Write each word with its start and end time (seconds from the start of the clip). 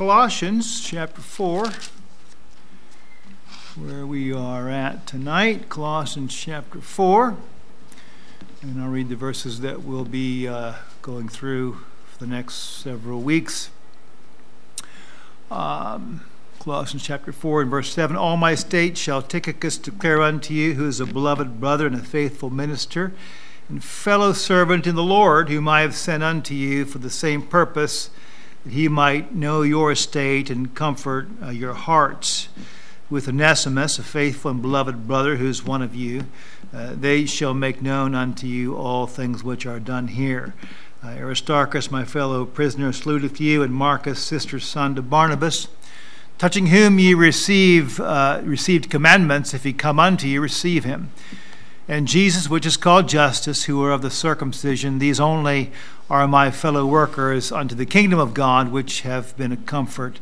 Colossians 0.00 0.80
chapter 0.80 1.20
4, 1.20 1.68
where 3.76 4.06
we 4.06 4.32
are 4.32 4.66
at 4.70 5.06
tonight. 5.06 5.68
Colossians 5.68 6.34
chapter 6.34 6.80
4. 6.80 7.36
And 8.62 8.82
I'll 8.82 8.88
read 8.88 9.10
the 9.10 9.14
verses 9.14 9.60
that 9.60 9.82
we'll 9.82 10.06
be 10.06 10.48
uh, 10.48 10.76
going 11.02 11.28
through 11.28 11.84
for 12.06 12.18
the 12.18 12.26
next 12.26 12.54
several 12.82 13.20
weeks. 13.20 13.68
Um, 15.50 16.22
Colossians 16.60 17.02
chapter 17.02 17.30
4 17.30 17.60
and 17.60 17.70
verse 17.70 17.92
7 17.92 18.16
All 18.16 18.38
my 18.38 18.54
state 18.54 18.96
shall 18.96 19.20
Tychicus 19.20 19.76
declare 19.76 20.22
unto 20.22 20.54
you, 20.54 20.72
who 20.72 20.88
is 20.88 21.00
a 21.00 21.04
beloved 21.04 21.60
brother 21.60 21.86
and 21.86 21.96
a 21.96 21.98
faithful 21.98 22.48
minister, 22.48 23.12
and 23.68 23.84
fellow 23.84 24.32
servant 24.32 24.86
in 24.86 24.94
the 24.94 25.02
Lord, 25.02 25.50
whom 25.50 25.68
I 25.68 25.82
have 25.82 25.94
sent 25.94 26.22
unto 26.22 26.54
you 26.54 26.86
for 26.86 26.96
the 26.96 27.10
same 27.10 27.42
purpose, 27.42 28.08
that 28.64 28.72
he 28.72 28.88
might 28.88 29.34
know 29.34 29.62
your 29.62 29.92
estate 29.92 30.50
and 30.50 30.74
comfort 30.74 31.28
uh, 31.42 31.50
your 31.50 31.74
hearts. 31.74 32.48
With 33.08 33.28
Onesimus, 33.28 33.98
a 33.98 34.04
faithful 34.04 34.52
and 34.52 34.62
beloved 34.62 35.08
brother 35.08 35.36
who 35.36 35.48
is 35.48 35.64
one 35.64 35.82
of 35.82 35.96
you, 35.96 36.26
uh, 36.72 36.94
they 36.94 37.26
shall 37.26 37.54
make 37.54 37.82
known 37.82 38.14
unto 38.14 38.46
you 38.46 38.76
all 38.76 39.08
things 39.08 39.42
which 39.42 39.66
are 39.66 39.80
done 39.80 40.08
here. 40.08 40.54
Uh, 41.02 41.08
Aristarchus, 41.08 41.90
my 41.90 42.04
fellow 42.04 42.44
prisoner, 42.44 42.92
saluteth 42.92 43.40
you, 43.40 43.64
and 43.64 43.74
Marcus, 43.74 44.20
sister's 44.20 44.64
son 44.64 44.94
to 44.94 45.02
Barnabas 45.02 45.66
touching 46.40 46.68
whom 46.68 46.98
ye 46.98 47.12
receive, 47.12 48.00
uh, 48.00 48.40
received 48.42 48.88
commandments, 48.88 49.52
if 49.52 49.62
he 49.62 49.74
come 49.74 50.00
unto 50.00 50.26
you, 50.26 50.40
receive 50.40 50.84
him. 50.84 51.10
And 51.90 52.06
Jesus, 52.06 52.48
which 52.48 52.66
is 52.66 52.76
called 52.76 53.08
Justus, 53.08 53.64
who 53.64 53.82
are 53.82 53.90
of 53.90 54.00
the 54.00 54.12
circumcision, 54.12 55.00
these 55.00 55.18
only 55.18 55.72
are 56.08 56.28
my 56.28 56.52
fellow 56.52 56.86
workers 56.86 57.50
unto 57.50 57.74
the 57.74 57.84
kingdom 57.84 58.20
of 58.20 58.32
God, 58.32 58.70
which 58.70 59.00
have 59.00 59.36
been 59.36 59.50
a 59.50 59.56
comfort 59.56 60.20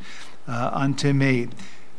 uh, 0.48 0.70
unto 0.72 1.12
me. 1.12 1.48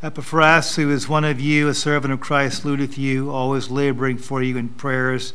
Epaphras, 0.02 0.76
who 0.76 0.90
is 0.90 1.08
one 1.08 1.24
of 1.24 1.40
you, 1.40 1.68
a 1.68 1.76
servant 1.76 2.12
of 2.12 2.20
Christ, 2.20 2.64
saluteth 2.64 2.98
you, 2.98 3.30
always 3.30 3.70
laboring 3.70 4.18
for 4.18 4.42
you 4.42 4.58
in 4.58 4.70
prayers, 4.70 5.34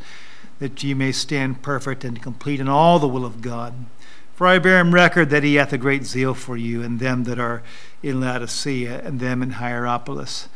that 0.58 0.82
ye 0.82 0.94
may 0.94 1.12
stand 1.12 1.62
perfect 1.62 2.02
and 2.02 2.20
complete 2.20 2.58
in 2.58 2.68
all 2.68 2.98
the 2.98 3.06
will 3.06 3.24
of 3.24 3.40
God. 3.40 3.86
For 4.34 4.48
I 4.48 4.58
bear 4.58 4.80
him 4.80 4.92
record 4.92 5.30
that 5.30 5.44
he 5.44 5.54
hath 5.54 5.72
a 5.72 5.78
great 5.78 6.06
zeal 6.06 6.34
for 6.34 6.56
you, 6.56 6.82
and 6.82 6.98
them 6.98 7.22
that 7.22 7.38
are 7.38 7.62
in 8.02 8.20
Laodicea, 8.20 9.00
and 9.04 9.20
them 9.20 9.44
in 9.44 9.50
Hierapolis. 9.50 10.48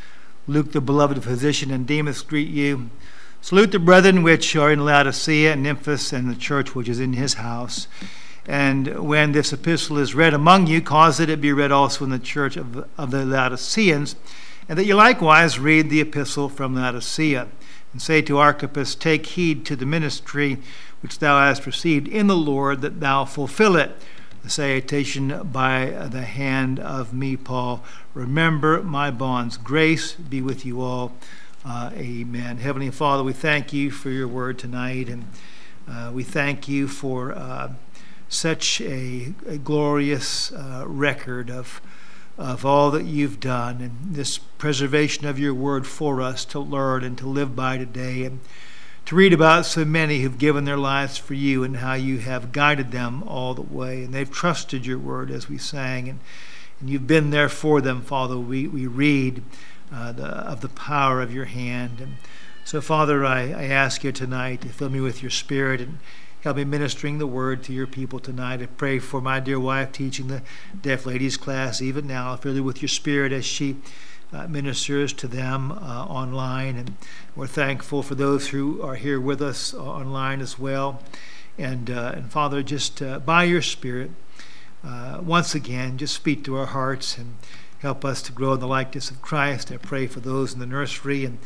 Luke, 0.48 0.72
the 0.72 0.80
beloved 0.80 1.22
physician, 1.22 1.70
and 1.70 1.86
Demas 1.86 2.22
greet 2.22 2.48
you. 2.48 2.90
Salute 3.40 3.70
the 3.72 3.78
brethren 3.78 4.22
which 4.22 4.56
are 4.56 4.70
in 4.70 4.84
Laodicea, 4.84 5.52
and 5.52 5.64
Nymphas, 5.64 6.12
and 6.12 6.28
the 6.28 6.34
church 6.34 6.74
which 6.74 6.88
is 6.88 7.00
in 7.00 7.12
his 7.14 7.34
house. 7.34 7.86
And 8.46 8.98
when 8.98 9.32
this 9.32 9.52
epistle 9.52 9.98
is 9.98 10.14
read 10.14 10.34
among 10.34 10.66
you, 10.66 10.82
cause 10.82 11.18
that 11.18 11.30
it 11.30 11.40
be 11.40 11.52
read 11.52 11.70
also 11.70 12.04
in 12.04 12.10
the 12.10 12.18
church 12.18 12.56
of, 12.56 12.88
of 12.98 13.10
the 13.10 13.24
Laodiceans, 13.24 14.16
and 14.68 14.78
that 14.78 14.86
you 14.86 14.94
likewise 14.94 15.58
read 15.58 15.88
the 15.88 16.00
epistle 16.00 16.48
from 16.48 16.74
Laodicea. 16.74 17.46
And 17.92 18.02
say 18.02 18.22
to 18.22 18.38
Archippus, 18.38 18.94
Take 18.94 19.26
heed 19.26 19.64
to 19.66 19.76
the 19.76 19.86
ministry 19.86 20.58
which 21.00 21.18
thou 21.20 21.38
hast 21.40 21.64
received 21.64 22.08
in 22.08 22.26
the 22.26 22.36
Lord, 22.36 22.80
that 22.80 23.00
thou 23.00 23.24
fulfill 23.24 23.76
it. 23.76 23.96
The 24.42 24.50
salutation 24.50 25.48
by 25.52 25.86
the 26.10 26.22
hand 26.22 26.78
of 26.80 27.12
me, 27.12 27.36
Paul. 27.36 27.82
Remember 28.14 28.82
my 28.82 29.10
bonds. 29.10 29.56
Grace 29.56 30.12
be 30.12 30.40
with 30.40 30.66
you 30.66 30.80
all. 30.80 31.12
Uh, 31.70 31.90
amen. 31.96 32.56
Heavenly 32.56 32.90
Father, 32.90 33.22
we 33.22 33.34
thank 33.34 33.74
you 33.74 33.90
for 33.90 34.08
your 34.08 34.26
word 34.26 34.58
tonight, 34.58 35.10
and 35.10 35.26
uh, 35.86 36.10
we 36.14 36.24
thank 36.24 36.66
you 36.66 36.88
for 36.88 37.32
uh, 37.32 37.74
such 38.26 38.80
a, 38.80 39.34
a 39.46 39.58
glorious 39.58 40.50
uh, 40.50 40.84
record 40.86 41.50
of 41.50 41.82
of 42.38 42.64
all 42.64 42.90
that 42.92 43.04
you've 43.04 43.38
done 43.38 43.82
and 43.82 44.14
this 44.14 44.38
preservation 44.38 45.26
of 45.26 45.38
your 45.38 45.52
word 45.52 45.86
for 45.86 46.22
us 46.22 46.46
to 46.46 46.58
learn 46.58 47.04
and 47.04 47.18
to 47.18 47.26
live 47.26 47.54
by 47.54 47.76
today. 47.76 48.24
And 48.24 48.40
to 49.04 49.14
read 49.14 49.34
about 49.34 49.66
so 49.66 49.84
many 49.84 50.20
who've 50.20 50.38
given 50.38 50.64
their 50.64 50.78
lives 50.78 51.18
for 51.18 51.34
you 51.34 51.64
and 51.64 51.76
how 51.78 51.94
you 51.94 52.18
have 52.20 52.50
guided 52.50 52.92
them 52.92 53.22
all 53.24 53.52
the 53.52 53.60
way. 53.60 54.04
And 54.04 54.14
they've 54.14 54.30
trusted 54.30 54.86
your 54.86 54.98
word 54.98 55.30
as 55.30 55.50
we 55.50 55.58
sang, 55.58 56.08
and, 56.08 56.20
and 56.80 56.88
you've 56.88 57.06
been 57.06 57.28
there 57.28 57.50
for 57.50 57.82
them, 57.82 58.00
Father. 58.00 58.38
We, 58.38 58.66
we 58.66 58.86
read 58.86 59.42
uh, 59.92 60.12
the, 60.12 60.26
of 60.26 60.60
the 60.60 60.68
power 60.68 61.20
of 61.20 61.32
your 61.32 61.46
hand. 61.46 62.00
And 62.00 62.16
so, 62.64 62.80
Father, 62.80 63.24
I, 63.24 63.50
I 63.50 63.64
ask 63.64 64.04
you 64.04 64.12
tonight 64.12 64.60
to 64.62 64.68
fill 64.68 64.90
me 64.90 65.00
with 65.00 65.22
your 65.22 65.30
spirit 65.30 65.80
and 65.80 65.98
help 66.42 66.56
me 66.56 66.64
ministering 66.64 67.18
the 67.18 67.26
word 67.26 67.62
to 67.64 67.72
your 67.72 67.86
people 67.86 68.18
tonight. 68.18 68.62
I 68.62 68.66
pray 68.66 68.98
for 68.98 69.20
my 69.20 69.40
dear 69.40 69.58
wife 69.58 69.92
teaching 69.92 70.28
the 70.28 70.42
deaf 70.80 71.06
ladies 71.06 71.36
class 71.36 71.82
even 71.82 72.06
now. 72.06 72.36
Fill 72.36 72.56
her 72.56 72.62
with 72.62 72.82
your 72.82 72.88
spirit 72.88 73.32
as 73.32 73.44
she 73.44 73.76
uh, 74.32 74.46
ministers 74.46 75.12
to 75.14 75.26
them 75.26 75.72
uh, 75.72 76.04
online. 76.04 76.76
And 76.76 76.94
we're 77.34 77.46
thankful 77.46 78.02
for 78.02 78.14
those 78.14 78.48
who 78.48 78.82
are 78.82 78.96
here 78.96 79.20
with 79.20 79.40
us 79.40 79.72
uh, 79.72 79.82
online 79.82 80.40
as 80.40 80.58
well. 80.58 81.02
And, 81.56 81.90
uh, 81.90 82.12
and 82.14 82.30
Father, 82.30 82.62
just 82.62 83.02
uh, 83.02 83.18
by 83.18 83.44
your 83.44 83.62
Spirit, 83.62 84.10
once 84.84 85.54
again, 85.54 85.98
just 85.98 86.14
speak 86.14 86.44
to 86.44 86.56
our 86.56 86.66
hearts 86.66 87.18
and 87.18 87.34
help 87.78 88.04
us 88.04 88.22
to 88.22 88.32
grow 88.32 88.54
in 88.54 88.60
the 88.60 88.66
likeness 88.66 89.10
of 89.10 89.22
Christ. 89.22 89.70
I 89.70 89.76
pray 89.76 90.06
for 90.06 90.20
those 90.20 90.52
in 90.52 90.60
the 90.60 90.66
nursery 90.66 91.24
and 91.24 91.38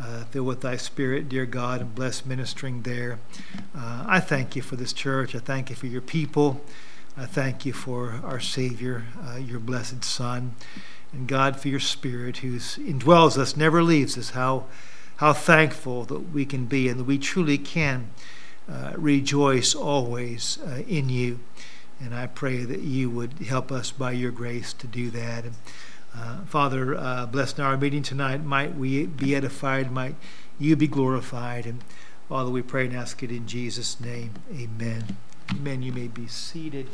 uh, 0.00 0.24
fill 0.24 0.44
with 0.44 0.60
thy 0.60 0.76
spirit, 0.76 1.28
dear 1.28 1.46
God, 1.46 1.80
and 1.80 1.94
bless 1.94 2.24
ministering 2.24 2.82
there. 2.82 3.18
Uh, 3.76 4.04
I 4.06 4.20
thank 4.20 4.54
you 4.54 4.62
for 4.62 4.76
this 4.76 4.92
church. 4.92 5.34
I 5.34 5.40
thank 5.40 5.70
you 5.70 5.76
for 5.76 5.86
your 5.86 6.00
people. 6.00 6.60
I 7.16 7.26
thank 7.26 7.66
you 7.66 7.72
for 7.72 8.20
our 8.22 8.38
Savior, 8.38 9.06
uh, 9.26 9.36
your 9.36 9.58
blessed 9.58 10.04
Son 10.04 10.54
and 11.12 11.26
God 11.26 11.58
for 11.58 11.68
your 11.68 11.80
Spirit 11.80 12.38
who 12.38 12.56
indwells 12.56 13.38
us, 13.38 13.56
never 13.56 13.82
leaves 13.82 14.16
us. 14.18 14.30
How, 14.30 14.66
how 15.16 15.32
thankful 15.32 16.04
that 16.04 16.32
we 16.32 16.44
can 16.44 16.66
be 16.66 16.88
and 16.88 17.00
that 17.00 17.04
we 17.04 17.18
truly 17.18 17.58
can 17.58 18.10
uh, 18.70 18.92
rejoice 18.96 19.74
always 19.74 20.58
uh, 20.64 20.82
in 20.86 21.08
you. 21.08 21.40
And 22.00 22.14
I 22.14 22.26
pray 22.26 22.64
that 22.64 22.80
you 22.80 23.10
would 23.10 23.32
help 23.40 23.72
us 23.72 23.90
by 23.90 24.12
your 24.12 24.30
grace 24.30 24.72
to 24.74 24.86
do 24.86 25.10
that. 25.10 25.44
And, 25.44 25.54
uh, 26.16 26.38
Father, 26.46 26.96
uh, 26.96 27.26
bless 27.26 27.58
our 27.58 27.76
meeting 27.76 28.02
tonight. 28.02 28.44
Might 28.44 28.76
we 28.76 29.06
be 29.06 29.34
edified. 29.34 29.90
Might 29.90 30.14
you 30.58 30.76
be 30.76 30.86
glorified. 30.86 31.66
And 31.66 31.82
Father, 32.28 32.50
we 32.50 32.62
pray 32.62 32.86
and 32.86 32.96
ask 32.96 33.22
it 33.22 33.30
in 33.30 33.46
Jesus' 33.46 34.00
name. 34.00 34.34
Amen. 34.54 35.16
Amen. 35.50 35.82
You 35.82 35.92
may 35.92 36.08
be 36.08 36.26
seated. 36.26 36.88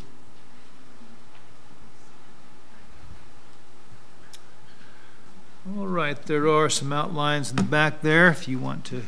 All 5.79 5.87
right, 5.87 6.23
there 6.27 6.47
are 6.47 6.69
some 6.69 6.93
outlines 6.93 7.49
in 7.49 7.57
the 7.57 7.63
back 7.63 8.03
there. 8.03 8.29
If 8.29 8.47
you 8.47 8.59
want 8.59 8.85
to 8.87 9.03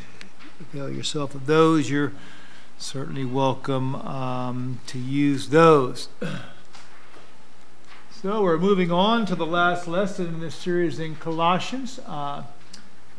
avail 0.58 0.90
yourself 0.90 1.34
of 1.34 1.44
those, 1.44 1.90
you're 1.90 2.14
certainly 2.78 3.25
welcome 3.25 3.94
um, 3.97 4.81
to 4.87 4.98
use 4.98 5.48
those. 5.48 6.09
So 8.22 8.42
we're 8.42 8.59
moving 8.59 8.91
on 8.91 9.26
to 9.26 9.37
the 9.37 9.47
last 9.47 9.87
lesson 9.87 10.26
in 10.26 10.41
this 10.41 10.54
series 10.54 10.98
in 10.98 11.16
Colossians. 11.16 12.00
Uh, 12.06 12.44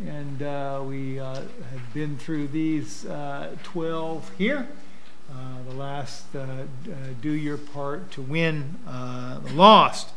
and 0.06 0.42
uh, 0.42 0.82
we 0.84 1.20
uh, 1.20 1.36
have 1.36 1.94
been 1.94 2.18
through 2.18 2.48
these 2.48 3.06
uh, 3.06 3.56
12 3.64 4.32
here. 4.38 4.68
Uh, 5.32 5.36
the 5.70 5.76
last, 5.76 6.36
uh, 6.36 6.64
do 7.22 7.32
your 7.32 7.58
part 7.58 8.12
to 8.12 8.22
win 8.24 8.76
the 8.86 9.54
lost. 9.54 10.10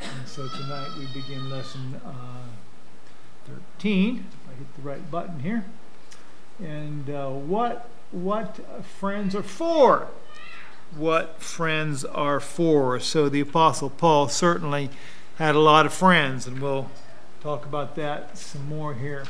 And 0.00 0.26
so 0.26 0.48
tonight 0.48 0.88
we 0.98 1.06
begin 1.08 1.48
lesson 1.48 2.00
13. 3.46 4.16
If 4.16 4.50
I 4.50 4.58
hit 4.58 4.74
the 4.76 4.82
right 4.82 5.10
button 5.10 5.40
here. 5.40 5.66
And 6.58 7.06
what 7.48 7.88
what 8.12 8.60
friends 8.84 9.34
are 9.34 9.42
for? 9.42 10.08
What 10.96 11.40
friends 11.40 12.04
are 12.04 12.40
for? 12.40 13.00
So 13.00 13.28
the 13.28 13.40
Apostle 13.40 13.90
Paul 13.90 14.28
certainly 14.28 14.90
had 15.36 15.54
a 15.54 15.60
lot 15.60 15.86
of 15.86 15.92
friends, 15.92 16.46
and 16.46 16.60
we'll 16.60 16.90
talk 17.42 17.64
about 17.64 17.96
that 17.96 18.36
some 18.36 18.68
more 18.68 18.94
here. 18.94 19.24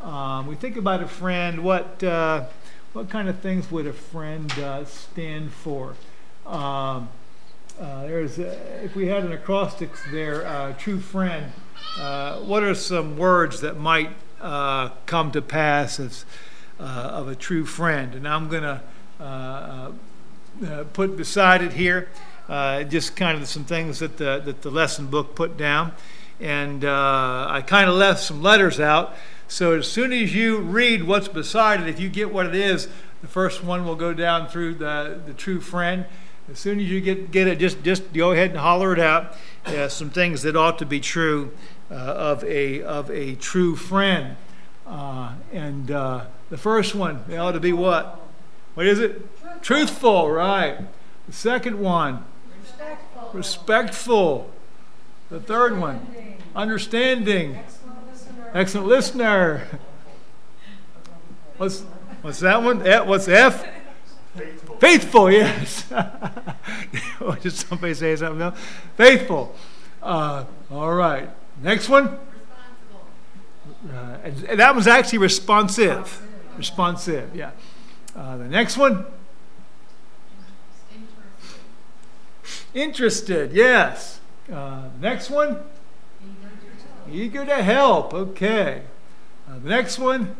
Um, 0.00 0.46
we 0.46 0.54
think 0.54 0.76
about 0.76 1.02
a 1.02 1.08
friend. 1.08 1.64
What 1.64 2.02
uh, 2.02 2.44
what 2.92 3.10
kind 3.10 3.28
of 3.28 3.40
things 3.40 3.70
would 3.70 3.86
a 3.86 3.92
friend 3.92 4.50
uh, 4.52 4.84
stand 4.84 5.52
for? 5.52 5.94
Um, 6.46 7.08
uh, 7.80 8.02
there's 8.02 8.38
a, 8.38 8.84
if 8.84 8.94
we 8.94 9.08
had 9.08 9.24
an 9.24 9.32
acrostics 9.32 10.02
there, 10.10 10.46
uh, 10.46 10.74
true 10.74 11.00
friend 11.00 11.52
uh, 11.98 12.38
what 12.40 12.62
are 12.62 12.74
some 12.74 13.16
words 13.16 13.60
that 13.60 13.78
might 13.78 14.10
uh, 14.40 14.90
come 15.06 15.30
to 15.32 15.42
pass 15.42 16.00
as, 16.00 16.24
of 16.84 17.28
a 17.28 17.34
true 17.34 17.64
friend? 17.64 18.14
And 18.14 18.26
I'm 18.26 18.48
going 18.48 18.62
to 18.62 18.80
uh, 19.20 19.92
uh, 20.66 20.84
put 20.92 21.16
beside 21.16 21.62
it 21.62 21.72
here 21.72 22.08
just 22.88 23.16
kind 23.16 23.40
of 23.40 23.48
some 23.48 23.64
things 23.64 24.00
that 24.00 24.18
the, 24.18 24.42
that 24.44 24.62
the 24.62 24.70
lesson 24.70 25.06
book 25.06 25.34
put 25.34 25.56
down. 25.56 25.92
And 26.40 26.84
I 26.84 27.62
kind 27.66 27.88
of 27.88 27.94
left 27.94 28.20
some 28.20 28.42
letters 28.42 28.80
out. 28.80 29.14
So 29.48 29.78
as 29.78 29.86
soon 29.86 30.12
as 30.12 30.34
you 30.34 30.58
read 30.58 31.04
what's 31.04 31.28
beside 31.28 31.80
it, 31.80 31.88
if 31.88 32.00
you 32.00 32.08
get 32.08 32.32
what 32.32 32.46
it 32.46 32.54
is, 32.54 32.88
the 33.20 33.28
first 33.28 33.62
one 33.62 33.84
will 33.84 33.96
go 33.96 34.12
down 34.12 34.48
through 34.48 34.74
the, 34.74 35.20
the 35.26 35.34
true 35.34 35.60
friend. 35.60 36.06
As 36.50 36.58
soon 36.58 36.80
as 36.80 36.86
you 36.86 37.00
get, 37.00 37.30
get 37.30 37.46
it, 37.46 37.58
just, 37.58 37.82
just 37.84 38.12
go 38.12 38.32
ahead 38.32 38.50
and 38.50 38.58
holler 38.58 38.92
it 38.92 38.98
out. 38.98 39.36
uh, 39.66 39.88
some 39.88 40.10
things 40.10 40.42
that 40.42 40.56
ought 40.56 40.78
to 40.78 40.86
be 40.86 41.00
true 41.00 41.52
uh, 41.90 41.94
of 41.94 42.44
a 42.44 42.82
of 42.82 43.10
a 43.10 43.34
true 43.36 43.76
friend. 43.76 44.36
Uh, 44.86 45.34
and 45.52 45.90
uh, 45.90 46.24
the 46.52 46.58
first 46.58 46.94
one, 46.94 47.24
they 47.28 47.38
ought 47.38 47.52
to 47.52 47.60
be 47.60 47.72
what? 47.72 48.20
What 48.74 48.84
is 48.84 48.98
it? 48.98 49.12
Truthful, 49.42 49.60
Truthful 49.62 50.30
right. 50.30 50.80
The 51.26 51.32
second 51.32 51.80
one, 51.80 52.26
respectful. 52.60 53.30
respectful. 53.32 54.50
The 55.30 55.40
third 55.40 55.78
one, 55.78 56.06
understanding. 56.54 57.56
Excellent 57.56 58.06
listener. 58.06 58.50
Excellent 58.52 58.86
listener. 58.86 59.66
What's 61.56 61.80
what's 62.20 62.40
that 62.40 62.62
one? 62.62 62.80
What's 62.80 63.28
F? 63.28 63.66
Faithful. 64.36 64.76
Faithful, 64.76 65.30
yes. 65.30 65.86
Did 67.42 67.52
somebody 67.54 67.94
say 67.94 68.14
something 68.16 68.42
else? 68.42 68.58
Faithful. 68.98 69.56
Uh, 70.02 70.44
all 70.70 70.92
right. 70.92 71.30
Next 71.62 71.88
one. 71.88 72.18
Uh, 73.90 74.16
and 74.22 74.60
that 74.60 74.74
was 74.74 74.86
actually 74.86 75.18
responsive. 75.18 76.22
Responsive, 76.56 77.34
yeah. 77.34 77.52
Uh, 78.14 78.36
the 78.36 78.48
next 78.48 78.76
one. 78.76 79.06
Interested, 82.74 83.52
yes. 83.52 84.20
Uh, 84.50 84.88
next 85.00 85.30
one. 85.30 85.58
Eager 87.10 87.44
to 87.44 87.62
help. 87.62 88.14
Okay. 88.14 88.82
Uh, 89.48 89.58
the 89.58 89.68
next 89.68 89.98
one. 89.98 90.26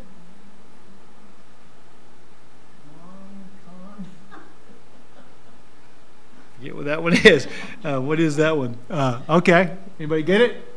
Get 6.63 6.75
what 6.75 6.85
that 6.85 7.03
one 7.03 7.13
is. 7.13 7.47
Uh, 7.83 7.99
what 7.99 8.19
is 8.19 8.37
that 8.37 8.57
one? 8.57 8.77
Uh, 8.89 9.21
okay. 9.29 9.75
Anybody 9.99 10.23
get 10.23 10.41
it? 10.41 10.67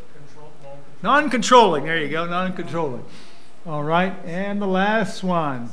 Non 1.03 1.31
controlling. 1.31 1.85
There 1.85 1.99
you 1.99 2.09
go. 2.09 2.27
Non 2.27 2.53
controlling. 2.53 3.05
All 3.67 3.83
right. 3.83 4.15
And 4.25 4.63
the 4.63 4.67
last 4.67 5.25
one. 5.25 5.71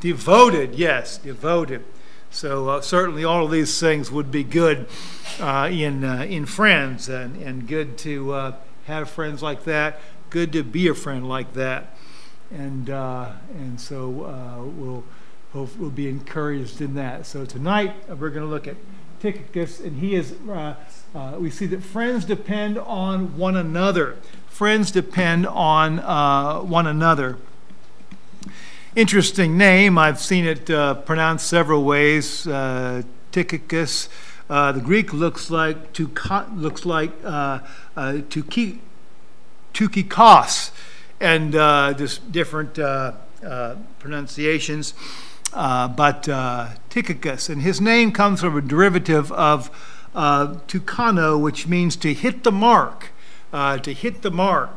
Devoted. 0.00 0.74
Yes. 0.74 1.18
Devoted. 1.18 1.84
So 2.30 2.68
uh, 2.68 2.80
certainly 2.80 3.24
all 3.24 3.44
of 3.44 3.52
these 3.52 3.78
things 3.78 4.10
would 4.10 4.32
be 4.32 4.42
good 4.42 4.88
uh, 5.40 5.68
in 5.70 6.04
uh, 6.04 6.26
in 6.28 6.44
friends, 6.44 7.08
and, 7.08 7.40
and 7.40 7.66
good 7.66 7.96
to 7.98 8.32
uh, 8.32 8.54
have 8.86 9.08
friends 9.08 9.42
like 9.42 9.64
that. 9.64 10.00
Good 10.28 10.52
to 10.52 10.62
be 10.62 10.88
a 10.88 10.94
friend 10.94 11.28
like 11.28 11.54
that, 11.54 11.96
and 12.50 12.90
uh, 12.90 13.30
and 13.54 13.80
so 13.80 14.24
uh, 14.24 14.64
we'll 14.64 15.04
we'll, 15.54 15.70
we'll 15.78 15.90
be 15.90 16.08
encouraged 16.08 16.80
in 16.80 16.94
that. 16.96 17.24
So 17.24 17.46
tonight 17.46 17.94
we're 18.08 18.30
going 18.30 18.44
to 18.44 18.52
look 18.52 18.66
at 18.66 18.76
Tychicus, 19.20 19.80
and 19.80 19.98
he 20.00 20.14
is. 20.14 20.34
We 21.38 21.50
see 21.50 21.66
that 21.66 21.82
friends 21.82 22.26
depend 22.26 22.76
on 22.76 23.38
one 23.38 23.56
another. 23.56 24.16
Friends 24.56 24.90
depend 24.90 25.46
on 25.46 25.98
uh, 25.98 26.60
one 26.60 26.86
another. 26.86 27.36
Interesting 28.94 29.58
name. 29.58 29.98
I've 29.98 30.18
seen 30.18 30.46
it 30.46 30.70
uh, 30.70 30.94
pronounced 30.94 31.46
several 31.46 31.84
ways. 31.84 32.46
Uh, 32.46 33.02
Tychicus. 33.32 34.08
the 34.48 34.80
Greek 34.82 35.12
looks 35.12 35.50
like 35.50 35.92
to 35.92 36.10
looks 36.54 36.86
like 36.86 37.10
uh, 37.22 37.58
to 37.94 38.78
tukikos, 39.74 40.70
and 41.20 41.52
just 41.98 42.32
different 42.32 42.78
pronunciations 43.98 44.94
uh, 45.52 45.86
but 45.88 46.30
uh, 46.30 46.68
Tychicus. 46.88 47.50
And 47.50 47.60
his 47.60 47.78
name 47.78 48.10
comes 48.10 48.40
from 48.40 48.56
a 48.56 48.62
derivative 48.62 49.30
of 49.32 49.70
uh, 50.14 50.54
tukano, 50.66 51.38
which 51.38 51.66
means 51.66 51.96
to 51.96 52.14
hit 52.14 52.42
the 52.42 52.52
mark, 52.52 53.10
uh, 53.56 53.78
to 53.78 53.94
hit 53.94 54.20
the 54.20 54.30
mark. 54.30 54.68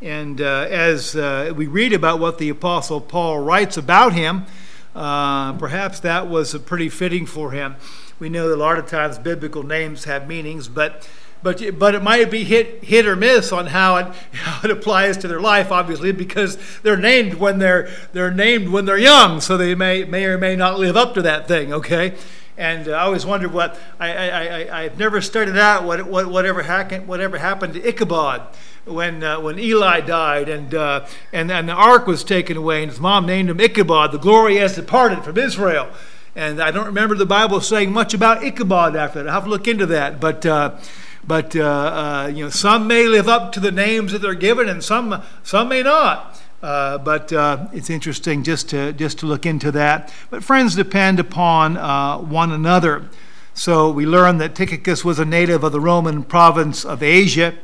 And 0.00 0.40
uh, 0.40 0.66
as 0.70 1.16
uh, 1.16 1.52
we 1.56 1.66
read 1.66 1.92
about 1.92 2.20
what 2.20 2.38
the 2.38 2.50
Apostle 2.50 3.00
Paul 3.00 3.40
writes 3.40 3.76
about 3.76 4.12
him, 4.12 4.46
uh, 4.94 5.54
perhaps 5.54 5.98
that 6.00 6.28
was 6.28 6.56
pretty 6.58 6.88
fitting 6.88 7.26
for 7.26 7.50
him. 7.50 7.74
We 8.20 8.28
know 8.28 8.48
that 8.48 8.54
a 8.54 8.56
lot 8.56 8.78
of 8.78 8.86
times 8.86 9.18
biblical 9.18 9.64
names 9.64 10.04
have 10.04 10.28
meanings, 10.28 10.68
but 10.68 11.08
but 11.42 11.76
but 11.76 11.96
it 11.96 12.02
might 12.04 12.30
be 12.30 12.44
hit 12.44 12.84
hit 12.84 13.06
or 13.06 13.16
miss 13.16 13.50
on 13.50 13.66
how 13.66 13.96
it 13.96 14.06
how 14.32 14.60
it 14.62 14.70
applies 14.70 15.16
to 15.18 15.28
their 15.28 15.40
life, 15.40 15.72
obviously, 15.72 16.12
because 16.12 16.56
they're 16.82 16.96
named 16.96 17.34
when 17.34 17.58
they're 17.58 17.90
they're 18.12 18.30
named 18.30 18.68
when 18.68 18.84
they're 18.84 18.98
young, 18.98 19.40
so 19.40 19.56
they 19.56 19.74
may 19.74 20.04
may 20.04 20.26
or 20.26 20.38
may 20.38 20.54
not 20.54 20.78
live 20.78 20.96
up 20.96 21.14
to 21.14 21.22
that 21.22 21.48
thing. 21.48 21.72
Okay, 21.72 22.14
and 22.56 22.88
uh, 22.88 22.92
I 22.92 23.02
always 23.02 23.24
wondered 23.24 23.52
what 23.52 23.78
I 23.98 24.12
I 24.12 24.28
I 24.28 24.82
I've 24.82 24.98
never 24.98 25.20
studied 25.20 25.56
out 25.56 25.84
what 25.84 26.06
what 26.06 26.26
whatever 26.26 26.62
happened 26.62 27.08
whatever 27.08 27.38
happened 27.38 27.74
to 27.74 27.88
Ichabod 27.88 28.42
when 28.84 29.22
uh, 29.22 29.40
when 29.40 29.58
Eli 29.58 30.00
died 30.00 30.48
and 30.48 30.74
uh, 30.74 31.06
and 31.32 31.50
and 31.50 31.68
the 31.68 31.72
ark 31.72 32.06
was 32.06 32.24
taken 32.24 32.56
away 32.56 32.82
and 32.82 32.90
his 32.90 33.00
mom 33.00 33.26
named 33.26 33.50
him 33.50 33.60
Ichabod. 33.60 34.12
The 34.12 34.18
glory 34.18 34.56
has 34.56 34.74
departed 34.74 35.24
from 35.24 35.38
Israel. 35.38 35.90
And 36.34 36.62
I 36.62 36.70
don't 36.70 36.86
remember 36.86 37.14
the 37.14 37.26
Bible 37.26 37.60
saying 37.60 37.92
much 37.92 38.14
about 38.14 38.42
Ichabod 38.42 38.96
after 38.96 39.22
that. 39.22 39.28
I'll 39.28 39.34
have 39.34 39.44
to 39.44 39.50
look 39.50 39.68
into 39.68 39.86
that, 39.86 40.20
but. 40.20 40.44
Uh, 40.46 40.78
but 41.24 41.54
uh, 41.54 41.62
uh, 41.62 42.32
you 42.34 42.42
know, 42.42 42.50
some 42.50 42.88
may 42.88 43.06
live 43.06 43.28
up 43.28 43.52
to 43.52 43.60
the 43.60 43.70
names 43.70 44.10
that 44.10 44.22
they're 44.22 44.34
given, 44.34 44.68
and 44.68 44.82
some 44.82 45.22
some 45.44 45.68
may 45.68 45.84
not. 45.84 46.41
Uh, 46.62 46.96
but 46.98 47.32
uh, 47.32 47.66
it's 47.72 47.90
interesting 47.90 48.44
just 48.44 48.68
to 48.70 48.92
just 48.92 49.18
to 49.18 49.26
look 49.26 49.44
into 49.44 49.72
that. 49.72 50.12
But 50.30 50.44
friends 50.44 50.76
depend 50.76 51.18
upon 51.18 51.76
uh, 51.76 52.18
one 52.18 52.52
another. 52.52 53.08
So 53.54 53.90
we 53.90 54.06
learn 54.06 54.38
that 54.38 54.54
Tychicus 54.54 55.04
was 55.04 55.18
a 55.18 55.24
native 55.24 55.64
of 55.64 55.72
the 55.72 55.80
Roman 55.80 56.22
province 56.22 56.84
of 56.84 57.02
Asia, 57.02 57.54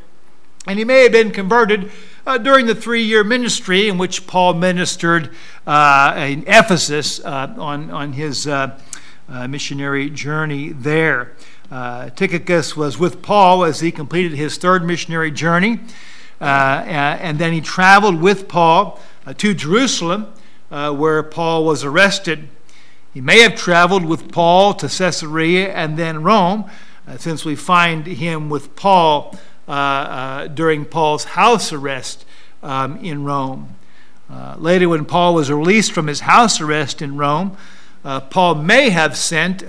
and 0.67 0.79
he 0.79 0.85
may 0.85 1.05
have 1.05 1.13
been 1.13 1.31
converted 1.31 1.91
uh, 2.27 2.39
during 2.39 2.67
the 2.67 2.75
three-year 2.75 3.25
ministry 3.25 3.89
in 3.89 3.97
which 3.97 4.27
Paul 4.27 4.55
ministered 4.55 5.27
in 5.67 6.45
Ephesus 6.47 7.21
on 7.21 7.91
on 7.91 8.13
his 8.15 8.49
missionary 9.49 10.11
journey 10.11 10.71
there. 10.71 11.37
Uh, 11.71 12.09
Tychicus 12.11 12.77
was 12.77 12.99
with 12.99 13.21
Paul 13.21 13.63
as 13.63 13.81
he 13.81 13.93
completed 13.93 14.33
his 14.33 14.57
third 14.57 14.85
missionary 14.85 15.31
journey, 15.31 15.75
uh, 15.75 15.83
and 16.47 17.39
then 17.39 17.53
he 17.53 17.61
traveled 17.61 18.21
with 18.21 18.49
Paul 18.49 19.01
uh, 19.27 19.35
to 19.35 19.55
Jerusalem, 19.55 20.33
uh, 20.71 20.93
where 20.93 21.23
Paul 21.23 21.65
was 21.65 21.85
arrested. 21.85 22.49
He 23.13 23.21
may 23.21 23.41
have 23.41 23.57
traveled 23.57 24.05
with 24.05 24.33
Paul 24.33 24.75
to 24.75 24.89
Caesarea 24.89 25.73
and 25.73 25.99
then 25.99 26.23
Rome, 26.23 26.71
uh, 27.07 27.17
since 27.17 27.45
we 27.45 27.57
find 27.57 28.07
him 28.07 28.49
with 28.49 28.75
Paul 28.77 29.37
uh, 29.67 30.47
during 30.47 30.85
Paul's 30.85 31.25
house 31.25 31.73
arrest 31.73 32.25
um, 32.63 32.97
in 32.99 33.25
Rome. 33.25 33.77
later, 34.57 34.89
when 34.89 35.05
Paul 35.05 35.35
was 35.35 35.51
released 35.51 35.93
from 35.93 36.07
his 36.07 36.21
house 36.21 36.61
arrest 36.61 37.03
in 37.03 37.17
Rome, 37.17 37.57
Paul 38.31 38.55
may 38.57 38.91
have 38.91 39.17
sent 39.17 39.63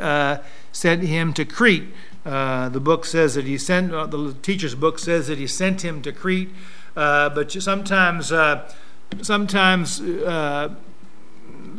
sent 0.71 1.03
him 1.03 1.33
to 1.33 1.43
Crete. 1.45 1.89
Uh, 2.29 2.69
the 2.69 2.79
book 2.79 3.05
says 3.05 3.33
that 3.33 3.45
he 3.45 3.57
sent, 3.57 3.91
uh, 3.91 4.05
the 4.05 4.35
teacher's 4.43 4.75
book 4.75 4.99
says 4.99 5.25
that 5.25 5.39
he 5.39 5.47
sent 5.47 5.83
him 5.83 5.99
to 5.99 6.11
Crete, 6.11 6.49
uh, 6.95 7.27
but 7.29 7.51
sometimes, 7.51 8.31
uh, 8.31 8.71
sometimes 9.23 9.99
uh, 9.99 10.69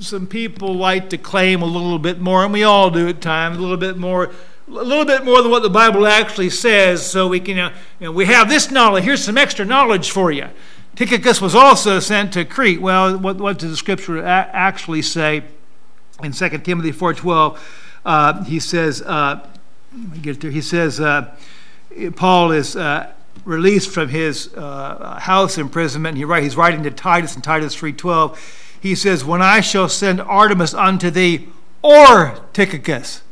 some 0.01 0.27
people 0.27 0.75
like 0.75 1.09
to 1.11 1.17
claim 1.17 1.63
a 1.63 1.67
little 1.67 2.01
bit 2.01 2.19
more, 2.21 2.43
and 2.43 2.53
we 2.53 2.65
all 2.65 2.91
do 2.91 3.07
at 3.07 3.21
times, 3.21 3.59
a 3.59 3.61
little 3.61 3.77
bit 3.77 3.97
more. 3.97 4.33
A 4.67 4.73
little 4.73 5.05
bit 5.05 5.25
more 5.25 5.43
than 5.43 5.51
what 5.51 5.65
the 5.65 5.71
Bible 5.71 6.07
actually 6.07 6.51
says, 6.51 7.05
so 7.05 7.27
we 7.27 7.41
can, 7.41 7.57
you 7.57 8.07
know, 8.07 8.13
we 8.13 8.27
have 8.27 8.49
this 8.49 8.71
knowledge. 8.71 9.03
Here's 9.03 9.23
some 9.23 9.37
extra 9.37 9.65
knowledge 9.65 10.13
for 10.13 10.31
you. 10.31 10.49
Tychicus 10.95 11.41
was 11.41 11.57
also 11.57 11.99
sent 11.99 12.33
to 12.35 12.45
Crete. 12.45 12.81
Well, 12.81 13.19
what, 13.19 13.39
what 13.39 13.59
does 13.59 13.71
the 13.71 13.77
Scripture 13.77 14.25
actually 14.25 15.03
say 15.03 15.43
in 16.23 16.31
2 16.31 16.59
Timothy 16.59 16.93
four 16.93 17.15
twelve? 17.15 17.61
uh, 18.05 18.45
he 18.45 18.61
says, 18.61 19.03
uh, 19.03 19.47
get 20.23 20.41
there. 20.41 20.51
He 20.51 20.61
says, 20.61 21.01
uh, 21.01 21.35
Paul 22.17 22.53
is 22.53 22.77
uh, 22.77 23.13
released 23.45 23.91
from 23.91 24.09
his 24.09 24.53
uh, 24.55 25.19
house 25.21 25.59
imprisonment. 25.59 26.17
He 26.17 26.25
write, 26.25 26.43
he's 26.43 26.57
writing 26.57 26.83
to 26.85 26.91
Titus 26.91 27.37
in 27.37 27.43
Titus 27.43 27.75
3.12. 27.77 28.37
He 28.81 28.95
says, 28.95 29.25
When 29.25 29.43
I 29.43 29.61
shall 29.61 29.89
send 29.89 30.21
Artemas 30.21 30.75
unto 30.75 31.11
thee, 31.11 31.49
or 31.83 32.39
Tychicus. 32.53 33.23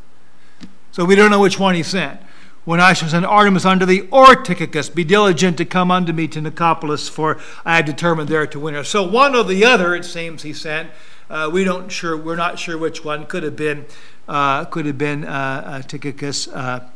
So 0.91 1.05
we 1.05 1.15
don't 1.15 1.31
know 1.31 1.41
which 1.41 1.59
one 1.59 1.75
he 1.75 1.83
sent. 1.83 2.21
When 2.65 2.81
I 2.81 2.93
shall 2.93 3.09
send 3.09 3.25
Artemas 3.25 3.65
unto 3.65 3.87
thee, 3.87 4.09
or 4.11 4.35
Tychicus, 4.35 4.91
be 4.91 5.05
diligent 5.05 5.57
to 5.59 5.65
come 5.65 5.91
unto 5.91 6.13
me 6.13 6.29
to 6.29 6.41
Nicopolis, 6.41 7.09
for 7.09 7.39
I 7.65 7.77
have 7.77 7.87
determined 7.87 8.29
there 8.29 8.47
to 8.47 8.61
winter. 8.61 8.85
So 8.85 9.09
one 9.09 9.35
or 9.35 9.45
the 9.45 9.65
other, 9.65 9.95
it 9.95 10.05
seems, 10.05 10.43
he 10.43 10.53
sent. 10.53 10.91
Uh, 11.31 11.51
we 11.53 11.63
don't 11.63 11.91
sure. 11.91 12.17
We're 12.17 12.37
not 12.37 12.59
sure 12.59 12.79
which 12.79 13.05
one 13.05 13.27
could 13.27 13.43
have 13.43 13.57
been 13.57 13.87
uh, 14.29 14.65
could 14.67 14.87
have 14.87 14.99
been 14.99 15.25
uh, 15.25 15.29
uh, 15.29 15.83
Tychicus. 15.83 16.49
Uh, 16.49 16.89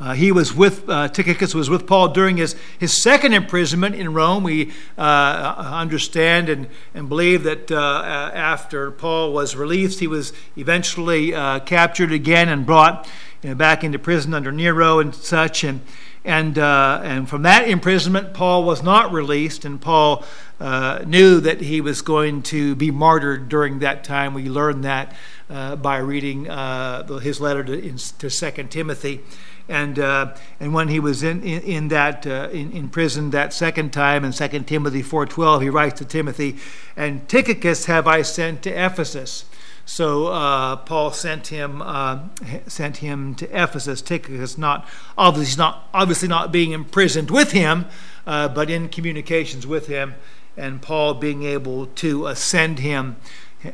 uh, 0.00 0.12
he 0.14 0.32
was 0.32 0.54
with 0.54 0.88
uh, 0.88 1.08
Tychicus 1.08 1.54
was 1.54 1.70
with 1.70 1.86
Paul 1.86 2.08
during 2.08 2.36
his, 2.36 2.56
his 2.78 3.00
second 3.00 3.32
imprisonment 3.32 3.94
in 3.94 4.12
Rome. 4.12 4.42
We 4.42 4.72
understand 4.98 6.48
and, 6.48 6.68
and 6.94 7.08
believe 7.08 7.44
that 7.44 7.70
after 7.70 8.90
Paul 8.90 9.32
was 9.32 9.54
released, 9.54 10.00
he 10.00 10.06
was 10.06 10.32
eventually 10.56 11.30
captured 11.30 12.12
again 12.12 12.48
and 12.48 12.66
brought 12.66 13.08
you 13.42 13.50
know, 13.50 13.54
back 13.54 13.84
into 13.84 13.98
prison 13.98 14.34
under 14.34 14.50
Nero 14.50 14.98
and 14.98 15.14
such. 15.14 15.62
And, 15.62 15.80
and, 16.24 16.58
uh, 16.58 17.02
and 17.04 17.28
from 17.28 17.42
that 17.42 17.68
imprisonment, 17.68 18.32
Paul 18.32 18.64
was 18.64 18.82
not 18.82 19.12
released, 19.12 19.66
and 19.66 19.78
Paul 19.78 20.24
uh, 20.58 21.02
knew 21.06 21.38
that 21.40 21.60
he 21.60 21.82
was 21.82 22.00
going 22.00 22.42
to 22.44 22.74
be 22.74 22.90
martyred 22.90 23.50
during 23.50 23.80
that 23.80 24.04
time. 24.04 24.32
We 24.32 24.48
learned 24.48 24.84
that 24.84 25.14
uh, 25.50 25.76
by 25.76 25.98
reading 25.98 26.48
uh, 26.48 27.18
his 27.18 27.40
letter 27.40 27.62
to, 27.64 27.72
in, 27.78 27.98
to 27.98 28.30
2 28.30 28.50
Timothy. 28.70 29.20
And, 29.68 29.98
uh, 29.98 30.34
and 30.60 30.72
when 30.72 30.88
he 30.88 31.00
was 31.00 31.22
in, 31.22 31.42
in, 31.42 31.62
in 31.62 31.88
that 31.88 32.26
uh, 32.26 32.48
in, 32.52 32.72
in, 32.72 32.88
prison 32.90 33.30
that 33.30 33.52
second 33.52 33.92
time 33.92 34.24
in 34.24 34.32
2 34.32 34.48
Timothy 34.60 35.02
4.12, 35.02 35.62
he 35.62 35.70
writes 35.70 35.98
to 35.98 36.04
Timothy, 36.04 36.56
And 36.96 37.26
Tychicus 37.28 37.86
have 37.86 38.06
I 38.06 38.22
sent 38.22 38.62
to 38.62 38.70
Ephesus. 38.70 39.46
So 39.86 40.28
uh, 40.28 40.76
Paul 40.76 41.12
sent 41.12 41.48
him 41.48 41.82
uh, 41.82 42.20
sent 42.66 42.98
him 42.98 43.34
to 43.36 43.46
Ephesus. 43.46 44.00
Tychicus 44.02 44.56
not 44.56 44.88
obviously 45.16 45.58
not 45.58 45.88
obviously 45.92 46.28
not 46.28 46.52
being 46.52 46.72
imprisoned 46.72 47.30
with 47.30 47.52
him, 47.52 47.86
uh, 48.26 48.48
but 48.48 48.70
in 48.70 48.88
communications 48.88 49.66
with 49.66 49.86
him, 49.86 50.14
and 50.56 50.80
Paul 50.80 51.14
being 51.14 51.42
able 51.42 51.86
to 51.86 52.34
send 52.34 52.78
him 52.78 53.16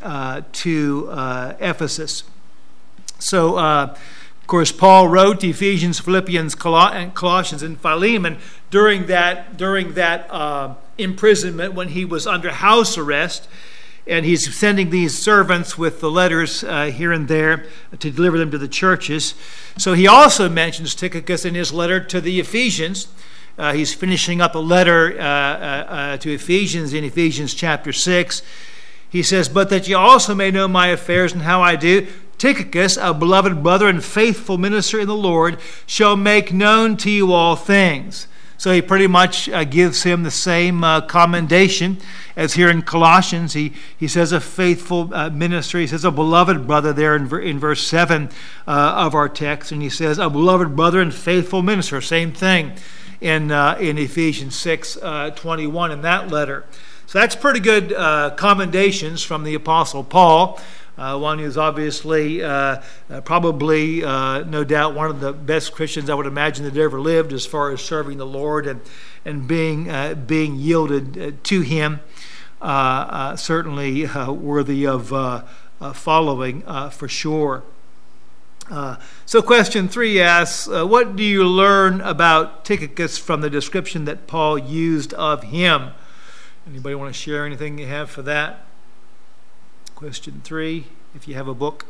uh, 0.03 0.43
to 0.53 1.09
uh, 1.11 1.55
Ephesus. 1.61 2.25
So 3.19 3.59
of 4.41 4.47
course, 4.47 4.73
Paul 4.73 5.07
wrote 5.07 5.45
Ephesians, 5.45 6.01
Philippians, 6.01 6.57
Colossians, 6.57 7.63
and 7.63 7.81
Philemon 7.81 8.39
during 8.71 9.07
that 9.07 9.57
during 9.57 9.95
that 9.95 10.27
uh, 10.29 10.75
imprisonment 10.99 11.75
when 11.75 11.89
he 11.89 12.05
was 12.05 12.27
under 12.27 12.51
house 12.51 12.99
arrest, 12.99 13.49
and 14.11 14.27
he's 14.27 14.55
sending 14.55 14.91
these 14.91 15.17
servants 15.17 15.79
with 15.79 16.01
the 16.01 16.11
letters 16.11 16.65
uh, 16.65 16.87
here 16.87 17.13
and 17.13 17.29
there 17.29 17.65
to 17.99 18.11
deliver 18.11 18.37
them 18.37 18.51
to 18.51 18.59
the 18.59 18.69
churches. 18.69 19.35
So 19.79 19.95
he 19.95 20.09
also 20.09 20.49
mentions 20.49 20.95
Tychicus 20.95 21.45
in 21.45 21.55
his 21.55 21.73
letter 21.73 22.01
to 22.01 22.21
the 22.21 22.41
Ephesians. 22.41 23.07
Uh, 23.57 23.73
he's 23.73 23.95
finishing 23.95 24.41
up 24.41 24.55
a 24.55 24.59
letter 24.59 25.17
uh, 25.19 25.23
uh, 25.23 25.27
uh, 25.27 26.17
to 26.17 26.35
Ephesians 26.35 26.93
in 26.93 27.05
Ephesians 27.05 27.55
chapter 27.55 27.93
six. 27.93 28.43
He 29.09 29.23
says, 29.23 29.49
But 29.49 29.71
that 29.71 29.87
you 29.87 29.97
also 29.97 30.35
may 30.35 30.51
know 30.51 30.67
my 30.67 30.89
affairs 30.89 31.33
and 31.33 31.43
how 31.43 31.63
I 31.63 31.77
do, 31.77 32.07
Tychicus, 32.39 32.97
a 32.97 33.15
beloved 33.15 33.63
brother 33.63 33.87
and 33.87 34.03
faithful 34.03 34.57
minister 34.59 34.99
in 34.99 35.07
the 35.07 35.15
Lord, 35.15 35.59
shall 35.87 36.17
make 36.17 36.53
known 36.53 36.97
to 36.99 37.11
you 37.11 37.33
all 37.33 37.55
things. 37.55 38.27
So 38.61 38.73
he 38.73 38.83
pretty 38.83 39.07
much 39.07 39.49
uh, 39.49 39.65
gives 39.65 40.03
him 40.03 40.23
the 40.23 40.31
same 40.31 40.85
uh, 40.85 41.01
commendation 41.01 41.97
as 42.37 42.53
here 42.53 42.69
in 42.69 42.83
Colossians. 42.83 43.55
He, 43.55 43.73
he 43.97 44.07
says 44.07 44.33
a 44.33 44.41
faithful 44.41 45.09
uh, 45.15 45.31
minister. 45.31 45.79
He 45.79 45.87
says 45.87 46.05
a 46.05 46.11
beloved 46.11 46.67
brother 46.67 46.93
there 46.93 47.17
in, 47.17 47.35
in 47.41 47.59
verse 47.59 47.87
7 47.87 48.29
uh, 48.69 48.71
of 48.71 49.15
our 49.15 49.31
text. 49.31 49.73
And 49.73 49.81
he 49.81 49.89
says 49.89 50.19
a 50.19 50.29
beloved 50.29 50.77
brother 50.77 51.01
and 51.01 51.15
faithful 51.15 51.63
minister. 51.63 52.03
Same 52.03 52.33
thing 52.33 52.75
in, 53.23 53.51
uh, 53.51 53.79
in 53.81 53.97
Ephesians 53.97 54.57
6 54.57 54.99
uh, 54.99 55.31
21 55.31 55.93
in 55.93 56.03
that 56.03 56.29
letter. 56.29 56.67
So 57.07 57.19
that's 57.19 57.35
pretty 57.35 57.61
good 57.61 57.95
commendations 58.37 59.23
from 59.23 59.43
the 59.43 59.55
Apostle 59.55 60.05
Paul. 60.05 60.61
Uh, 61.01 61.17
one 61.17 61.39
who's 61.39 61.57
obviously, 61.57 62.43
uh, 62.43 62.83
uh, 63.09 63.23
probably, 63.23 64.05
uh, 64.05 64.43
no 64.43 64.63
doubt, 64.63 64.95
one 64.95 65.09
of 65.09 65.19
the 65.21 65.33
best 65.33 65.73
Christians 65.73 66.11
I 66.11 66.15
would 66.15 66.27
imagine 66.27 66.67
that 66.67 66.77
ever 66.77 67.01
lived 67.01 67.33
as 67.33 67.47
far 67.47 67.71
as 67.71 67.81
serving 67.81 68.19
the 68.19 68.27
Lord 68.27 68.67
and, 68.67 68.83
and 69.25 69.49
being, 69.49 69.89
uh, 69.89 70.13
being 70.13 70.57
yielded 70.57 71.19
uh, 71.19 71.31
to 71.45 71.63
Him. 71.63 72.01
certainly 73.39 74.05
worthy 74.05 74.87
of 74.87 75.09
following 75.95 76.63
for 76.91 77.09
sure. 77.09 77.63
so, 79.25 79.41
question 79.41 79.89
three 79.89 80.21
asks 80.21 80.67
What 80.67 81.17
do 81.17 81.23
you 81.23 81.45
learn 81.45 82.03
about 82.03 82.67
Tychicus 82.67 83.17
from 83.17 83.41
the 83.41 83.49
description 83.49 84.05
that 84.05 84.27
Paul 84.27 84.59
used 84.59 85.15
of 85.15 85.45
him? 85.45 85.93
Anybody 86.67 86.95
want 86.95 87.15
to 87.15 87.19
share 87.19 87.47
anything 87.47 87.79
you 87.79 87.87
have 87.87 88.11
for 88.11 88.21
that? 88.21 88.67
Question 90.01 90.41
three, 90.43 90.87
if 91.15 91.29
you 91.29 91.35
have 91.35 91.47
a 91.47 91.53
book. 91.53 91.85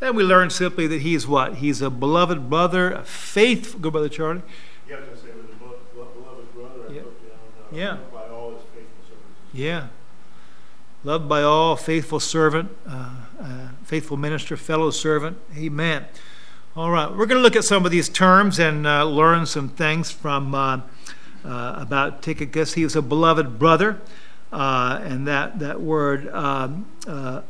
Then 0.00 0.16
we 0.16 0.24
learn 0.24 0.50
simply 0.50 0.88
that 0.88 1.02
he's 1.02 1.28
what? 1.28 1.58
He's 1.58 1.80
a 1.80 1.88
beloved 1.88 2.50
brother, 2.50 2.90
a 2.90 3.04
faithful. 3.04 3.78
Go, 3.78 3.92
Brother 3.92 4.08
Charlie. 4.08 4.42
Yeah, 4.88 4.96
I 4.96 4.98
was 4.98 5.06
going 5.06 5.18
to 5.18 5.22
say, 5.22 5.28
with 5.38 5.52
a 5.52 6.04
beloved 6.18 6.52
brother, 6.52 6.92
yeah. 6.92 7.02
Down, 7.02 7.06
uh, 7.06 7.76
yeah. 7.76 7.98
by 8.12 8.26
all 8.26 8.54
his 8.54 8.62
faithful 8.74 9.04
servants. 9.04 9.28
Yeah. 9.52 9.86
Loved 11.04 11.28
by 11.28 11.42
all, 11.44 11.76
faithful 11.76 12.18
servant, 12.18 12.76
uh, 12.88 13.10
uh, 13.40 13.68
faithful 13.84 14.16
minister, 14.16 14.56
fellow 14.56 14.90
servant. 14.90 15.38
Amen. 15.56 16.06
All 16.74 16.90
right, 16.90 17.08
we're 17.08 17.26
going 17.26 17.38
to 17.38 17.42
look 17.42 17.54
at 17.54 17.62
some 17.62 17.84
of 17.84 17.92
these 17.92 18.08
terms 18.08 18.58
and 18.58 18.84
uh, 18.84 19.04
learn 19.04 19.46
some 19.46 19.68
things 19.68 20.10
from 20.10 20.56
uh, 20.56 20.80
about 21.46 22.22
Tychicus. 22.22 22.74
He 22.74 22.84
was 22.84 22.96
a 22.96 23.02
beloved 23.02 23.58
brother, 23.58 24.00
uh, 24.52 25.00
and 25.02 25.26
that, 25.26 25.58
that 25.58 25.80
word 25.80 26.28
um, 26.28 26.86
uh, 27.06 27.42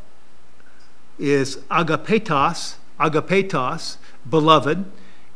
is 1.19 1.57
agapetos, 1.71 2.77
agapetos, 2.99 3.97
beloved. 4.29 4.85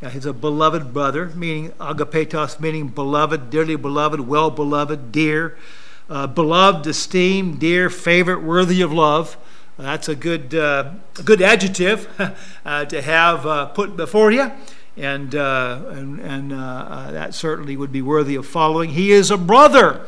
Yeah, 0.02 0.10
he's 0.10 0.26
a 0.26 0.32
beloved 0.32 0.94
brother, 0.94 1.26
meaning 1.28 1.72
agapetos, 1.72 2.58
meaning 2.58 2.88
beloved, 2.88 3.50
dearly 3.50 3.76
beloved, 3.76 4.20
well 4.20 4.50
beloved, 4.50 5.12
dear, 5.12 5.56
uh, 6.08 6.26
beloved, 6.26 6.86
esteemed, 6.86 7.60
dear, 7.60 7.90
favorite, 7.90 8.42
worthy 8.42 8.80
of 8.80 8.92
love. 8.92 9.36
That's 9.76 10.08
a 10.08 10.14
good, 10.14 10.54
uh, 10.54 10.92
a 11.18 11.22
good 11.22 11.40
adjective 11.40 12.08
uh, 12.64 12.84
to 12.86 13.02
have 13.02 13.46
uh, 13.46 13.66
put 13.66 13.96
before 13.96 14.30
you 14.30 14.50
and, 14.97 15.35
uh, 15.35 15.82
and, 15.90 16.20
and 16.20 16.52
uh, 16.52 16.56
uh, 16.56 17.11
that 17.12 17.35
certainly 17.35 17.76
would 17.76 17.92
be 17.92 18.02
worthy 18.02 18.35
of 18.35 18.47
following. 18.47 18.90
He 18.90 19.12
is 19.12 19.30
a 19.30 19.37
brother. 19.37 20.06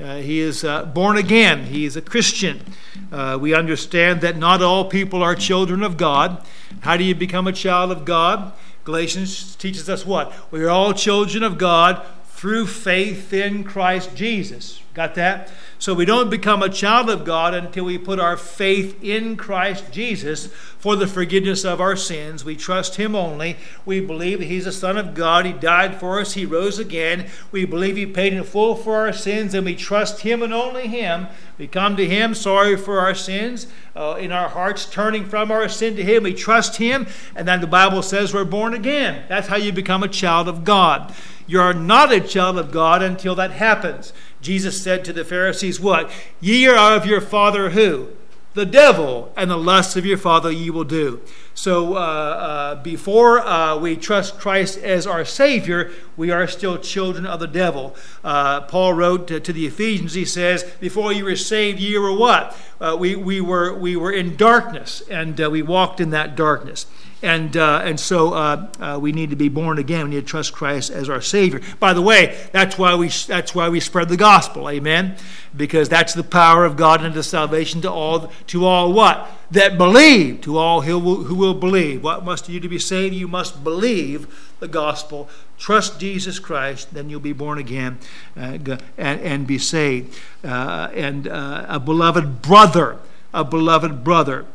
Uh, 0.00 0.16
he 0.16 0.40
is 0.40 0.64
uh, 0.64 0.84
born 0.86 1.16
again. 1.16 1.66
He 1.66 1.84
is 1.84 1.96
a 1.96 2.02
Christian. 2.02 2.64
Uh, 3.12 3.36
we 3.40 3.54
understand 3.54 4.22
that 4.22 4.36
not 4.36 4.62
all 4.62 4.86
people 4.86 5.22
are 5.22 5.34
children 5.34 5.82
of 5.82 5.96
God. 5.96 6.44
How 6.80 6.96
do 6.96 7.04
you 7.04 7.14
become 7.14 7.46
a 7.46 7.52
child 7.52 7.90
of 7.90 8.04
God? 8.04 8.52
Galatians 8.84 9.54
teaches 9.56 9.90
us 9.90 10.06
what? 10.06 10.32
We 10.50 10.64
are 10.64 10.70
all 10.70 10.94
children 10.94 11.42
of 11.42 11.58
God 11.58 12.04
through 12.40 12.66
faith 12.66 13.34
in 13.34 13.62
Christ 13.62 14.16
Jesus. 14.16 14.80
Got 14.94 15.14
that? 15.16 15.50
So 15.78 15.92
we 15.92 16.06
don't 16.06 16.30
become 16.30 16.62
a 16.62 16.70
child 16.70 17.10
of 17.10 17.22
God 17.22 17.52
until 17.52 17.84
we 17.84 17.98
put 17.98 18.18
our 18.18 18.36
faith 18.36 19.02
in 19.04 19.36
Christ 19.36 19.92
Jesus 19.92 20.46
for 20.78 20.96
the 20.96 21.06
forgiveness 21.06 21.66
of 21.66 21.82
our 21.82 21.96
sins. 21.96 22.42
We 22.42 22.56
trust 22.56 22.96
Him 22.96 23.14
only. 23.14 23.58
We 23.84 24.00
believe 24.00 24.38
that 24.38 24.46
He's 24.46 24.64
the 24.64 24.72
Son 24.72 24.96
of 24.96 25.14
God. 25.14 25.44
He 25.44 25.52
died 25.52 26.00
for 26.00 26.18
us. 26.18 26.32
He 26.32 26.46
rose 26.46 26.78
again. 26.78 27.28
We 27.52 27.66
believe 27.66 27.96
He 27.96 28.06
paid 28.06 28.32
in 28.32 28.42
full 28.42 28.74
for 28.74 28.96
our 28.96 29.12
sins, 29.12 29.52
and 29.52 29.66
we 29.66 29.76
trust 29.76 30.22
Him 30.22 30.42
and 30.42 30.54
only 30.54 30.86
Him. 30.88 31.26
We 31.58 31.66
come 31.66 31.94
to 31.96 32.08
Him 32.08 32.34
sorry 32.34 32.74
for 32.74 33.00
our 33.00 33.14
sins, 33.14 33.66
uh, 33.94 34.16
in 34.18 34.32
our 34.32 34.48
hearts 34.48 34.86
turning 34.86 35.26
from 35.26 35.50
our 35.50 35.68
sin 35.68 35.94
to 35.96 36.02
Him. 36.02 36.22
We 36.22 36.32
trust 36.32 36.76
Him, 36.76 37.06
and 37.36 37.46
then 37.46 37.60
the 37.60 37.66
Bible 37.66 38.02
says 38.02 38.32
we're 38.32 38.44
born 38.44 38.72
again. 38.72 39.24
That's 39.28 39.48
how 39.48 39.56
you 39.56 39.72
become 39.72 40.02
a 40.02 40.08
child 40.08 40.48
of 40.48 40.64
God. 40.64 41.14
You're 41.46 41.72
not 41.72 42.12
a 42.12 42.20
child 42.20 42.58
of 42.58 42.70
God 42.70 43.02
until 43.02 43.34
that 43.34 43.52
happens. 43.52 44.12
Jesus 44.40 44.82
said 44.82 45.04
to 45.04 45.12
the 45.12 45.24
Pharisees, 45.24 45.80
What? 45.80 46.10
Ye 46.40 46.66
are 46.66 46.96
of 46.96 47.06
your 47.06 47.20
father 47.20 47.70
who? 47.70 48.08
The 48.54 48.66
devil, 48.66 49.32
and 49.36 49.48
the 49.48 49.56
lusts 49.56 49.94
of 49.94 50.04
your 50.04 50.18
father 50.18 50.50
ye 50.50 50.70
will 50.70 50.84
do. 50.84 51.20
So 51.54 51.94
uh, 51.94 51.98
uh, 51.98 52.74
before 52.82 53.40
uh, 53.40 53.76
we 53.76 53.96
trust 53.96 54.40
Christ 54.40 54.78
as 54.78 55.06
our 55.06 55.24
Savior, 55.24 55.92
we 56.16 56.32
are 56.32 56.48
still 56.48 56.76
children 56.78 57.26
of 57.26 57.38
the 57.38 57.46
devil. 57.46 57.94
Uh, 58.24 58.62
Paul 58.62 58.94
wrote 58.94 59.28
to, 59.28 59.38
to, 59.38 59.52
the 59.52 59.66
Ephesians, 59.66 60.14
he 60.14 60.24
says, 60.24 60.64
Before 60.80 61.12
you 61.12 61.26
were 61.26 61.36
saved, 61.36 61.78
ye 61.78 61.96
were 61.96 62.16
what? 62.16 62.56
Uh, 62.80 62.96
we, 62.98 63.14
we, 63.14 63.40
were, 63.40 63.72
we 63.72 63.94
were 63.94 64.10
in 64.10 64.36
darkness, 64.36 65.02
and 65.08 65.40
uh, 65.40 65.48
we 65.48 65.62
walked 65.62 66.00
in 66.00 66.10
that 66.10 66.34
darkness. 66.34 66.86
And, 67.22 67.54
uh, 67.54 67.82
and 67.84 68.00
so 68.00 68.32
uh, 68.32 68.68
uh, 68.80 68.98
we 69.00 69.12
need 69.12 69.28
to 69.30 69.36
be 69.36 69.50
born 69.50 69.78
again. 69.78 70.04
We 70.04 70.10
need 70.16 70.22
to 70.22 70.26
trust 70.26 70.54
Christ 70.54 70.90
as 70.90 71.10
our 71.10 71.20
Savior. 71.20 71.60
By 71.78 71.92
the 71.92 72.00
way, 72.00 72.38
that's 72.52 72.78
why 72.78 72.94
we, 72.94 73.08
that's 73.08 73.54
why 73.54 73.68
we 73.68 73.78
spread 73.80 74.08
the 74.08 74.16
gospel. 74.16 74.70
Amen? 74.70 75.16
Because 75.54 75.90
that's 75.90 76.14
the 76.14 76.24
power 76.24 76.64
of 76.64 76.76
God 76.76 77.02
unto 77.02 77.20
salvation 77.22 77.82
to 77.82 77.90
all, 77.90 78.32
to 78.46 78.64
all 78.64 78.92
what? 78.92 79.30
That 79.50 79.76
believe, 79.76 80.40
to 80.42 80.56
all 80.56 80.80
who 80.82 80.98
will, 80.98 81.24
who 81.24 81.34
will 81.34 81.54
believe. 81.54 82.02
What 82.02 82.24
must 82.24 82.48
you 82.48 82.58
to 82.58 82.68
be 82.68 82.78
saved? 82.78 83.14
You 83.14 83.28
must 83.28 83.62
believe 83.62 84.26
the 84.60 84.68
gospel. 84.68 85.28
Trust 85.58 86.00
Jesus 86.00 86.38
Christ, 86.38 86.94
then 86.94 87.10
you'll 87.10 87.20
be 87.20 87.34
born 87.34 87.58
again 87.58 87.98
uh, 88.34 88.56
and, 88.96 89.20
and 89.20 89.46
be 89.46 89.58
saved. 89.58 90.18
Uh, 90.42 90.88
and 90.94 91.28
uh, 91.28 91.66
a 91.68 91.78
beloved 91.78 92.40
brother, 92.40 92.96
a 93.34 93.44
beloved 93.44 94.02
brother. 94.02 94.46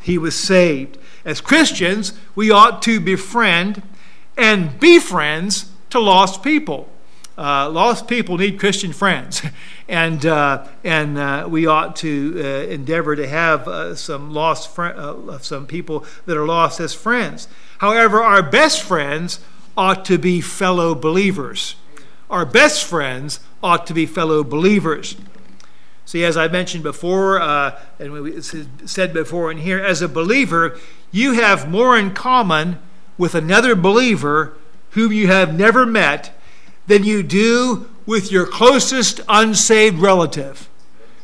He 0.00 0.16
was 0.18 0.38
saved. 0.38 0.98
As 1.24 1.40
Christians, 1.40 2.12
we 2.34 2.50
ought 2.50 2.82
to 2.82 3.00
befriend 3.00 3.82
and 4.36 4.78
be 4.80 4.98
friends 4.98 5.70
to 5.90 6.00
lost 6.00 6.42
people. 6.42 6.88
Uh, 7.36 7.68
lost 7.70 8.08
people 8.08 8.36
need 8.36 8.58
Christian 8.58 8.92
friends, 8.92 9.42
and 9.88 10.24
uh, 10.26 10.66
and 10.84 11.16
uh, 11.16 11.46
we 11.48 11.66
ought 11.66 11.96
to 11.96 12.34
uh, 12.36 12.70
endeavor 12.70 13.16
to 13.16 13.26
have 13.26 13.66
uh, 13.66 13.94
some 13.94 14.34
lost 14.34 14.74
fr- 14.74 14.94
uh, 14.94 15.38
some 15.38 15.66
people 15.66 16.04
that 16.26 16.36
are 16.36 16.46
lost 16.46 16.78
as 16.78 16.92
friends. 16.92 17.48
However, 17.78 18.22
our 18.22 18.42
best 18.42 18.82
friends 18.82 19.40
ought 19.76 20.04
to 20.04 20.18
be 20.18 20.42
fellow 20.42 20.94
believers. 20.94 21.76
Our 22.28 22.44
best 22.44 22.84
friends 22.84 23.40
ought 23.62 23.86
to 23.86 23.94
be 23.94 24.04
fellow 24.04 24.44
believers. 24.44 25.16
See, 26.04 26.24
as 26.24 26.36
I 26.36 26.48
mentioned 26.48 26.82
before, 26.82 27.40
uh, 27.40 27.80
and 27.98 28.12
we 28.12 28.40
said 28.40 29.12
before 29.12 29.50
in 29.50 29.58
here, 29.58 29.78
as 29.78 30.02
a 30.02 30.08
believer, 30.08 30.76
you 31.10 31.32
have 31.34 31.70
more 31.70 31.96
in 31.96 32.12
common 32.12 32.78
with 33.16 33.34
another 33.34 33.74
believer 33.74 34.54
whom 34.90 35.12
you 35.12 35.28
have 35.28 35.56
never 35.56 35.86
met 35.86 36.36
than 36.86 37.04
you 37.04 37.22
do 37.22 37.88
with 38.04 38.32
your 38.32 38.46
closest 38.46 39.20
unsaved 39.28 39.98
relative. 39.98 40.68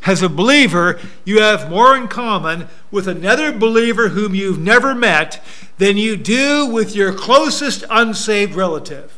As 0.06 0.22
a 0.22 0.28
believer, 0.28 1.00
you 1.24 1.40
have 1.40 1.68
more 1.68 1.96
in 1.96 2.08
common 2.08 2.68
with 2.90 3.08
another 3.08 3.52
believer 3.52 4.10
whom 4.10 4.34
you've 4.34 4.58
never 4.58 4.94
met 4.94 5.44
than 5.78 5.96
you 5.96 6.16
do 6.16 6.66
with 6.66 6.94
your 6.94 7.12
closest 7.12 7.84
unsaved 7.90 8.54
relative. 8.54 9.17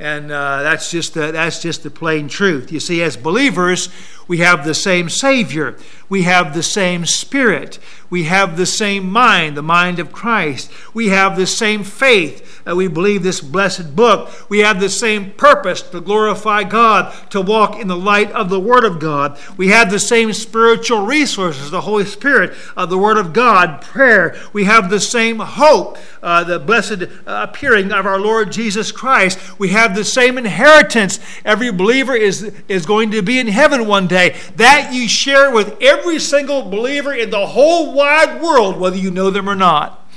And 0.00 0.32
uh, 0.32 0.62
that's, 0.62 0.90
just 0.90 1.12
the, 1.12 1.30
that's 1.30 1.60
just 1.60 1.82
the 1.82 1.90
plain 1.90 2.28
truth. 2.28 2.72
You 2.72 2.80
see, 2.80 3.02
as 3.02 3.18
believers, 3.18 3.90
we 4.26 4.38
have 4.38 4.64
the 4.64 4.72
same 4.72 5.10
Savior. 5.10 5.76
We 6.08 6.22
have 6.22 6.54
the 6.54 6.62
same 6.62 7.04
Spirit. 7.04 7.78
We 8.10 8.24
have 8.24 8.56
the 8.56 8.66
same 8.66 9.08
mind, 9.08 9.56
the 9.56 9.62
mind 9.62 10.00
of 10.00 10.12
Christ. 10.12 10.70
We 10.92 11.08
have 11.08 11.36
the 11.36 11.46
same 11.46 11.84
faith. 11.84 12.48
that 12.64 12.76
we 12.76 12.88
believe 12.88 13.22
this 13.22 13.40
blessed 13.40 13.96
book. 13.96 14.30
We 14.50 14.58
have 14.58 14.80
the 14.80 14.90
same 14.90 15.30
purpose 15.32 15.80
to 15.82 16.00
glorify 16.00 16.64
God, 16.64 17.14
to 17.30 17.40
walk 17.40 17.80
in 17.80 17.88
the 17.88 17.96
light 17.96 18.30
of 18.32 18.50
the 18.50 18.60
Word 18.60 18.84
of 18.84 18.98
God. 18.98 19.38
We 19.56 19.68
have 19.68 19.90
the 19.90 19.98
same 19.98 20.32
spiritual 20.32 21.06
resources, 21.06 21.70
the 21.70 21.80
Holy 21.80 22.04
Spirit, 22.04 22.54
the 22.76 22.98
Word 22.98 23.16
of 23.16 23.32
God, 23.32 23.80
prayer. 23.80 24.36
We 24.52 24.64
have 24.64 24.90
the 24.90 25.00
same 25.00 25.38
hope, 25.38 25.96
uh, 26.22 26.44
the 26.44 26.58
blessed 26.58 27.02
uh, 27.02 27.46
appearing 27.48 27.92
of 27.92 28.06
our 28.06 28.20
Lord 28.20 28.52
Jesus 28.52 28.92
Christ. 28.92 29.58
We 29.58 29.68
have 29.70 29.94
the 29.94 30.04
same 30.04 30.36
inheritance. 30.36 31.18
Every 31.44 31.72
believer 31.72 32.14
is, 32.14 32.52
is 32.68 32.84
going 32.84 33.10
to 33.12 33.22
be 33.22 33.38
in 33.38 33.48
heaven 33.48 33.86
one 33.86 34.06
day 34.06 34.36
that 34.56 34.92
you 34.92 35.08
share 35.08 35.50
with 35.50 35.80
every 35.80 36.18
single 36.18 36.62
believer 36.62 37.14
in 37.14 37.30
the 37.30 37.46
whole 37.46 37.94
wide 38.00 38.42
world, 38.42 38.78
whether 38.78 38.96
you 38.96 39.10
know 39.10 39.30
them 39.30 39.48
or 39.48 39.54
not. 39.54 40.08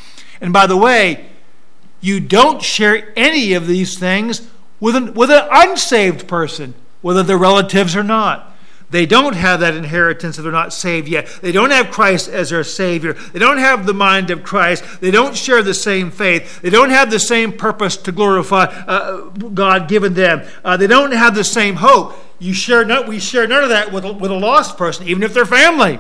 And 0.42 0.52
by 0.52 0.68
the 0.68 0.78
way, 0.78 1.26
you 2.02 2.20
don't 2.20 2.62
share 2.62 3.14
any 3.16 3.54
of 3.54 3.68
these 3.68 3.98
things 3.98 4.48
with 4.80 4.96
an, 4.96 5.14
with 5.14 5.32
an 5.32 5.48
unsaved 5.52 6.28
person, 6.28 6.74
whether 7.02 7.24
they're 7.24 7.38
relatives 7.38 7.96
or 7.96 8.04
not. 8.04 8.54
They 8.90 9.08
don't 9.08 9.36
have 9.36 9.62
that 9.62 9.74
inheritance 9.76 10.38
if 10.38 10.44
they're 10.44 10.52
not 10.52 10.72
saved 10.72 11.08
yet. 11.08 11.26
They 11.42 11.52
don't 11.52 11.72
have 11.72 11.90
Christ 11.90 12.30
as 12.30 12.52
their 12.52 12.64
Savior. 12.64 13.14
They 13.14 13.40
don't 13.40 13.58
have 13.58 13.88
the 13.88 13.94
mind 13.94 14.30
of 14.30 14.44
Christ. 14.44 14.84
They 15.02 15.10
don't 15.10 15.36
share 15.36 15.64
the 15.64 15.74
same 15.74 16.12
faith. 16.12 16.62
They 16.62 16.70
don't 16.70 16.92
have 16.92 17.10
the 17.10 17.20
same 17.20 17.54
purpose 17.54 17.98
to 17.98 18.12
glorify 18.12 18.66
uh, 18.66 19.30
God 19.30 19.88
given 19.88 20.14
them. 20.14 20.48
Uh, 20.64 20.78
they 20.78 20.86
don't 20.86 21.12
have 21.12 21.34
the 21.34 21.44
same 21.44 21.78
hope. 21.78 22.14
You 22.38 22.54
share 22.54 22.86
no, 22.86 23.02
we 23.02 23.20
share 23.20 23.48
none 23.48 23.64
of 23.64 23.70
that 23.70 23.92
with 23.92 24.06
with 24.06 24.30
a 24.30 24.36
lost 24.36 24.78
person, 24.78 25.08
even 25.08 25.24
if 25.24 25.34
they're 25.34 25.46
family, 25.46 26.00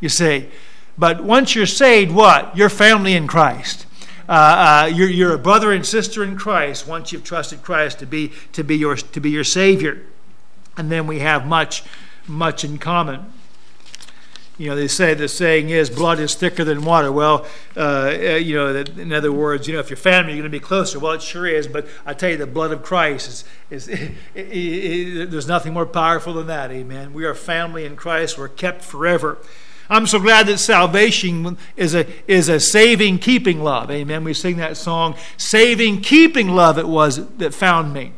you 0.00 0.10
see. 0.10 0.48
But 0.96 1.24
once 1.24 1.54
you're 1.54 1.66
saved, 1.66 2.12
what? 2.12 2.56
You're 2.56 2.68
family 2.68 3.14
in 3.14 3.26
Christ. 3.26 3.86
Uh, 4.28 4.32
uh, 4.32 4.86
you're, 4.86 5.08
you're 5.08 5.34
a 5.34 5.38
brother 5.38 5.72
and 5.72 5.84
sister 5.84 6.24
in 6.24 6.36
Christ 6.36 6.86
once 6.86 7.12
you've 7.12 7.24
trusted 7.24 7.62
Christ 7.62 7.98
to 7.98 8.06
be, 8.06 8.32
to 8.52 8.64
be, 8.64 8.76
your, 8.76 8.96
to 8.96 9.20
be 9.20 9.30
your 9.30 9.44
Savior. 9.44 10.02
And 10.76 10.90
then 10.90 11.06
we 11.06 11.20
have 11.20 11.46
much 11.46 11.84
much 12.26 12.64
in 12.64 12.78
common. 12.78 13.32
You 14.56 14.70
know, 14.70 14.76
they 14.76 14.86
say 14.86 15.14
the 15.14 15.26
saying 15.26 15.70
is 15.70 15.90
blood 15.90 16.20
is 16.20 16.36
thicker 16.36 16.62
than 16.62 16.84
water. 16.84 17.10
Well, 17.10 17.44
uh, 17.76 17.80
uh 17.80 18.10
you 18.36 18.54
know, 18.54 18.72
that, 18.72 18.90
in 18.90 19.12
other 19.12 19.32
words, 19.32 19.66
you 19.66 19.74
know, 19.74 19.80
if 19.80 19.90
you're 19.90 19.96
family, 19.96 20.32
you're 20.32 20.42
going 20.42 20.52
to 20.52 20.58
be 20.58 20.64
closer. 20.64 21.00
Well, 21.00 21.12
it 21.12 21.22
sure 21.22 21.46
is, 21.46 21.66
but 21.66 21.88
I 22.06 22.14
tell 22.14 22.30
you, 22.30 22.36
the 22.36 22.46
blood 22.46 22.70
of 22.70 22.82
Christ 22.82 23.28
is, 23.28 23.44
is 23.70 23.88
it, 23.88 24.12
it, 24.34 24.46
it, 24.46 25.30
there's 25.32 25.48
nothing 25.48 25.72
more 25.72 25.86
powerful 25.86 26.34
than 26.34 26.46
that. 26.46 26.70
Amen. 26.70 27.12
We 27.12 27.24
are 27.24 27.34
family 27.34 27.84
in 27.84 27.96
Christ. 27.96 28.38
We're 28.38 28.48
kept 28.48 28.82
forever. 28.82 29.38
I'm 29.88 30.06
so 30.06 30.18
glad 30.18 30.46
that 30.46 30.58
salvation 30.58 31.58
is 31.76 31.94
a, 31.94 32.06
is 32.26 32.48
a 32.48 32.58
saving, 32.58 33.18
keeping 33.18 33.62
love. 33.62 33.90
Amen. 33.90 34.24
We 34.24 34.32
sing 34.32 34.56
that 34.56 34.76
song, 34.76 35.14
Saving, 35.36 36.00
Keeping 36.00 36.48
Love, 36.48 36.78
it 36.78 36.88
was 36.88 37.26
that 37.36 37.52
found 37.52 37.92
me. 37.92 38.12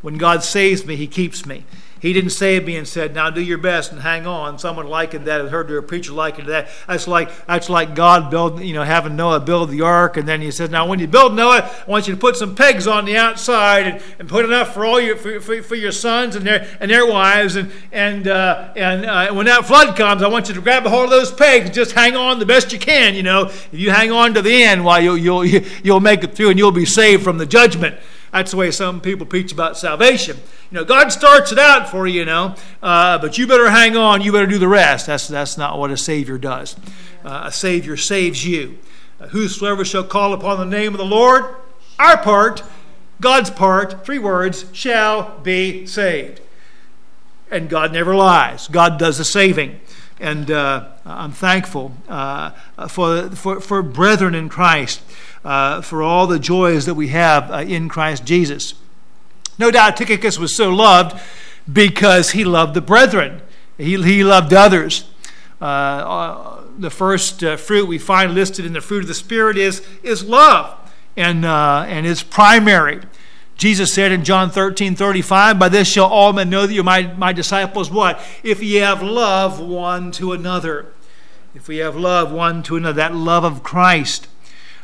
When 0.00 0.18
God 0.18 0.42
saves 0.42 0.84
me, 0.84 0.96
He 0.96 1.06
keeps 1.06 1.46
me. 1.46 1.64
He 2.02 2.12
didn't 2.12 2.30
save 2.30 2.66
me 2.66 2.76
and 2.76 2.86
said, 2.86 3.14
"Now 3.14 3.30
do 3.30 3.40
your 3.40 3.58
best 3.58 3.92
and 3.92 4.02
hang 4.02 4.26
on." 4.26 4.58
Someone 4.58 4.88
likened 4.88 5.24
that. 5.26 5.40
I 5.40 5.46
heard 5.46 5.70
a 5.70 5.80
preacher 5.80 6.10
likened 6.10 6.48
that. 6.48 6.68
That's 6.88 7.06
like 7.06 7.46
that's 7.46 7.70
like 7.70 7.94
God 7.94 8.28
build, 8.28 8.60
you 8.60 8.74
know, 8.74 8.82
having 8.82 9.14
Noah 9.14 9.38
build 9.38 9.70
the 9.70 9.82
ark, 9.82 10.16
and 10.16 10.26
then 10.26 10.40
He 10.40 10.50
says, 10.50 10.68
"Now 10.68 10.84
when 10.84 10.98
you 10.98 11.06
build 11.06 11.36
Noah, 11.36 11.70
I 11.86 11.88
want 11.88 12.08
you 12.08 12.14
to 12.14 12.18
put 12.18 12.36
some 12.36 12.56
pegs 12.56 12.88
on 12.88 13.04
the 13.04 13.16
outside 13.16 13.86
and, 13.86 14.02
and 14.18 14.28
put 14.28 14.44
enough 14.44 14.74
for 14.74 14.84
all 14.84 15.00
your 15.00 15.14
for, 15.16 15.38
for, 15.38 15.62
for, 15.62 15.76
your 15.76 15.92
sons 15.92 16.34
and 16.34 16.44
their 16.44 16.66
and 16.80 16.90
their 16.90 17.06
wives, 17.06 17.54
and 17.54 17.70
and 17.92 18.26
uh, 18.26 18.72
and 18.74 19.06
uh, 19.06 19.32
when 19.32 19.46
that 19.46 19.64
flood 19.64 19.96
comes, 19.96 20.24
I 20.24 20.28
want 20.28 20.48
you 20.48 20.54
to 20.54 20.60
grab 20.60 20.84
a 20.84 20.90
hold 20.90 21.04
of 21.04 21.10
those 21.10 21.30
pegs, 21.30 21.66
and 21.66 21.74
just 21.74 21.92
hang 21.92 22.16
on 22.16 22.40
the 22.40 22.46
best 22.46 22.72
you 22.72 22.80
can. 22.80 23.14
You 23.14 23.22
know, 23.22 23.42
if 23.44 23.68
you 23.70 23.92
hang 23.92 24.10
on 24.10 24.34
to 24.34 24.42
the 24.42 24.64
end, 24.64 24.84
why 24.84 24.98
you'll 24.98 25.16
you'll 25.16 25.44
you'll 25.84 26.00
make 26.00 26.24
it 26.24 26.34
through, 26.34 26.50
and 26.50 26.58
you'll 26.58 26.72
be 26.72 26.84
saved 26.84 27.22
from 27.22 27.38
the 27.38 27.46
judgment." 27.46 27.94
That's 28.32 28.50
the 28.50 28.56
way 28.56 28.70
some 28.70 29.02
people 29.02 29.26
preach 29.26 29.52
about 29.52 29.76
salvation. 29.76 30.38
You 30.70 30.78
know, 30.78 30.84
God 30.84 31.12
starts 31.12 31.52
it 31.52 31.58
out 31.58 31.90
for 31.90 32.06
you, 32.06 32.20
you 32.20 32.24
know, 32.24 32.54
uh, 32.82 33.18
but 33.18 33.36
you 33.36 33.46
better 33.46 33.70
hang 33.70 33.94
on. 33.94 34.22
You 34.22 34.32
better 34.32 34.46
do 34.46 34.58
the 34.58 34.68
rest. 34.68 35.06
That's, 35.06 35.28
that's 35.28 35.58
not 35.58 35.78
what 35.78 35.90
a 35.90 35.98
Savior 35.98 36.38
does. 36.38 36.74
Uh, 37.24 37.42
a 37.44 37.52
Savior 37.52 37.96
saves 37.96 38.46
you. 38.46 38.78
Uh, 39.20 39.28
whosoever 39.28 39.84
shall 39.84 40.02
call 40.02 40.32
upon 40.32 40.58
the 40.58 40.76
name 40.76 40.94
of 40.94 40.98
the 40.98 41.04
Lord, 41.04 41.44
our 41.98 42.16
part, 42.16 42.62
God's 43.20 43.50
part, 43.50 44.04
three 44.04 44.18
words, 44.18 44.64
shall 44.72 45.38
be 45.40 45.86
saved. 45.86 46.40
And 47.50 47.68
God 47.68 47.92
never 47.92 48.14
lies. 48.14 48.66
God 48.66 48.98
does 48.98 49.18
the 49.18 49.26
saving. 49.26 49.78
And 50.20 50.50
uh, 50.50 50.88
I'm 51.04 51.32
thankful 51.32 51.92
uh, 52.08 52.50
for, 52.88 53.30
for, 53.30 53.60
for 53.60 53.82
brethren 53.82 54.34
in 54.34 54.48
Christ 54.48 55.02
uh, 55.44 55.80
for 55.80 56.02
all 56.02 56.26
the 56.26 56.38
joys 56.38 56.86
that 56.86 56.94
we 56.94 57.08
have 57.08 57.50
uh, 57.50 57.58
in 57.58 57.88
Christ 57.88 58.24
Jesus. 58.24 58.74
No 59.58 59.70
doubt 59.70 59.96
Tychicus 59.96 60.38
was 60.38 60.56
so 60.56 60.70
loved 60.70 61.20
because 61.70 62.30
he 62.30 62.44
loved 62.44 62.74
the 62.74 62.80
brethren, 62.80 63.42
he, 63.76 64.00
he 64.02 64.24
loved 64.24 64.52
others. 64.52 65.08
Uh, 65.60 66.60
the 66.78 66.90
first 66.90 67.40
fruit 67.58 67.86
we 67.86 67.98
find 67.98 68.34
listed 68.34 68.64
in 68.64 68.72
the 68.72 68.80
fruit 68.80 69.02
of 69.02 69.08
the 69.08 69.14
Spirit 69.14 69.56
is, 69.56 69.86
is 70.02 70.24
love, 70.24 70.90
and, 71.16 71.44
and 71.44 72.06
is 72.06 72.22
primary. 72.22 73.00
Jesus 73.56 73.92
said 73.92 74.12
in 74.12 74.24
John 74.24 74.50
13 74.50 74.96
35, 74.96 75.58
By 75.58 75.68
this 75.68 75.88
shall 75.88 76.06
all 76.06 76.32
men 76.32 76.50
know 76.50 76.66
that 76.66 76.72
you're 76.72 76.84
my, 76.84 77.12
my 77.16 77.32
disciples. 77.32 77.90
What? 77.90 78.20
If 78.42 78.62
ye 78.62 78.76
have 78.76 79.02
love 79.02 79.60
one 79.60 80.10
to 80.12 80.32
another. 80.32 80.86
If 81.54 81.68
we 81.68 81.78
have 81.78 81.96
love 81.96 82.32
one 82.32 82.62
to 82.64 82.76
another, 82.76 82.94
that 82.94 83.14
love 83.14 83.44
of 83.44 83.62
Christ 83.62 84.26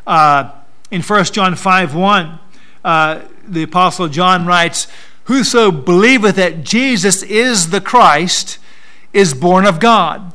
uh, 0.06 0.52
in 0.90 1.02
1 1.02 1.24
John 1.26 1.54
5 1.54 1.94
1, 1.94 2.38
uh, 2.84 3.22
the 3.46 3.62
Apostle 3.62 4.08
John 4.08 4.46
writes, 4.46 4.88
Whoso 5.24 5.70
believeth 5.70 6.36
that 6.36 6.64
Jesus 6.64 7.22
is 7.22 7.70
the 7.70 7.80
Christ 7.80 8.58
is 9.12 9.34
born 9.34 9.66
of 9.66 9.78
God. 9.78 10.32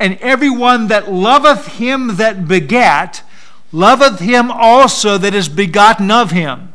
And 0.00 0.18
everyone 0.18 0.88
that 0.88 1.12
loveth 1.12 1.66
him 1.78 2.16
that 2.16 2.48
begat, 2.48 3.22
loveth 3.70 4.18
him 4.18 4.50
also 4.50 5.16
that 5.18 5.34
is 5.34 5.48
begotten 5.48 6.10
of 6.10 6.32
him. 6.32 6.73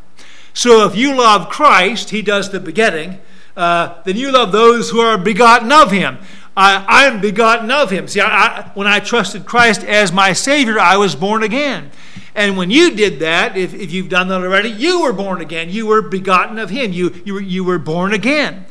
So 0.54 0.86
if 0.86 0.96
you 0.96 1.16
love 1.16 1.50
Christ, 1.50 2.10
he 2.10 2.22
does 2.22 2.50
the 2.50 2.60
begetting, 2.60 3.20
uh, 3.56 4.02
then 4.04 4.16
you 4.16 4.32
love 4.32 4.52
those 4.52 4.90
who 4.90 5.00
are 5.00 5.18
begotten 5.18 5.72
of 5.72 5.92
him. 5.92 6.18
I, 6.56 7.06
am 7.06 7.22
begotten 7.22 7.72
of 7.72 7.90
him. 7.90 8.08
See, 8.08 8.20
I, 8.20 8.28
I, 8.28 8.72
when 8.74 8.88
I 8.88 9.00
trusted 9.00 9.46
Christ 9.46 9.84
as 9.84 10.12
my 10.12 10.34
Savior, 10.34 10.78
I 10.78 10.98
was 10.98 11.16
born 11.16 11.42
again. 11.42 11.92
And 12.36 12.58
when 12.58 12.70
you 12.70 12.96
did 12.96 13.20
that, 13.20 13.58
if, 13.58 13.74
if 13.74 13.92
you've 13.92 14.10
done 14.10 14.28
that 14.28 14.42
already, 14.42 14.70
you 14.70 15.02
were 15.02 15.14
born 15.14 15.42
again. 15.42 15.70
You 15.70 15.88
were 15.88 16.02
begotten 16.02 16.60
of 16.60 16.70
Him. 16.70 16.92
You, 16.92 17.22
you, 17.26 17.34
were, 17.34 17.42
you 17.42 17.64
were 17.64 17.80
born 17.80 18.14
again. 18.14 18.66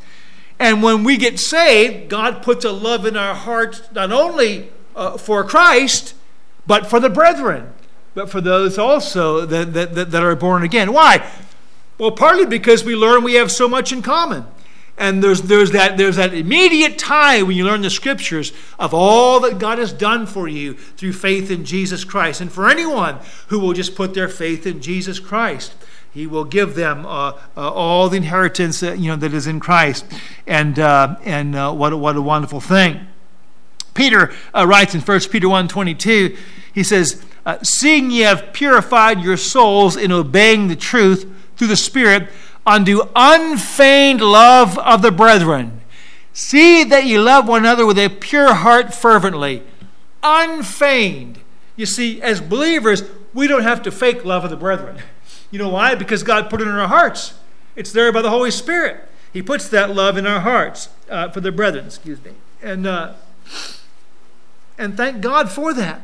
And 0.59 0.83
when 0.83 1.05
we 1.05 1.17
get 1.17 1.39
saved, 1.39 2.09
God 2.11 2.43
puts 2.43 2.65
a 2.65 2.73
love 2.73 3.07
in 3.07 3.17
our 3.17 3.35
hearts 3.35 3.83
not 3.93 4.13
only 4.13 4.71
uh, 4.95 5.17
for 5.17 5.45
Christ, 5.45 6.15
but 6.67 6.87
for 6.87 7.01
the 7.01 7.09
brethren, 7.09 7.73
but 8.15 8.29
for 8.29 8.41
those 8.41 8.77
also 8.77 9.47
that, 9.47 9.73
that, 9.73 10.11
that 10.11 10.23
are 10.23 10.37
born 10.37 10.63
again. 10.63 10.93
Why? 10.93 11.27
Well, 11.99 12.13
partly 12.13 12.47
because 12.47 12.85
we 12.85 12.95
learn 12.95 13.25
we 13.25 13.35
have 13.35 13.51
so 13.51 13.69
much 13.69 13.93
in 13.93 14.03
common. 14.03 14.47
And 14.97 15.23
there's, 15.23 15.43
there's, 15.43 15.71
that, 15.73 15.97
there's 15.97 16.17
that 16.17 16.35
immediate 16.35 16.99
tie 16.99 17.43
when 17.43 17.57
you 17.57 17.65
learn 17.65 17.83
the 17.83 17.91
scriptures 17.91 18.53
of 18.81 18.93
all 18.93 19.39
that 19.41 19.61
God 19.61 19.79
has 19.79 19.93
done 19.93 20.27
for 20.27 20.49
you 20.49 20.75
through 20.75 21.13
faith 21.13 21.53
in 21.53 21.65
Jesus 21.65 22.03
Christ. 22.03 22.41
And 22.41 22.51
for 22.51 22.69
anyone 22.69 23.19
who 23.47 23.61
will 23.61 23.73
just 23.73 23.95
put 23.95 24.15
their 24.15 24.29
faith 24.29 24.67
in 24.67 24.81
Jesus 24.81 25.21
Christ. 25.21 25.75
He 26.13 26.27
will 26.27 26.45
give 26.45 26.75
them 26.75 27.07
uh, 27.07 27.33
uh, 27.57 27.71
all 27.71 28.09
the 28.09 28.17
inheritance 28.17 28.81
that, 28.81 28.99
you 28.99 29.09
know, 29.09 29.17
that 29.17 29.33
is 29.33 29.47
in 29.47 29.61
Christ. 29.61 30.05
And, 30.49 30.79
uh, 30.79 31.17
and 31.23 31.55
uh, 31.55 31.73
what, 31.73 31.93
a, 31.93 31.97
what 31.97 32.17
a 32.17 32.23
wonderful 32.23 32.61
thing. 32.61 33.07
Peter 33.95 34.33
uh, 34.53 34.67
writes 34.67 34.95
in 34.95 35.01
1 35.01 35.21
Peter 35.31 35.47
1.22, 35.47 36.37
he 36.73 36.83
says, 36.83 37.25
uh, 37.47 37.59
Seeing 37.63 38.11
ye 38.11 38.21
have 38.21 38.53
purified 38.53 39.21
your 39.21 39.37
souls 39.37 39.97
in 39.97 40.11
obeying 40.11 40.67
the 40.67 40.77
truth 40.77 41.27
through 41.59 41.69
the 41.69 41.77
Spirit 41.77 42.29
unto 42.67 43.03
unfeigned 43.15 44.21
love 44.21 44.79
of 44.79 45.03
the 45.03 45.11
brethren. 45.11 45.81
See 46.33 46.85
that 46.85 47.05
ye 47.05 47.19
love 47.19 47.49
one 47.49 47.63
another 47.63 47.85
with 47.85 47.99
a 47.99 48.09
pure 48.09 48.55
heart 48.55 48.95
fervently. 48.95 49.65
Unfeigned. 50.23 51.41
You 51.75 51.85
see, 51.85 52.23
as 52.23 52.41
believers, 52.41 53.03
we 53.35 53.49
don't 53.49 53.63
have 53.63 53.83
to 53.83 53.91
fake 53.91 54.25
love 54.25 54.45
of 54.45 54.51
the 54.51 54.57
brethren. 54.57 55.03
You 55.51 55.59
know 55.59 55.71
why? 55.71 55.95
Because 55.95 56.23
God 56.23 56.51
put 56.51 56.61
it 56.61 56.69
in 56.69 56.75
our 56.75 56.89
hearts. 56.89 57.33
It's 57.75 57.91
there 57.91 58.13
by 58.13 58.21
the 58.21 58.29
Holy 58.29 58.51
Spirit. 58.51 59.09
He 59.33 59.41
puts 59.41 59.67
that 59.71 59.95
love 59.95 60.19
in 60.19 60.27
our 60.27 60.41
hearts 60.41 60.91
uh, 61.09 61.31
for 61.31 61.41
the 61.41 61.51
brethren, 61.51 61.87
excuse 61.87 62.23
me. 62.23 62.33
And, 62.63 62.87
uh, 62.87 63.15
and 64.77 64.95
thank 64.95 65.23
God 65.23 65.51
for 65.51 65.73
that. 65.73 66.03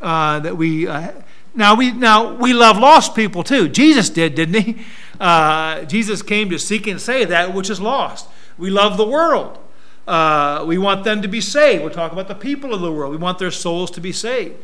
Uh, 0.00 0.40
that 0.40 0.56
we 0.56 0.88
uh, 0.88 1.12
now 1.54 1.74
we 1.74 1.92
now 1.92 2.34
we 2.34 2.52
love 2.52 2.78
lost 2.78 3.14
people 3.14 3.42
too. 3.42 3.68
Jesus 3.68 4.08
did, 4.08 4.34
didn't 4.34 4.62
he? 4.62 4.84
Uh, 5.18 5.84
Jesus 5.84 6.22
came 6.22 6.48
to 6.50 6.58
seek 6.58 6.86
and 6.86 7.00
save 7.00 7.28
that 7.28 7.52
which 7.52 7.68
is 7.68 7.80
lost. 7.80 8.28
We 8.56 8.70
love 8.70 8.96
the 8.96 9.06
world. 9.06 9.58
Uh, 10.06 10.64
we 10.66 10.78
want 10.78 11.04
them 11.04 11.22
to 11.22 11.28
be 11.28 11.40
saved. 11.40 11.84
We're 11.84 11.90
talking 11.90 12.18
about 12.18 12.28
the 12.28 12.34
people 12.34 12.72
of 12.72 12.80
the 12.80 12.90
world. 12.90 13.12
We 13.12 13.18
want 13.18 13.38
their 13.38 13.50
souls 13.50 13.90
to 13.92 14.00
be 14.00 14.12
saved. 14.12 14.56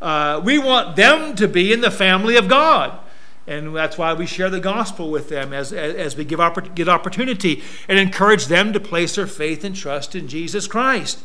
Uh, 0.00 0.40
we 0.42 0.58
want 0.58 0.96
them 0.96 1.34
to 1.36 1.46
be 1.46 1.72
in 1.72 1.80
the 1.80 1.90
family 1.90 2.36
of 2.36 2.48
God. 2.48 2.98
And 3.46 3.74
that's 3.74 3.96
why 3.96 4.12
we 4.12 4.26
share 4.26 4.50
the 4.50 4.60
gospel 4.60 5.10
with 5.10 5.30
them 5.30 5.52
as, 5.52 5.72
as, 5.72 5.94
as 5.94 6.16
we 6.16 6.24
give 6.24 6.38
oppor- 6.38 6.74
get 6.74 6.88
opportunity 6.88 7.62
and 7.88 7.98
encourage 7.98 8.46
them 8.46 8.72
to 8.74 8.80
place 8.80 9.16
their 9.16 9.26
faith 9.26 9.64
and 9.64 9.74
trust 9.74 10.14
in 10.14 10.28
Jesus 10.28 10.66
Christ. 10.66 11.18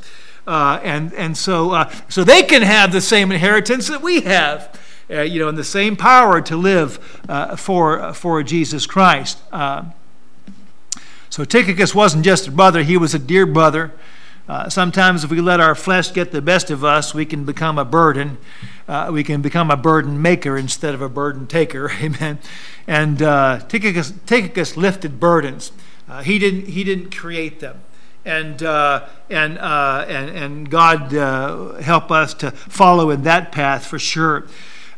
Uh, 0.48 0.80
and 0.84 1.14
and 1.14 1.38
so, 1.38 1.72
uh, 1.72 1.94
so 2.10 2.24
they 2.24 2.44
can 2.44 2.62
have 2.62 2.92
the 2.92 3.02
same 3.02 3.32
inheritance 3.32 3.88
that 3.88 4.02
we 4.02 4.22
have. 4.22 4.80
Uh, 5.10 5.22
you 5.22 5.40
know, 5.40 5.50
and 5.50 5.58
the 5.58 5.64
same 5.64 5.96
power 5.96 6.42
to 6.42 6.56
live 6.56 7.22
uh, 7.28 7.56
for, 7.56 8.14
for 8.14 8.42
Jesus 8.42 8.86
Christ. 8.86 9.40
Uh, 9.52 9.86
so 11.30 11.44
Tychicus 11.44 11.94
wasn't 11.94 12.24
just 12.24 12.48
a 12.48 12.52
brother, 12.52 12.84
he 12.84 12.96
was 12.96 13.14
a 13.14 13.20
dear 13.20 13.46
brother. 13.46 13.92
Uh, 14.48 14.68
sometimes, 14.68 15.24
if 15.24 15.32
we 15.32 15.40
let 15.40 15.62
our 15.62 15.74
flesh 15.74 16.12
get 16.12 16.32
the 16.32 16.42
best 16.42 16.70
of 16.70 16.84
us, 16.84 17.14
we 17.14 17.26
can 17.26 17.46
become 17.46 17.80
a 17.80 17.86
burden. 17.86 18.38
Uh, 18.90 19.10
we 19.12 19.24
can 19.24 19.42
become 19.42 19.72
a 19.72 19.78
burden 19.78 20.22
maker 20.22 20.58
instead 20.58 20.94
of 20.94 21.02
a 21.02 21.08
burden 21.08 21.48
taker. 21.48 21.90
Amen. 22.02 22.40
And 22.86 23.22
uh, 23.22 23.62
Tychicus, 23.70 24.12
Tychicus 24.26 24.76
lifted 24.76 25.20
burdens. 25.20 25.72
Uh, 26.10 26.24
he 26.24 26.40
didn't. 26.40 26.68
He 26.68 26.84
didn't 26.84 27.16
create 27.16 27.62
them. 27.62 27.80
And 28.26 28.62
uh, 28.62 29.08
and, 29.30 29.58
uh, 29.58 30.06
and 30.10 30.30
and 30.30 30.70
God 30.70 31.12
help 31.82 32.12
us 32.12 32.34
to 32.36 32.52
follow 32.52 33.10
in 33.10 33.24
that 33.24 33.54
path 33.54 33.86
for 33.86 33.98
sure. 33.98 34.46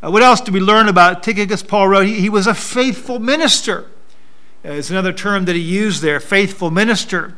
What 0.10 0.22
else 0.22 0.42
do 0.42 0.52
we 0.52 0.60
learn 0.60 0.88
about 0.88 1.24
Tychicus? 1.24 1.64
Paul 1.64 1.88
wrote 1.88 2.08
he, 2.08 2.20
he 2.20 2.30
was 2.30 2.48
a 2.48 2.54
faithful 2.54 3.20
minister. 3.20 3.90
It's 4.64 4.90
another 4.90 5.14
term 5.14 5.46
that 5.46 5.56
he 5.56 5.62
used 5.62 6.02
there, 6.02 6.20
faithful 6.20 6.72
minister. 6.72 7.38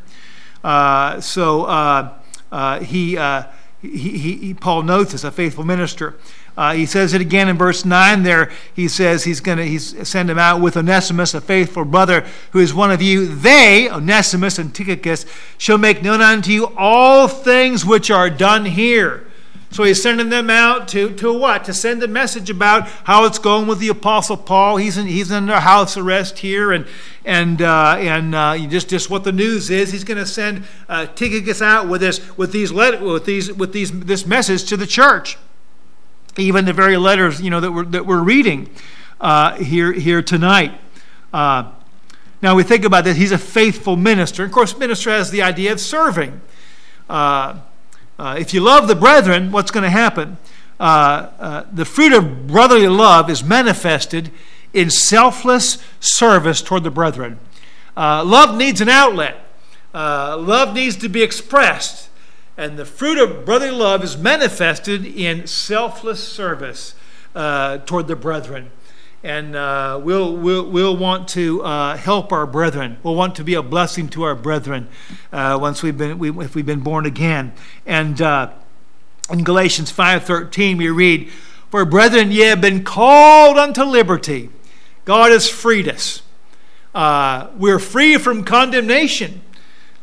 Uh, 0.64 1.20
so 1.20 1.66
uh, 1.66 2.14
uh, 2.52 2.80
he, 2.80 3.18
uh, 3.18 3.44
he, 3.82 4.38
he, 4.38 4.54
Paul 4.54 4.84
notes 4.84 5.14
as 5.14 5.24
a 5.24 5.32
faithful 5.32 5.64
minister. 5.64 6.16
Uh, 6.58 6.74
he 6.74 6.88
says 6.88 7.14
it 7.14 7.22
again 7.22 7.48
in 7.48 7.58
verse 7.58 7.86
9 7.86 8.24
there. 8.24 8.52
He 8.74 8.88
says 8.88 9.26
he's 9.26 9.42
going 9.42 9.60
to 9.60 9.66
he's 9.66 10.08
send 10.08 10.30
him 10.30 10.40
out 10.40 10.60
with 10.60 10.76
Onesimus, 10.76 11.36
a 11.36 11.42
faithful 11.42 11.86
brother 11.86 12.26
who 12.52 12.60
is 12.60 12.74
one 12.74 12.92
of 12.92 13.02
you. 13.02 13.28
They, 13.28 13.88
Onesimus 13.92 14.58
and 14.58 14.74
Tychicus, 14.74 15.26
shall 15.58 15.78
make 15.78 16.02
known 16.02 16.22
unto 16.22 16.52
you 16.52 16.74
all 16.76 17.28
things 17.28 17.86
which 17.86 18.10
are 18.10 18.32
done 18.32 18.66
here. 18.66 19.27
So 19.70 19.84
he's 19.84 20.02
sending 20.02 20.30
them 20.30 20.50
out 20.50 20.88
to, 20.90 21.14
to 21.16 21.38
what? 21.38 21.66
To 21.66 21.74
send 21.74 22.02
a 22.02 22.08
message 22.08 22.50
about 22.50 22.88
how 23.04 23.26
it's 23.26 23.38
going 23.38 23.68
with 23.68 23.80
the 23.80 23.90
Apostle 23.90 24.38
Paul. 24.38 24.78
He's 24.78 24.98
in, 24.98 25.08
he's 25.08 25.32
under 25.32 25.60
house 25.60 25.98
arrest 25.98 26.40
here, 26.40 26.72
and, 26.72 26.88
and, 27.26 27.62
uh, 27.62 27.98
and 28.00 28.34
uh, 28.34 28.58
just, 28.70 28.90
just 28.90 29.10
what 29.10 29.24
the 29.24 29.34
news 29.34 29.70
is. 29.70 29.92
He's 29.92 30.06
going 30.06 30.18
to 30.18 30.26
send 30.26 30.64
uh, 30.88 31.08
Tychicus 31.08 31.62
out 31.62 31.90
with, 31.90 32.02
this, 32.02 32.38
with, 32.38 32.54
these 32.54 32.72
let, 32.72 33.02
with, 33.02 33.26
these, 33.26 33.52
with 33.52 33.74
these, 33.74 33.92
this 33.92 34.26
message 34.26 34.64
to 34.70 34.78
the 34.78 34.88
church. 34.88 35.38
Even 36.38 36.66
the 36.66 36.74
very 36.74 36.98
letters 36.98 37.42
you 37.42 37.50
know, 37.50 37.60
that, 37.60 37.72
we're, 37.72 37.86
that 37.86 38.06
we're 38.06 38.24
reading 38.24 38.70
uh, 39.20 39.56
here, 39.58 39.92
here 39.92 40.22
tonight. 40.22 40.80
Uh, 41.34 41.72
now 42.42 42.56
we 42.56 42.64
think 42.64 42.86
about 42.86 43.04
this. 43.04 43.18
He's 43.18 43.32
a 43.32 43.38
faithful 43.38 43.96
minister. 43.96 44.46
Of 44.46 44.52
course, 44.52 44.78
minister 44.78 45.10
has 45.10 45.30
the 45.30 45.42
idea 45.42 45.74
of 45.74 45.82
serving. 45.82 46.40
Uh, 48.20 48.36
if 48.40 48.54
you 48.54 48.62
love 48.62 48.88
the 48.88 48.96
brethren, 48.96 49.52
what's 49.52 49.70
going 49.70 49.84
to 49.84 49.90
happen? 49.90 50.38
Uh, 50.80 51.30
uh, 51.40 51.66
the 51.72 51.86
fruit 51.86 52.14
of 52.14 52.48
brotherly 52.48 52.88
love 52.88 53.30
is 53.30 53.44
manifested 53.44 54.32
in 54.74 54.90
selfless 54.90 55.84
service 56.00 56.62
toward 56.62 56.84
the 56.84 56.92
brethren. 56.92 57.40
Uh, 57.96 58.24
love 58.24 58.56
needs 58.58 58.82
an 58.82 58.90
outlet, 58.90 59.38
love 59.94 60.74
needs 60.74 60.96
to 60.96 61.10
be 61.10 61.24
expressed. 61.24 62.10
And 62.58 62.78
the 62.78 62.86
fruit 62.86 63.20
of 63.20 63.46
brotherly 63.46 63.72
love 63.72 64.04
is 64.04 64.18
manifested 64.18 65.06
in 65.06 65.46
selfless 65.46 66.24
service 66.24 66.96
toward 67.34 68.08
the 68.08 68.16
brethren 68.16 68.72
and 69.24 69.56
uh, 69.56 70.00
we'll, 70.04 70.36
we'll, 70.36 70.70
we'll 70.70 70.96
want 70.96 71.28
to 71.30 71.64
uh, 71.64 71.98
help 71.98 72.32
our 72.32 72.46
brethren. 72.46 72.98
We'll 73.04 73.16
want 73.16 73.36
to 73.36 73.44
be 73.44 73.56
a 73.56 73.64
blessing 73.64 74.10
to 74.10 74.24
our 74.24 74.36
brethren 74.36 74.88
uh, 75.32 75.58
once 75.60 75.82
we've 75.82 75.98
been, 75.98 76.20
we, 76.20 76.30
if 76.44 76.56
we've 76.56 76.66
been 76.66 76.82
born 76.82 77.06
again. 77.06 77.54
And 77.86 78.22
uh, 78.22 78.52
in 79.32 79.44
Galatians 79.44 79.92
5.13 79.92 80.78
we 80.78 80.90
read, 80.90 81.30
For 81.70 81.84
brethren, 81.84 82.32
ye 82.32 82.42
have 82.42 82.62
been 82.62 82.84
called 82.84 83.58
unto 83.58 83.84
liberty. 83.84 84.50
God 85.06 85.32
has 85.32 85.50
freed 85.50 85.88
us. 85.88 86.22
Uh, 86.94 87.48
we're 87.58 87.80
free 87.80 88.18
from 88.18 88.44
condemnation. 88.44 89.42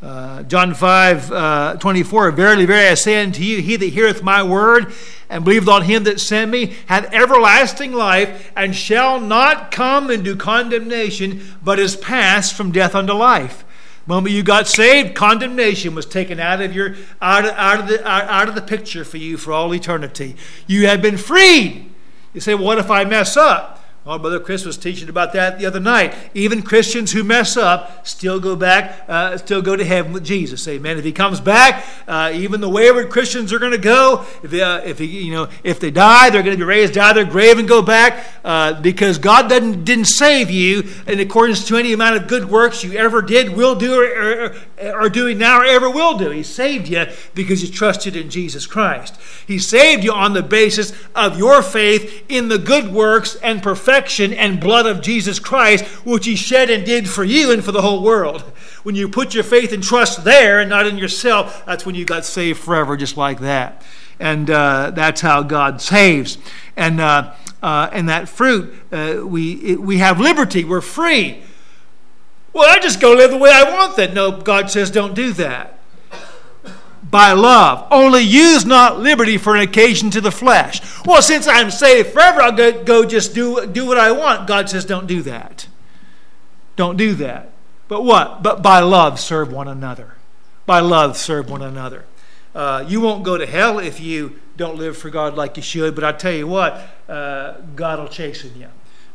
Uh, 0.05 0.43
John 0.43 0.75
5 0.75 1.33
uh, 1.33 1.77
24, 1.77 2.33
Verily, 2.33 2.67
verily, 2.67 2.88
I 2.88 2.95
say 2.95 3.23
unto 3.23 3.43
you, 3.43 3.62
he 3.62 3.77
that 3.77 3.87
heareth 3.87 4.23
my 4.23 4.43
word 4.43 4.93
and 5.31 5.45
believeth 5.45 5.67
on 5.67 5.81
him 5.83 6.05
that 6.05 6.21
sent 6.21 6.51
me 6.51 6.77
hath 6.87 7.11
everlasting 7.11 7.95
life 7.95 8.53
and 8.55 8.77
shall 8.77 9.19
not 9.19 9.71
come 9.71 10.11
into 10.11 10.37
condemnation, 10.37 11.57
but 11.62 11.79
is 11.79 11.97
passed 11.97 12.53
from 12.53 12.71
death 12.71 12.95
unto 12.95 13.14
life. 13.14 13.64
Moment 14.07 14.35
you 14.35 14.43
got 14.43 14.69
saved, 14.69 15.14
condemnation 15.14 15.95
was 15.95 16.05
taken 16.05 16.38
out 16.38 16.61
of 16.61 16.75
your 16.75 16.97
out 17.23 17.47
of, 17.47 17.53
out 17.53 17.81
of 17.81 17.88
the 17.88 18.07
out 18.07 18.51
of 18.51 18.55
the 18.55 18.61
picture 18.61 19.07
for 19.07 19.17
you 19.17 19.38
for 19.38 19.53
all 19.53 19.75
eternity. 19.75 20.37
You 20.67 20.87
have 20.87 21.01
been 21.01 21.17
freed. 21.17 21.90
You 22.35 22.43
say, 22.43 22.55
well, 22.55 22.64
what 22.64 22.79
if 22.79 22.90
I 22.90 23.05
mess 23.05 23.38
up? 23.38 23.83
Well, 24.05 24.19
Brother 24.19 24.38
Chris 24.38 24.67
was 24.67 24.77
teaching 24.77 25.09
about 25.09 25.33
that 25.33 25.59
the 25.59 25.64
other 25.64 25.81
night. 25.81 26.14
Even 26.35 26.61
Christians 26.61 27.12
who 27.12 27.25
mess 27.25 27.57
up 27.57 28.07
still 28.07 28.38
go 28.38 28.55
back, 28.55 29.03
uh, 29.09 29.38
still 29.38 29.62
go 29.62 29.77
to 29.77 29.85
heaven 29.85 30.12
with 30.12 30.25
Jesus. 30.25 30.69
Amen. 30.69 30.99
If 30.99 31.05
he 31.05 31.12
comes 31.12 31.40
back, 31.40 31.87
uh, 32.07 32.31
even 32.35 32.61
the 32.61 32.69
wayward 32.69 33.09
Christians 33.09 33.51
are 33.51 33.59
going 33.59 33.73
to 33.73 33.79
go. 33.79 34.27
If, 34.43 34.51
they, 34.51 34.61
uh, 34.61 34.81
if 34.81 34.99
he, 34.99 35.07
you 35.07 35.33
know, 35.33 35.49
if 35.62 35.81
they 35.81 35.90
die, 35.90 36.29
they're 36.29 36.43
going 36.43 36.55
to 36.55 36.62
be 36.62 36.69
raised 36.69 36.99
out 36.99 37.17
of 37.17 37.25
their 37.25 37.33
grave 37.33 37.59
and 37.59 37.67
go 37.67 37.81
back 37.81 38.27
uh, 38.45 38.79
because 38.83 39.17
God 39.17 39.49
didn't, 39.49 39.85
didn't 39.85 40.05
save 40.05 40.51
you 40.51 40.83
in 41.07 41.19
accordance 41.19 41.67
to 41.69 41.79
any 41.79 41.95
amount 41.95 42.17
of 42.17 42.29
good 42.29 42.51
works 42.51 42.85
you 42.85 42.93
ever 42.99 43.23
did, 43.23 43.57
will 43.57 43.75
do, 43.75 44.03
or, 44.03 44.55
or, 44.83 44.95
are 44.95 45.09
doing 45.09 45.38
now, 45.38 45.61
or 45.61 45.64
ever 45.64 45.88
will 45.88 46.19
do. 46.19 46.29
He 46.29 46.43
saved 46.43 46.88
you 46.88 47.07
because 47.35 47.62
you 47.62 47.73
trusted 47.73 48.17
in 48.17 48.29
Jesus 48.29 48.67
Christ. 48.67 49.19
He 49.47 49.59
saved 49.59 50.05
you 50.05 50.12
on 50.12 50.35
the 50.35 50.43
basis 50.43 50.93
of 51.14 51.38
your 51.38 51.62
faith 51.62 52.27
in 52.29 52.49
the 52.49 52.59
good 52.59 52.93
works 52.93 53.37
and 53.37 53.62
perfection 53.62 53.94
perfection 53.95 54.33
and 54.33 54.59
blood 54.59 54.87
of 54.87 55.01
Jesus 55.01 55.39
Christ, 55.39 55.85
which 56.05 56.27
he 56.27 56.35
shed 56.35 56.69
and 56.69 56.85
did 56.85 57.09
for 57.09 57.23
you 57.23 57.53
and 57.53 57.65
for 57.65 57.71
the 57.71 57.81
whole 57.81 58.03
world. 58.03 58.41
When 58.83 58.97
you 58.97 59.09
put 59.09 59.35
your 59.35 59.45
faith 59.45 59.73
and 59.73 59.85
trust 59.85 60.25
there 60.25 60.59
and 60.59 60.69
not 60.69 60.89
in 60.89 60.99
yourself, 60.99 61.65
that's 61.65 61.87
when 61.87 61.95
you 61.95 62.05
got 62.05 62.25
saved 62.25 62.59
forever, 62.59 62.97
just 62.97 63.17
like 63.17 63.39
that. 63.39 63.83
And 64.19 64.51
uh, 64.51 64.91
that's 64.91 65.21
how 65.21 65.45
God 65.45 65.81
saves. 65.81 66.39
And, 66.77 67.01
uh, 67.01 67.35
uh, 67.63 67.89
and 67.93 68.09
that 68.09 68.29
fruit, 68.29 68.75
uh, 68.91 69.21
we, 69.25 69.53
it, 69.63 69.81
we 69.81 69.99
have 69.99 70.19
liberty, 70.19 70.65
we're 70.65 70.81
free. 70.81 71.41
Well, 72.53 72.69
I 72.69 72.81
just 72.81 73.01
go 73.01 73.13
live 73.13 73.31
the 73.31 73.39
way 73.39 73.51
I 73.53 73.63
want 73.63 73.97
that. 73.97 74.13
No, 74.13 74.41
God 74.41 74.71
says 74.71 74.91
don't 74.91 75.15
do 75.15 75.33
that 75.35 75.79
by 77.14 77.31
love. 77.31 77.87
Only 77.92 78.22
use 78.22 78.64
not 78.64 78.98
liberty 78.98 79.38
for 79.38 79.55
an 79.55 79.62
occasion 79.62 80.11
to 80.11 80.20
the 80.20 80.33
flesh. 80.33 80.81
Well, 81.07 81.22
since 81.22 81.46
I'm 81.46 81.70
saved 81.70 82.09
forever, 82.09 82.42
I'll 82.42 82.83
go, 82.83 83.05
just 83.05 83.33
do, 83.33 83.68
do 83.68 83.87
what 83.87 83.98
I 83.98 84.11
want. 84.11 84.48
God 84.48 84.68
says, 84.68 84.85
don't 84.85 85.07
do 85.07 85.22
that. 85.22 85.68
Don't 86.74 86.96
do 86.96 87.14
that. 87.14 87.53
But 87.87 88.03
what? 88.03 88.42
But 88.42 88.64
by 88.64 88.81
love, 88.81 89.20
serve 89.20 89.53
one 89.53 89.68
another. 89.68 90.16
By 90.66 90.81
love, 90.81 91.16
serve 91.16 91.48
one 91.48 91.62
another. 91.62 92.05
Uh, 92.53 92.85
you 92.88 93.00
won't 93.00 93.22
go 93.22 93.38
to 93.38 93.46
hell 93.46 93.79
if 93.79 94.00
you 94.00 94.40
don't 94.57 94.77
live 94.77 94.98
for 94.98 95.09
God 95.09 95.37
like 95.37 95.57
you 95.57 95.62
should, 95.62 95.94
but 95.94 96.03
I 96.03 96.11
tell 96.11 96.33
you 96.33 96.48
what, 96.48 96.83
uh, 97.09 97.61
God 97.77 98.00
will 98.00 98.09
chasten 98.09 98.59
you. 98.59 98.66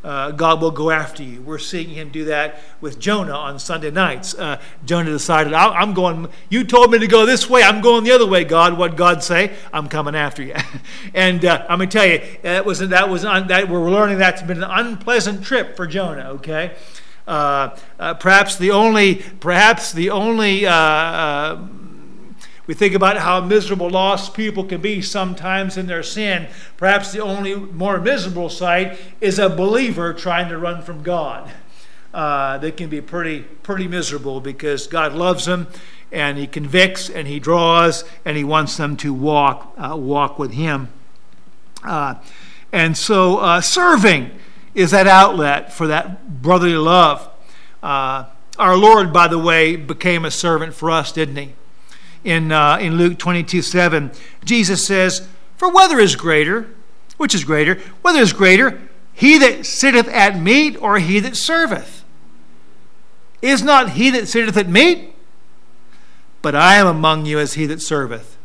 Uh, 0.04 0.32
God 0.32 0.62
will 0.62 0.72
go 0.72 0.92
after 0.92 1.24
you. 1.24 1.42
We're 1.42 1.58
seeing 1.58 1.90
him 1.90 2.10
do 2.10 2.26
that 2.26 2.62
with 2.80 3.00
Jonah 3.00 3.34
on 3.34 3.60
Sunday 3.60 3.92
nights. 3.92 4.34
Uh, 4.34 4.62
Jonah 4.86 5.12
decided, 5.12 5.54
I'm 5.54 5.94
going, 5.94 6.30
you 6.50 6.64
told 6.64 6.92
me 6.92 7.00
to 7.00 7.08
go 7.08 7.26
this 7.26 7.50
way, 7.50 7.64
I'm 7.64 7.82
going 7.82 8.06
the 8.06 8.12
other 8.12 8.28
way, 8.28 8.46
God. 8.46 8.78
What 8.78 8.96
God 8.96 9.24
say? 9.24 9.54
I'm 9.74 9.90
coming 9.90 10.16
after 10.16 10.42
you. 10.42 10.56
and 11.14 11.44
uh, 11.44 11.66
I'm 11.68 11.80
going 11.80 11.90
to 11.90 11.98
tell 11.98 12.08
you, 12.08 12.22
that 12.44 12.66
was, 12.66 12.80
that 12.80 13.10
was 13.10 13.26
un, 13.26 13.48
that 13.48 13.68
we're 13.68 13.92
learning 13.92 14.20
that's 14.20 14.42
been 14.42 14.64
an 14.64 14.70
unpleasant 14.72 15.44
trip 15.44 15.76
for 15.76 15.86
Jonah, 15.86 16.30
okay? 16.36 16.76
Uh, 17.28 17.76
uh, 18.00 18.14
perhaps 18.14 18.56
the 18.56 18.72
only, 18.72 19.16
perhaps 19.16 19.92
the 19.92 20.12
only, 20.12 20.66
uh, 20.66 21.58
we 22.70 22.76
think 22.76 22.94
about 22.94 23.18
how 23.18 23.42
miserable 23.42 23.90
lost 23.90 24.36
people 24.36 24.64
can 24.64 24.80
be 24.80 25.02
sometimes 25.02 25.76
in 25.76 25.88
their 25.88 26.04
sin. 26.04 26.48
Perhaps 26.78 27.12
the 27.12 27.20
only 27.20 27.56
more 27.56 28.00
miserable 28.00 28.48
sight 28.48 28.96
is 29.20 29.40
a 29.40 29.50
believer 29.50 30.14
trying 30.14 30.50
to 30.50 30.58
run 30.60 30.84
from 30.84 31.02
God. 31.02 31.50
Uh, 32.14 32.60
they 32.60 32.72
can 32.72 32.88
be 32.88 33.02
pretty 33.02 33.40
pretty 33.64 33.88
miserable 33.88 34.40
because 34.40 34.86
God 34.86 35.14
loves 35.14 35.46
them 35.46 35.66
and 36.12 36.38
He 36.38 36.46
convicts 36.46 37.10
and 37.10 37.28
He 37.28 37.40
draws 37.40 38.04
and 38.24 38.38
He 38.38 38.44
wants 38.44 38.78
them 38.78 38.96
to 38.98 39.16
walk 39.16 39.74
uh, 39.76 39.96
walk 39.98 40.38
with 40.38 40.54
Him. 40.54 40.90
Uh, 41.84 42.22
and 42.72 42.96
so, 42.96 43.38
uh, 43.38 43.62
serving 43.62 44.30
is 44.76 44.92
that 44.92 45.08
outlet 45.08 45.74
for 45.74 45.88
that 45.88 46.44
brotherly 46.44 46.76
love. 46.76 47.32
Uh, 47.82 48.26
our 48.60 48.78
Lord, 48.78 49.12
by 49.12 49.28
the 49.28 49.40
way, 49.40 49.76
became 49.76 50.24
a 50.24 50.30
servant 50.30 50.76
for 50.76 50.92
us, 50.92 51.12
didn't 51.12 51.38
He? 51.38 51.54
In, 52.24 52.52
uh, 52.52 52.78
in 52.80 52.98
Luke 52.98 53.18
22 53.18 53.62
7, 53.62 54.12
Jesus 54.44 54.86
says, 54.86 55.28
For 55.56 55.72
whether 55.72 56.00
is 56.00 56.16
greater, 56.16 56.68
which 57.18 57.36
is 57.36 57.44
greater, 57.44 57.76
whether 58.02 58.20
is 58.20 58.34
greater, 58.34 58.82
he 59.14 59.38
that 59.38 59.66
sitteth 59.66 60.08
at 60.08 60.40
meat 60.40 60.78
or 60.82 61.00
he 61.00 61.20
that 61.20 61.36
serveth? 61.36 62.04
Is 63.42 63.62
not 63.62 63.92
he 63.92 64.10
that 64.12 64.28
sitteth 64.28 64.58
at 64.58 64.70
meat? 64.70 65.14
But 66.42 66.56
I 66.56 66.76
am 66.76 66.88
among 66.88 67.26
you 67.26 67.40
as 67.40 67.54
he 67.54 67.66
that 67.66 67.82
serveth. 67.82 68.38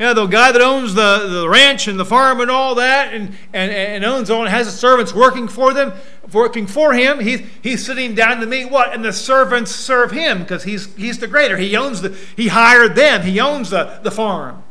You 0.00 0.06
know, 0.06 0.14
the 0.14 0.26
guy 0.28 0.50
that 0.50 0.62
owns 0.62 0.94
the, 0.94 1.28
the 1.28 1.46
ranch 1.46 1.86
and 1.86 2.00
the 2.00 2.06
farm 2.06 2.40
and 2.40 2.50
all 2.50 2.74
that 2.76 3.12
and, 3.12 3.36
and, 3.52 3.70
and 3.70 4.02
owns 4.02 4.30
all 4.30 4.40
and 4.40 4.48
has 4.48 4.64
the 4.64 4.72
servants 4.72 5.12
working 5.12 5.46
for 5.46 5.74
them, 5.74 5.92
working 6.32 6.66
for 6.66 6.94
him, 6.94 7.20
he's, 7.20 7.42
he's 7.60 7.84
sitting 7.84 8.14
down 8.14 8.40
to 8.40 8.46
meat 8.46 8.70
what? 8.70 8.94
And 8.94 9.04
the 9.04 9.12
servants 9.12 9.72
serve 9.72 10.10
him 10.10 10.38
because 10.38 10.64
he's, 10.64 10.96
he's 10.96 11.18
the 11.18 11.26
greater. 11.26 11.58
He 11.58 11.76
owns 11.76 12.00
the, 12.00 12.16
he 12.34 12.48
hired 12.48 12.94
them. 12.94 13.24
He 13.24 13.38
owns 13.38 13.68
the, 13.68 14.00
the 14.02 14.10
farm. 14.10 14.62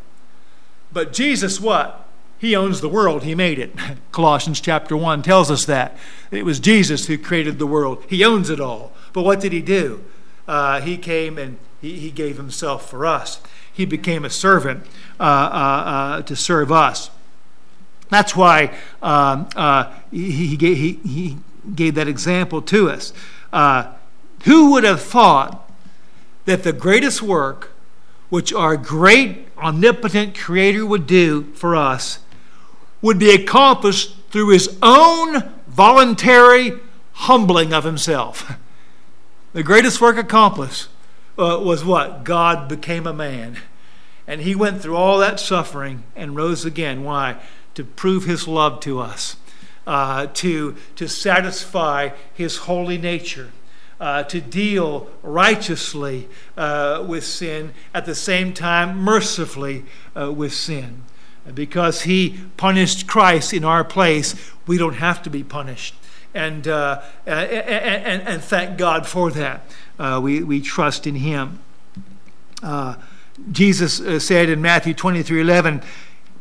But 0.92 1.14
Jesus, 1.14 1.60
what? 1.60 2.08
He 2.40 2.56
owns 2.56 2.82
the 2.82 2.90
world. 2.90 3.22
He 3.22 3.36
made 3.36 3.60
it. 3.60 3.76
Colossians 4.12 4.60
chapter 4.60 4.98
1 4.98 5.22
tells 5.22 5.52
us 5.52 5.64
that. 5.66 5.96
It 6.32 6.44
was 6.44 6.60
Jesus 6.60 7.06
who 7.06 7.20
created 7.20 7.60
the 7.60 7.68
world. 7.68 8.04
He 8.10 8.26
owns 8.26 8.50
it 8.50 8.60
all. 8.60 8.94
But 9.14 9.22
what 9.22 9.42
did 9.42 9.54
he 9.54 9.62
do? 9.62 10.04
Uh, 10.48 10.82
he 10.82 10.98
came 10.98 11.38
and 11.38 11.60
he, 11.80 12.00
he 12.00 12.10
gave 12.10 12.38
himself 12.38 12.90
for 12.90 13.06
us 13.06 13.40
he 13.80 13.86
became 13.86 14.26
a 14.26 14.30
servant 14.30 14.86
uh, 15.22 15.24
uh, 15.24 15.26
uh, 15.26 16.22
to 16.24 16.36
serve 16.36 16.70
us. 16.70 17.10
That's 18.10 18.36
why 18.36 18.78
um, 19.02 19.48
uh, 19.56 19.94
he, 20.12 20.32
he, 20.32 20.58
gave, 20.58 20.76
he, 20.76 20.94
he, 21.08 21.38
gave 21.74 21.96
that 21.96 22.10
example 22.10 22.62
to 22.64 22.90
us. 22.90 23.14
Uh, 23.54 23.94
who 24.44 24.72
would 24.72 24.84
have 24.84 25.02
thought 25.02 25.72
that 26.44 26.64
the 26.64 26.74
greatest 26.74 27.22
work 27.22 27.72
which 28.28 28.52
our 28.52 28.76
great 28.76 29.48
omnipotent 29.58 30.38
Creator 30.38 30.86
would 30.86 31.08
do 31.08 31.44
for 31.54 31.74
us 31.74 32.20
would 33.02 33.18
be 33.18 33.32
accomplished 33.32 34.14
through 34.30 34.50
his 34.50 34.78
own 34.82 35.54
voluntary 35.68 36.74
humbling 37.14 37.72
of 37.74 37.86
himself? 37.86 38.52
The 39.52 39.64
greatest 39.64 40.00
work 40.00 40.16
accomplished 40.16 40.90
uh, 41.40 41.60
was 41.60 41.84
what? 41.84 42.24
God 42.24 42.70
became 42.70 43.08
a 43.08 43.14
man. 43.14 43.58
And 44.30 44.42
he 44.42 44.54
went 44.54 44.84
through 44.84 44.96
all 44.96 45.18
that 45.18 45.40
suffering 45.40 46.04
and 46.16 46.36
rose 46.36 46.64
again. 46.64 47.04
Why? 47.04 47.38
To 47.74 47.84
prove 47.84 48.26
his 48.26 48.48
love 48.48 48.80
to 48.82 49.00
us, 49.00 49.38
uh, 49.88 50.28
to, 50.36 50.76
to 50.98 51.10
satisfy 51.10 52.12
his 52.32 52.58
holy 52.58 53.00
nature. 53.00 53.50
Uh, 54.00 54.24
to 54.24 54.40
deal 54.40 55.10
righteously 55.24 56.30
uh, 56.56 57.04
with 57.06 57.26
sin, 57.26 57.74
at 57.94 58.06
the 58.06 58.16
same 58.16 58.54
time, 58.54 58.98
mercifully 58.98 59.84
uh, 60.16 60.32
with 60.32 60.54
sin. 60.54 61.04
Because 61.54 62.04
he 62.04 62.40
punished 62.56 63.08
Christ 63.08 63.52
in 63.52 63.66
our 63.66 63.84
place, 63.84 64.36
we 64.66 64.78
don't 64.78 64.94
have 64.94 65.22
to 65.24 65.30
be 65.30 65.44
punished. 65.44 65.96
And, 66.34 66.66
uh, 66.66 67.02
and, 67.26 67.52
and, 67.52 68.22
and, 68.26 68.42
thank 68.42 68.78
God 68.78 69.06
for 69.06 69.32
that. 69.32 69.70
Uh, 69.98 70.22
we, 70.24 70.44
we 70.44 70.62
trust 70.62 71.06
in 71.06 71.16
him. 71.16 71.60
Jesus 73.52 74.00
uh, 74.00 74.20
said 74.20 74.50
in 74.50 74.62
Matthew 74.62 74.94
23 74.94 75.42
11, 75.42 75.82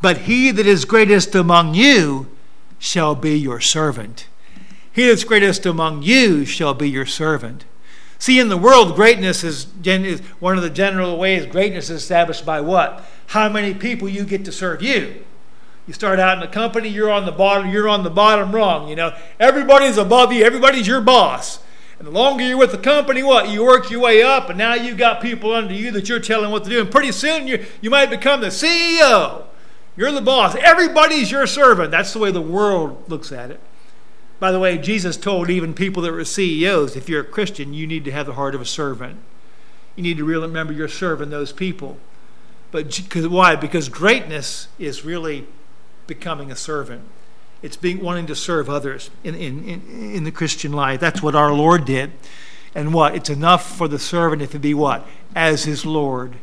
But 0.00 0.18
he 0.18 0.50
that 0.50 0.66
is 0.66 0.84
greatest 0.84 1.34
among 1.34 1.74
you 1.74 2.28
shall 2.78 3.14
be 3.14 3.38
your 3.38 3.60
servant. 3.60 4.26
He 4.92 5.06
that's 5.06 5.24
greatest 5.24 5.64
among 5.66 6.02
you 6.02 6.44
shall 6.44 6.74
be 6.74 6.90
your 6.90 7.06
servant. 7.06 7.64
See, 8.18 8.40
in 8.40 8.48
the 8.48 8.56
world, 8.56 8.96
greatness 8.96 9.44
is, 9.44 9.68
is 9.84 10.20
one 10.40 10.56
of 10.56 10.62
the 10.62 10.70
general 10.70 11.16
ways 11.18 11.46
greatness 11.46 11.88
is 11.88 12.02
established 12.02 12.44
by 12.44 12.60
what? 12.60 13.04
How 13.28 13.48
many 13.48 13.74
people 13.74 14.08
you 14.08 14.24
get 14.24 14.44
to 14.46 14.52
serve 14.52 14.82
you. 14.82 15.24
You 15.86 15.94
start 15.94 16.18
out 16.18 16.36
in 16.36 16.42
a 16.42 16.50
company, 16.50 16.88
you're 16.88 17.10
on 17.10 17.24
the 17.24 17.32
bottom, 17.32 17.70
you're 17.70 17.88
on 17.88 18.02
the 18.02 18.10
bottom 18.10 18.54
rung. 18.54 18.88
You 18.88 18.96
know, 18.96 19.16
everybody's 19.38 19.96
above 19.96 20.32
you, 20.32 20.44
everybody's 20.44 20.86
your 20.86 21.00
boss. 21.00 21.60
And 21.98 22.06
the 22.06 22.12
longer 22.12 22.44
you're 22.44 22.56
with 22.56 22.70
the 22.70 22.78
company, 22.78 23.22
what? 23.22 23.48
You 23.48 23.64
work 23.64 23.90
your 23.90 24.00
way 24.00 24.22
up, 24.22 24.48
and 24.48 24.58
now 24.58 24.74
you've 24.74 24.98
got 24.98 25.20
people 25.20 25.52
under 25.52 25.74
you 25.74 25.90
that 25.90 26.08
you're 26.08 26.20
telling 26.20 26.50
what 26.50 26.62
to 26.64 26.70
do. 26.70 26.80
And 26.80 26.90
pretty 26.90 27.10
soon 27.10 27.48
you, 27.48 27.64
you 27.80 27.90
might 27.90 28.08
become 28.08 28.40
the 28.40 28.48
CEO. 28.48 29.44
You're 29.96 30.12
the 30.12 30.20
boss. 30.20 30.54
Everybody's 30.54 31.32
your 31.32 31.46
servant. 31.46 31.90
That's 31.90 32.12
the 32.12 32.20
way 32.20 32.30
the 32.30 32.40
world 32.40 33.08
looks 33.08 33.32
at 33.32 33.50
it. 33.50 33.60
By 34.38 34.52
the 34.52 34.60
way, 34.60 34.78
Jesus 34.78 35.16
told 35.16 35.50
even 35.50 35.74
people 35.74 36.02
that 36.02 36.12
were 36.12 36.24
CEOs 36.24 36.94
if 36.94 37.08
you're 37.08 37.22
a 37.22 37.24
Christian, 37.24 37.74
you 37.74 37.86
need 37.86 38.04
to 38.04 38.12
have 38.12 38.26
the 38.26 38.34
heart 38.34 38.54
of 38.54 38.60
a 38.60 38.64
servant. 38.64 39.18
You 39.96 40.04
need 40.04 40.18
to 40.18 40.24
really 40.24 40.46
remember 40.46 40.72
you're 40.72 40.86
serving 40.86 41.30
those 41.30 41.52
people. 41.52 41.98
But 42.70 42.96
why? 43.14 43.56
Because 43.56 43.88
greatness 43.88 44.68
is 44.78 45.04
really 45.04 45.48
becoming 46.06 46.52
a 46.52 46.56
servant. 46.56 47.02
It's 47.62 47.76
being 47.76 48.00
wanting 48.00 48.26
to 48.26 48.36
serve 48.36 48.70
others 48.70 49.10
in, 49.24 49.34
in, 49.34 49.64
in, 49.64 50.14
in 50.14 50.24
the 50.24 50.30
Christian 50.30 50.72
life. 50.72 51.00
That's 51.00 51.22
what 51.22 51.34
our 51.34 51.52
Lord 51.52 51.84
did. 51.84 52.12
And 52.74 52.94
what? 52.94 53.14
It's 53.14 53.30
enough 53.30 53.76
for 53.76 53.88
the 53.88 53.98
servant 53.98 54.42
if 54.42 54.54
it 54.54 54.60
be 54.60 54.74
what? 54.74 55.06
As 55.34 55.64
his 55.64 55.84
Lord. 55.84 56.36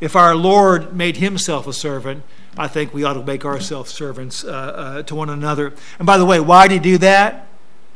If 0.00 0.16
our 0.16 0.34
Lord 0.34 0.96
made 0.96 1.18
himself 1.18 1.66
a 1.66 1.72
servant, 1.72 2.24
I 2.56 2.68
think 2.68 2.92
we 2.92 3.04
ought 3.04 3.14
to 3.14 3.22
make 3.22 3.44
ourselves 3.44 3.92
servants 3.92 4.44
uh, 4.44 4.48
uh, 4.48 5.02
to 5.04 5.14
one 5.14 5.30
another. 5.30 5.74
And 5.98 6.06
by 6.06 6.18
the 6.18 6.24
way, 6.24 6.40
why 6.40 6.68
did 6.68 6.84
he 6.84 6.92
do 6.92 6.98
that? 6.98 7.46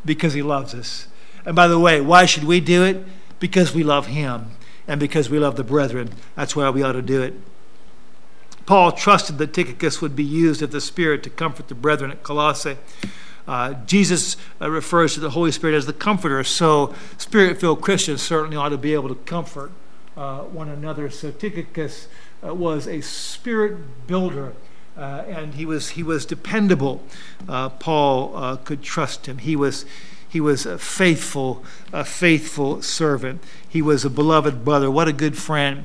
Because 0.04 0.34
he 0.34 0.42
loves 0.42 0.74
us. 0.74 1.08
And 1.44 1.56
by 1.56 1.68
the 1.68 1.78
way, 1.78 2.00
why 2.00 2.26
should 2.26 2.44
we 2.44 2.60
do 2.60 2.84
it? 2.84 3.04
Because 3.40 3.74
we 3.74 3.82
love 3.82 4.06
him 4.06 4.50
and 4.88 5.00
because 5.00 5.28
we 5.28 5.38
love 5.38 5.56
the 5.56 5.64
brethren. 5.64 6.10
That's 6.34 6.54
why 6.54 6.70
we 6.70 6.82
ought 6.82 6.92
to 6.92 7.02
do 7.02 7.22
it. 7.22 7.34
Paul 8.66 8.92
trusted 8.92 9.38
that 9.38 9.54
Tychicus 9.54 10.02
would 10.02 10.16
be 10.16 10.24
used 10.24 10.60
of 10.60 10.72
the 10.72 10.80
Spirit 10.80 11.22
to 11.22 11.30
comfort 11.30 11.68
the 11.68 11.74
brethren 11.74 12.10
at 12.10 12.22
Colossae. 12.22 12.76
Uh, 13.46 13.74
Jesus 13.86 14.36
uh, 14.60 14.68
refers 14.68 15.14
to 15.14 15.20
the 15.20 15.30
Holy 15.30 15.52
Spirit 15.52 15.76
as 15.76 15.86
the 15.86 15.92
comforter, 15.92 16.42
so 16.42 16.92
spirit 17.16 17.60
filled 17.60 17.80
Christians 17.80 18.20
certainly 18.20 18.56
ought 18.56 18.70
to 18.70 18.78
be 18.78 18.92
able 18.92 19.08
to 19.08 19.14
comfort 19.14 19.70
uh, 20.16 20.40
one 20.40 20.68
another. 20.68 21.08
So 21.10 21.30
Tychicus 21.30 22.08
uh, 22.44 22.54
was 22.54 22.88
a 22.88 23.00
spirit 23.02 24.06
builder. 24.06 24.54
Uh, 24.96 25.24
and 25.28 25.54
he 25.54 25.66
was 25.66 25.90
he 25.90 26.02
was 26.02 26.24
dependable. 26.24 27.04
Uh, 27.46 27.68
Paul 27.68 28.56
could 28.64 28.82
trust 28.82 29.26
him. 29.26 29.38
He 29.38 29.54
was 29.54 29.84
he 30.26 30.40
was 30.40 30.64
a 30.64 30.78
faithful 30.78 31.62
a 31.92 32.02
faithful 32.02 32.80
servant. 32.80 33.44
He 33.68 33.82
was 33.82 34.06
a 34.06 34.10
beloved 34.10 34.64
brother. 34.64 34.90
What 34.90 35.06
a 35.06 35.12
good 35.12 35.36
friend. 35.36 35.84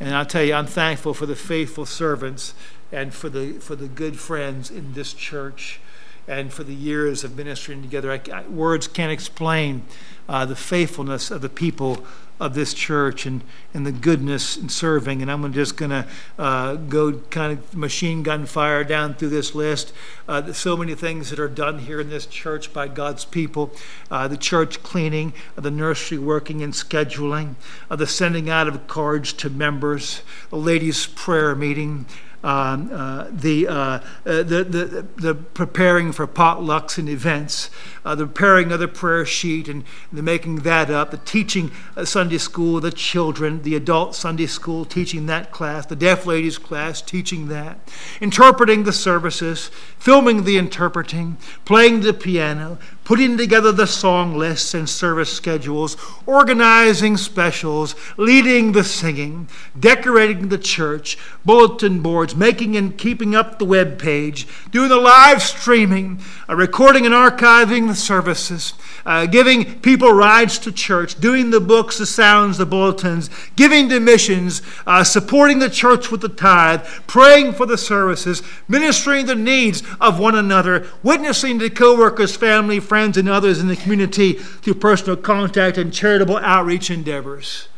And 0.00 0.14
I'll 0.14 0.26
tell 0.26 0.42
you, 0.42 0.54
I'm 0.54 0.66
thankful 0.66 1.14
for 1.14 1.26
the 1.26 1.36
faithful 1.36 1.86
servants 1.86 2.54
and 2.90 3.14
for 3.14 3.28
the, 3.28 3.52
for 3.54 3.76
the 3.76 3.88
good 3.88 4.18
friends 4.18 4.70
in 4.70 4.94
this 4.94 5.12
church 5.12 5.80
and 6.26 6.52
for 6.52 6.64
the 6.64 6.74
years 6.74 7.24
of 7.24 7.36
ministering 7.36 7.82
together. 7.82 8.12
I, 8.12 8.20
I, 8.32 8.42
words 8.48 8.86
can't 8.86 9.12
explain 9.12 9.82
uh, 10.28 10.44
the 10.46 10.56
faithfulness 10.56 11.30
of 11.30 11.42
the 11.42 11.48
people 11.48 12.04
of 12.40 12.54
this 12.54 12.74
church 12.74 13.26
and, 13.26 13.42
and 13.72 13.86
the 13.86 13.92
goodness 13.92 14.56
in 14.56 14.68
serving. 14.68 15.22
And 15.22 15.30
I'm 15.30 15.52
just 15.52 15.76
going 15.76 15.90
to 15.90 16.06
uh, 16.36 16.74
go 16.74 17.12
kind 17.30 17.52
of 17.52 17.76
machine 17.76 18.22
gun 18.22 18.46
fire 18.46 18.82
down 18.82 19.14
through 19.14 19.28
this 19.28 19.54
list. 19.54 19.92
Uh, 20.26 20.52
so 20.52 20.76
many 20.76 20.94
things 20.94 21.30
that 21.30 21.38
are 21.38 21.48
done 21.48 21.78
here 21.78 22.00
in 22.00 22.10
this 22.10 22.26
church 22.26 22.72
by 22.72 22.88
God's 22.88 23.24
people 23.24 23.72
uh, 24.10 24.26
the 24.26 24.36
church 24.36 24.82
cleaning, 24.82 25.32
the 25.54 25.70
nursery 25.70 26.18
working 26.18 26.62
and 26.62 26.72
scheduling, 26.72 27.54
uh, 27.88 27.96
the 27.96 28.06
sending 28.06 28.50
out 28.50 28.66
of 28.66 28.86
cards 28.88 29.32
to 29.34 29.48
members, 29.48 30.22
the 30.50 30.56
ladies' 30.56 31.06
prayer 31.06 31.54
meeting. 31.54 32.06
Um, 32.44 32.90
uh, 32.92 33.26
the, 33.30 33.66
uh, 33.66 33.74
uh, 33.74 34.00
the, 34.24 34.64
the, 34.64 35.06
the 35.16 35.34
preparing 35.34 36.12
for 36.12 36.26
potlucks 36.26 36.98
and 36.98 37.08
events, 37.08 37.70
uh, 38.04 38.14
the 38.14 38.26
preparing 38.26 38.70
of 38.70 38.80
the 38.80 38.86
prayer 38.86 39.24
sheet 39.24 39.66
and 39.66 39.82
the 40.12 40.22
making 40.22 40.56
that 40.56 40.90
up, 40.90 41.10
the 41.10 41.16
teaching 41.16 41.72
uh, 41.96 42.04
Sunday 42.04 42.36
school, 42.36 42.80
the 42.80 42.92
children, 42.92 43.62
the 43.62 43.74
adult 43.74 44.14
Sunday 44.14 44.46
school, 44.46 44.84
teaching 44.84 45.24
that 45.24 45.50
class, 45.52 45.86
the 45.86 45.96
deaf 45.96 46.26
ladies 46.26 46.58
class, 46.58 47.00
teaching 47.00 47.48
that, 47.48 47.78
interpreting 48.20 48.84
the 48.84 48.92
services, 48.92 49.70
filming 49.98 50.44
the 50.44 50.58
interpreting, 50.58 51.38
playing 51.64 52.00
the 52.00 52.12
piano, 52.12 52.78
putting 53.04 53.36
together 53.36 53.70
the 53.70 53.86
song 53.86 54.34
lists 54.34 54.72
and 54.74 54.88
service 54.88 55.32
schedules, 55.32 55.96
organizing 56.26 57.16
specials, 57.16 57.94
leading 58.16 58.72
the 58.72 58.82
singing, 58.82 59.46
decorating 59.78 60.48
the 60.48 60.58
church, 60.58 61.18
bulletin 61.44 62.00
boards, 62.00 62.34
making 62.34 62.76
and 62.76 62.96
keeping 62.96 63.34
up 63.34 63.58
the 63.58 63.64
web 63.64 63.98
page, 63.98 64.46
doing 64.70 64.88
the 64.88 64.96
live 64.96 65.42
streaming, 65.42 66.18
uh, 66.48 66.54
recording 66.54 67.04
and 67.04 67.14
archiving 67.14 67.86
the 67.88 67.94
services, 67.94 68.72
uh, 69.04 69.26
giving 69.26 69.78
people 69.80 70.12
rides 70.12 70.58
to 70.58 70.72
church, 70.72 71.20
doing 71.20 71.50
the 71.50 71.60
books, 71.60 71.98
the 71.98 72.06
sounds, 72.06 72.56
the 72.56 72.66
bulletins, 72.66 73.28
giving 73.54 73.88
to 73.90 74.00
missions, 74.00 74.62
uh, 74.86 75.04
supporting 75.04 75.58
the 75.58 75.68
church 75.68 76.10
with 76.10 76.22
the 76.22 76.28
tithe, 76.28 76.82
praying 77.06 77.52
for 77.52 77.66
the 77.66 77.76
services, 77.76 78.42
ministering 78.66 79.26
the 79.26 79.34
needs 79.34 79.82
of 80.00 80.18
one 80.18 80.34
another, 80.34 80.86
witnessing 81.02 81.58
to 81.58 81.68
coworkers, 81.68 82.34
family, 82.34 82.80
friends, 82.80 82.93
and 82.94 83.28
others 83.28 83.60
in 83.60 83.68
the 83.68 83.76
community 83.76 84.34
through 84.34 84.74
personal 84.74 85.16
contact 85.16 85.78
and 85.78 85.92
charitable 85.92 86.38
outreach 86.38 86.90
endeavors. 86.90 87.68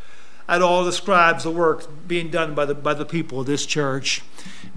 That 0.46 0.62
all 0.62 0.84
describes 0.84 1.42
the 1.42 1.50
work 1.50 1.88
being 2.06 2.30
done 2.30 2.54
by 2.54 2.66
the, 2.66 2.74
by 2.74 2.94
the 2.94 3.04
people 3.04 3.40
of 3.40 3.46
this 3.46 3.66
church. 3.66 4.22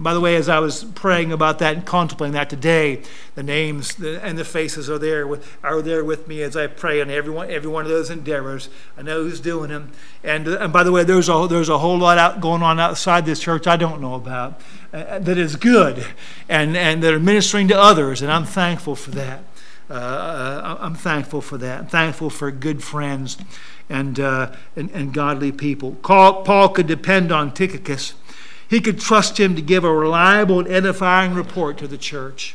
By 0.00 0.14
the 0.14 0.20
way, 0.20 0.34
as 0.34 0.48
I 0.48 0.58
was 0.58 0.82
praying 0.82 1.30
about 1.30 1.58
that 1.58 1.76
and 1.76 1.86
contemplating 1.86 2.32
that 2.32 2.50
today, 2.50 3.02
the 3.34 3.42
names 3.42 4.02
and 4.02 4.36
the 4.36 4.44
faces 4.44 4.88
are 4.90 4.98
there 4.98 5.26
with, 5.26 5.58
are 5.62 5.82
there 5.82 6.02
with 6.04 6.26
me 6.26 6.42
as 6.42 6.56
I 6.56 6.66
pray 6.66 7.00
on 7.00 7.10
every 7.10 7.32
one, 7.32 7.50
every 7.50 7.70
one 7.70 7.84
of 7.84 7.90
those 7.90 8.10
endeavors. 8.10 8.68
I 8.96 9.02
know 9.02 9.22
who's 9.22 9.40
doing 9.40 9.68
them. 9.68 9.92
And, 10.24 10.48
uh, 10.48 10.58
and 10.58 10.72
by 10.72 10.82
the 10.82 10.90
way, 10.90 11.04
there's 11.04 11.28
a, 11.28 11.46
there's 11.48 11.68
a 11.68 11.78
whole 11.78 11.98
lot 11.98 12.18
out, 12.18 12.40
going 12.40 12.62
on 12.62 12.80
outside 12.80 13.26
this 13.26 13.40
church 13.40 13.66
I 13.66 13.76
don't 13.76 14.00
know 14.00 14.14
about 14.14 14.60
uh, 14.92 15.18
that 15.18 15.38
is 15.38 15.54
good 15.54 16.04
and, 16.48 16.76
and 16.76 17.02
that 17.02 17.14
are 17.14 17.20
ministering 17.20 17.68
to 17.68 17.78
others, 17.78 18.22
and 18.22 18.32
I'm 18.32 18.46
thankful 18.46 18.96
for 18.96 19.10
that. 19.12 19.44
Uh, 19.90 19.94
uh 19.94 20.76
I'm 20.80 20.94
thankful 20.94 21.40
for 21.40 21.58
that. 21.58 21.80
I'm 21.80 21.86
thankful 21.86 22.30
for 22.30 22.50
good 22.50 22.82
friends 22.82 23.36
and, 23.88 24.20
uh, 24.20 24.52
and, 24.76 24.90
and, 24.92 25.12
godly 25.12 25.50
people. 25.50 25.96
Paul 26.02 26.68
could 26.68 26.86
depend 26.86 27.32
on 27.32 27.52
Tychicus 27.52 28.14
he 28.70 28.80
could 28.80 29.00
trust 29.00 29.40
him 29.40 29.56
to 29.56 29.62
give 29.62 29.82
a 29.82 29.92
reliable 29.92 30.60
and 30.60 30.68
edifying 30.68 31.34
report 31.34 31.76
to 31.78 31.88
the 31.88 31.98
church. 31.98 32.54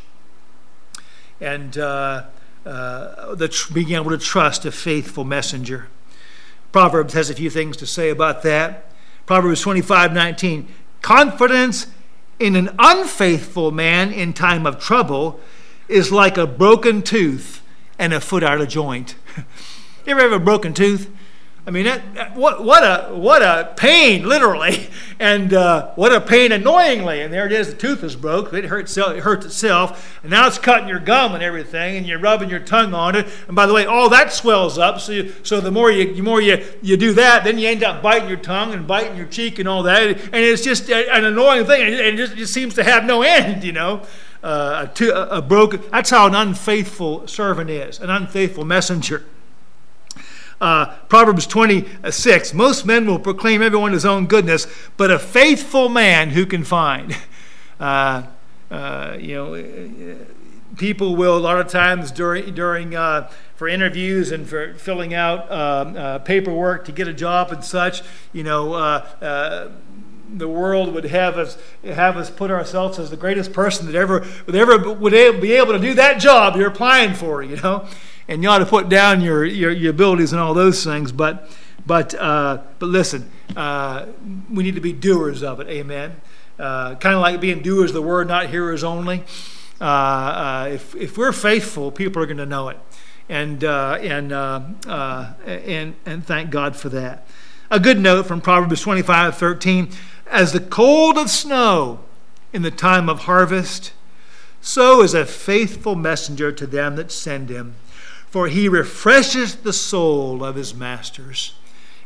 And 1.41 1.77
uh, 1.77 2.27
uh, 2.65 3.35
the, 3.35 3.53
being 3.73 3.91
able 3.91 4.11
to 4.11 4.17
trust 4.17 4.63
a 4.63 4.71
faithful 4.71 5.25
messenger. 5.25 5.89
Proverbs 6.71 7.13
has 7.13 7.29
a 7.29 7.33
few 7.33 7.49
things 7.49 7.75
to 7.77 7.85
say 7.85 8.09
about 8.09 8.43
that. 8.43 8.93
Proverbs 9.25 9.59
25 9.59 10.13
19. 10.13 10.69
Confidence 11.01 11.87
in 12.39 12.55
an 12.55 12.73
unfaithful 12.79 13.71
man 13.71 14.13
in 14.13 14.31
time 14.31 14.65
of 14.65 14.79
trouble 14.79 15.41
is 15.87 16.11
like 16.11 16.37
a 16.37 16.47
broken 16.47 17.01
tooth 17.01 17.61
and 17.97 18.13
a 18.13 18.19
foot 18.19 18.43
out 18.43 18.61
of 18.61 18.67
joint. 18.67 19.15
you 19.37 19.43
ever 20.07 20.21
have 20.21 20.31
a 20.31 20.39
broken 20.39 20.73
tooth? 20.73 21.11
I 21.67 21.71
mean, 21.71 21.85
that, 21.85 22.35
what, 22.35 22.63
what, 22.63 22.83
a, 22.83 23.15
what 23.15 23.41
a 23.41 23.73
pain, 23.75 24.29
literally, 24.29 24.87
and 25.19 25.51
uh, 25.51 25.93
what 25.95 26.13
a 26.13 26.21
pain 26.21 26.51
annoyingly. 26.51 27.21
And 27.21 27.33
there 27.33 27.47
it 27.47 27.51
is, 27.51 27.69
the 27.69 27.75
tooth 27.75 28.03
is 28.03 28.15
broke, 28.15 28.53
it 28.53 28.65
hurts, 28.65 28.95
it 28.95 29.19
hurts 29.19 29.47
itself, 29.47 30.19
and 30.21 30.29
now 30.29 30.45
it's 30.45 30.59
cutting 30.59 30.87
your 30.87 30.99
gum 30.99 31.33
and 31.33 31.41
everything, 31.41 31.97
and 31.97 32.05
you're 32.05 32.19
rubbing 32.19 32.51
your 32.51 32.59
tongue 32.59 32.93
on 32.93 33.15
it. 33.15 33.27
And 33.47 33.55
by 33.55 33.65
the 33.65 33.73
way, 33.73 33.87
all 33.87 34.09
that 34.09 34.31
swells 34.31 34.77
up, 34.77 34.99
so, 34.99 35.11
you, 35.11 35.33
so 35.41 35.59
the 35.59 35.71
more, 35.71 35.89
you, 35.89 36.13
the 36.13 36.21
more 36.21 36.39
you, 36.39 36.63
you 36.83 36.97
do 36.97 37.13
that, 37.13 37.43
then 37.43 37.57
you 37.57 37.67
end 37.67 37.83
up 37.83 38.03
biting 38.03 38.29
your 38.29 38.37
tongue 38.37 38.71
and 38.71 38.85
biting 38.85 39.17
your 39.17 39.25
cheek 39.25 39.57
and 39.57 39.67
all 39.67 39.81
that. 39.83 40.03
And 40.03 40.35
it's 40.35 40.63
just 40.63 40.91
an 40.91 41.25
annoying 41.25 41.65
thing, 41.65 41.81
and 41.81 41.93
it 41.95 42.15
just, 42.15 42.33
it 42.33 42.37
just 42.37 42.53
seems 42.53 42.75
to 42.75 42.83
have 42.83 43.05
no 43.05 43.21
end, 43.23 43.63
you 43.63 43.71
know. 43.71 44.05
Uh, 44.45 44.87
a, 45.01 45.37
a 45.37 45.41
broken, 45.41 45.81
that's 45.89 46.11
how 46.11 46.27
an 46.27 46.35
unfaithful 46.35 47.27
servant 47.27 47.67
is, 47.67 47.99
an 47.99 48.11
unfaithful 48.11 48.63
messenger. 48.63 49.25
Uh, 50.61 50.95
Proverbs 51.09 51.47
26 51.47 52.53
Most 52.53 52.85
men 52.85 53.07
will 53.07 53.17
proclaim 53.17 53.63
everyone 53.63 53.91
his 53.91 54.05
own 54.05 54.27
goodness, 54.27 54.67
but 54.97 55.09
a 55.09 55.17
faithful 55.17 55.89
man 55.89 56.29
who 56.29 56.45
can 56.45 56.63
find? 56.63 57.17
Uh, 57.77 58.25
uh, 58.71 59.17
you 59.19 59.35
know, 59.35 60.15
people 60.77 61.17
will 61.17 61.37
a 61.37 61.39
lot 61.39 61.59
of 61.59 61.67
times 61.67 62.09
during, 62.09 62.53
during 62.55 62.95
uh, 62.95 63.29
for 63.57 63.67
interviews 63.67 64.31
and 64.31 64.47
for 64.47 64.73
filling 64.75 65.13
out 65.13 65.51
um, 65.51 65.97
uh, 65.97 66.19
paperwork 66.19 66.85
to 66.85 66.93
get 66.93 67.09
a 67.09 67.13
job 67.13 67.51
and 67.51 67.65
such, 67.65 68.01
you 68.31 68.43
know, 68.43 68.73
uh, 68.73 69.69
the 70.33 70.47
world 70.47 70.93
would 70.93 71.05
have 71.05 71.37
us 71.37 71.57
have 71.83 72.17
us 72.17 72.29
put 72.29 72.51
ourselves 72.51 72.99
as 72.99 73.09
the 73.09 73.17
greatest 73.17 73.53
person 73.53 73.85
that 73.85 73.95
ever 73.95 74.25
would 74.45 74.55
ever 74.55 74.93
would 74.93 75.41
be 75.41 75.53
able 75.53 75.73
to 75.73 75.79
do 75.79 75.93
that 75.93 76.19
job 76.19 76.55
you're 76.55 76.67
applying 76.69 77.13
for, 77.13 77.43
you 77.43 77.55
know 77.57 77.87
and 78.27 78.41
you 78.41 78.49
ought 78.49 78.59
to 78.59 78.65
put 78.65 78.89
down 78.89 79.21
your, 79.21 79.45
your, 79.45 79.71
your 79.71 79.91
abilities 79.91 80.31
and 80.31 80.41
all 80.41 80.53
those 80.53 80.83
things. 80.83 81.11
But, 81.11 81.49
but, 81.85 82.13
uh, 82.15 82.61
but 82.79 82.87
listen, 82.87 83.29
uh, 83.55 84.07
we 84.51 84.63
need 84.63 84.75
to 84.75 84.81
be 84.81 84.93
doers 84.93 85.43
of 85.43 85.59
it. 85.59 85.67
Amen. 85.67 86.15
Uh, 86.57 86.95
kind 86.95 87.15
of 87.15 87.21
like 87.21 87.39
being 87.41 87.61
doers 87.61 87.91
of 87.91 87.95
the 87.95 88.01
word, 88.01 88.27
not 88.27 88.49
hearers 88.49 88.83
only. 88.83 89.23
Uh, 89.79 89.83
uh, 89.83 90.69
if, 90.71 90.95
if 90.95 91.17
we're 91.17 91.33
faithful, 91.33 91.91
people 91.91 92.21
are 92.21 92.25
going 92.25 92.37
to 92.37 92.45
know 92.45 92.69
it. 92.69 92.77
And, 93.27 93.63
uh, 93.63 93.97
and, 94.01 94.31
and, 94.31 95.95
and 96.05 96.25
thank 96.25 96.49
God 96.49 96.75
for 96.75 96.89
that. 96.89 97.27
A 97.71 97.79
good 97.79 97.99
note 97.99 98.27
from 98.27 98.41
Proverbs 98.41 98.81
twenty 98.81 99.01
five 99.01 99.35
thirteen. 99.37 99.87
13 99.87 99.99
As 100.27 100.51
the 100.51 100.59
cold 100.59 101.17
of 101.17 101.29
snow 101.29 101.99
in 102.51 102.61
the 102.61 102.71
time 102.71 103.09
of 103.09 103.21
harvest, 103.21 103.93
so 104.61 105.01
is 105.01 105.13
a 105.13 105.25
faithful 105.25 105.95
messenger 105.95 106.51
to 106.51 106.67
them 106.67 106.95
that 106.95 107.11
send 107.11 107.49
him 107.49 107.75
for 108.35 108.49
he 108.49 108.67
refreshes 108.67 109.55
the 109.55 109.71
soul 109.71 110.43
of 110.43 110.55
his 110.57 110.75
masters. 110.75 111.53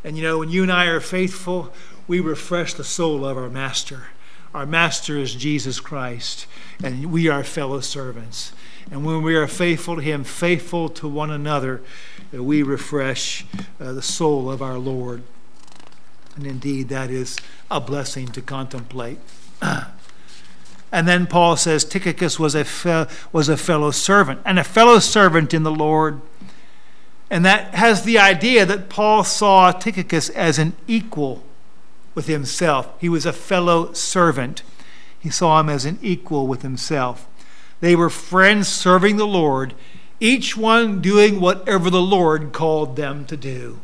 And 0.04 0.16
you 0.16 0.22
know, 0.22 0.38
when 0.38 0.50
you 0.50 0.62
and 0.62 0.72
I 0.72 0.86
are 0.86 1.00
faithful, 1.00 1.74
we 2.08 2.20
refresh 2.20 2.76
the 2.76 2.84
soul 2.84 3.26
of 3.26 3.36
our 3.36 3.50
master. 3.50 4.10
Our 4.54 4.68
master 4.68 5.18
is 5.18 5.34
Jesus 5.34 5.80
Christ, 5.80 6.46
and 6.84 7.12
we 7.12 7.28
are 7.28 7.44
fellow 7.44 7.80
servants. 7.80 8.54
And 8.92 9.04
when 9.04 9.24
we 9.24 9.36
are 9.36 9.48
faithful 9.48 9.96
to 9.96 10.04
him, 10.04 10.24
faithful 10.24 10.88
to 10.90 11.08
one 11.08 11.32
another, 11.32 11.82
we 12.32 12.62
refresh 12.62 13.44
uh, 13.80 13.94
the 13.94 14.04
soul 14.04 14.52
of 14.52 14.62
our 14.62 14.78
Lord. 14.78 15.24
And 16.40 16.48
indeed, 16.48 16.88
that 16.88 17.10
is 17.10 17.36
a 17.70 17.82
blessing 17.82 18.30
to 18.30 18.42
contemplate. 18.42 19.20
And 20.92 21.08
then 21.08 21.28
Paul 21.28 21.56
says 21.56 21.86
Tychicus 21.86 22.40
was 22.40 22.56
a, 22.56 22.66
fe- 22.66 23.06
was 23.32 23.48
a 23.48 23.58
fellow 23.58 23.92
servant, 23.92 24.42
and 24.44 24.58
a 24.58 24.64
fellow 24.64 24.98
servant 24.98 25.54
in 25.54 25.62
the 25.62 25.72
Lord. 25.72 26.20
And 27.30 27.46
that 27.46 27.76
has 27.76 28.02
the 28.02 28.18
idea 28.18 28.66
that 28.66 28.90
Paul 28.90 29.24
saw 29.24 29.72
Tychicus 29.72 30.30
as 30.30 30.58
an 30.58 30.76
equal 30.88 31.44
with 32.16 32.26
himself. 32.26 32.90
He 33.00 33.08
was 33.08 33.28
a 33.28 33.34
fellow 33.34 33.94
servant. 33.94 34.64
He 35.20 35.30
saw 35.30 35.60
him 35.60 35.70
as 35.70 35.86
an 35.86 36.00
equal 36.02 36.48
with 36.48 36.64
himself. 36.64 37.28
They 37.82 37.96
were 37.96 38.10
friends 38.10 38.68
serving 38.68 39.18
the 39.18 39.28
Lord, 39.28 39.76
each 40.20 40.58
one 40.58 41.02
doing 41.02 41.40
whatever 41.40 41.92
the 41.92 42.02
Lord 42.02 42.52
called 42.52 42.96
them 42.96 43.26
to 43.26 43.38
do. 43.38 43.80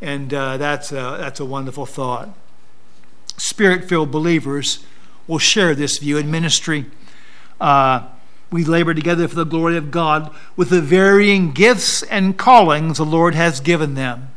And 0.00 0.32
uh, 0.32 0.56
that's, 0.56 0.92
a, 0.92 1.16
that's 1.18 1.40
a 1.40 1.44
wonderful 1.44 1.86
thought. 1.86 2.30
Spirit 3.36 3.88
filled 3.88 4.10
believers 4.10 4.84
will 5.26 5.38
share 5.38 5.74
this 5.74 5.98
view 5.98 6.18
in 6.18 6.30
ministry. 6.30 6.86
Uh, 7.60 8.08
we 8.50 8.64
labor 8.64 8.94
together 8.94 9.28
for 9.28 9.34
the 9.34 9.44
glory 9.44 9.76
of 9.76 9.90
God 9.90 10.34
with 10.56 10.70
the 10.70 10.80
varying 10.80 11.52
gifts 11.52 12.02
and 12.04 12.38
callings 12.38 12.98
the 12.98 13.04
Lord 13.04 13.34
has 13.34 13.60
given 13.60 13.94
them. 13.94 14.30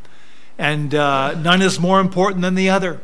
And 0.57 0.93
uh, 0.93 1.33
none 1.35 1.61
is 1.61 1.79
more 1.79 1.99
important 1.99 2.41
than 2.41 2.55
the 2.55 2.69
other. 2.69 2.99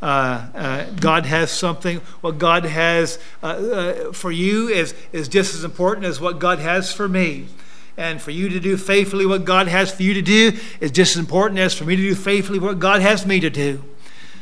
Uh, 0.00 0.46
uh, 0.54 0.90
God 1.00 1.26
has 1.26 1.50
something, 1.50 1.98
what 2.20 2.38
God 2.38 2.64
has 2.64 3.18
uh, 3.42 3.46
uh, 3.46 4.12
for 4.12 4.30
you 4.30 4.68
is, 4.68 4.94
is 5.12 5.28
just 5.28 5.54
as 5.54 5.64
important 5.64 6.06
as 6.06 6.20
what 6.20 6.38
God 6.38 6.60
has 6.60 6.92
for 6.92 7.08
me. 7.08 7.48
And 7.98 8.22
for 8.22 8.30
you 8.30 8.48
to 8.48 8.60
do 8.60 8.78
faithfully 8.78 9.26
what 9.26 9.44
God 9.44 9.68
has 9.68 9.92
for 9.92 10.02
you 10.02 10.14
to 10.14 10.22
do 10.22 10.52
is 10.80 10.90
just 10.90 11.16
as 11.16 11.18
important 11.18 11.58
as 11.58 11.74
for 11.74 11.84
me 11.84 11.96
to 11.96 12.02
do 12.02 12.14
faithfully 12.14 12.58
what 12.58 12.78
God 12.78 13.02
has 13.02 13.26
me 13.26 13.40
to 13.40 13.50
do. 13.50 13.84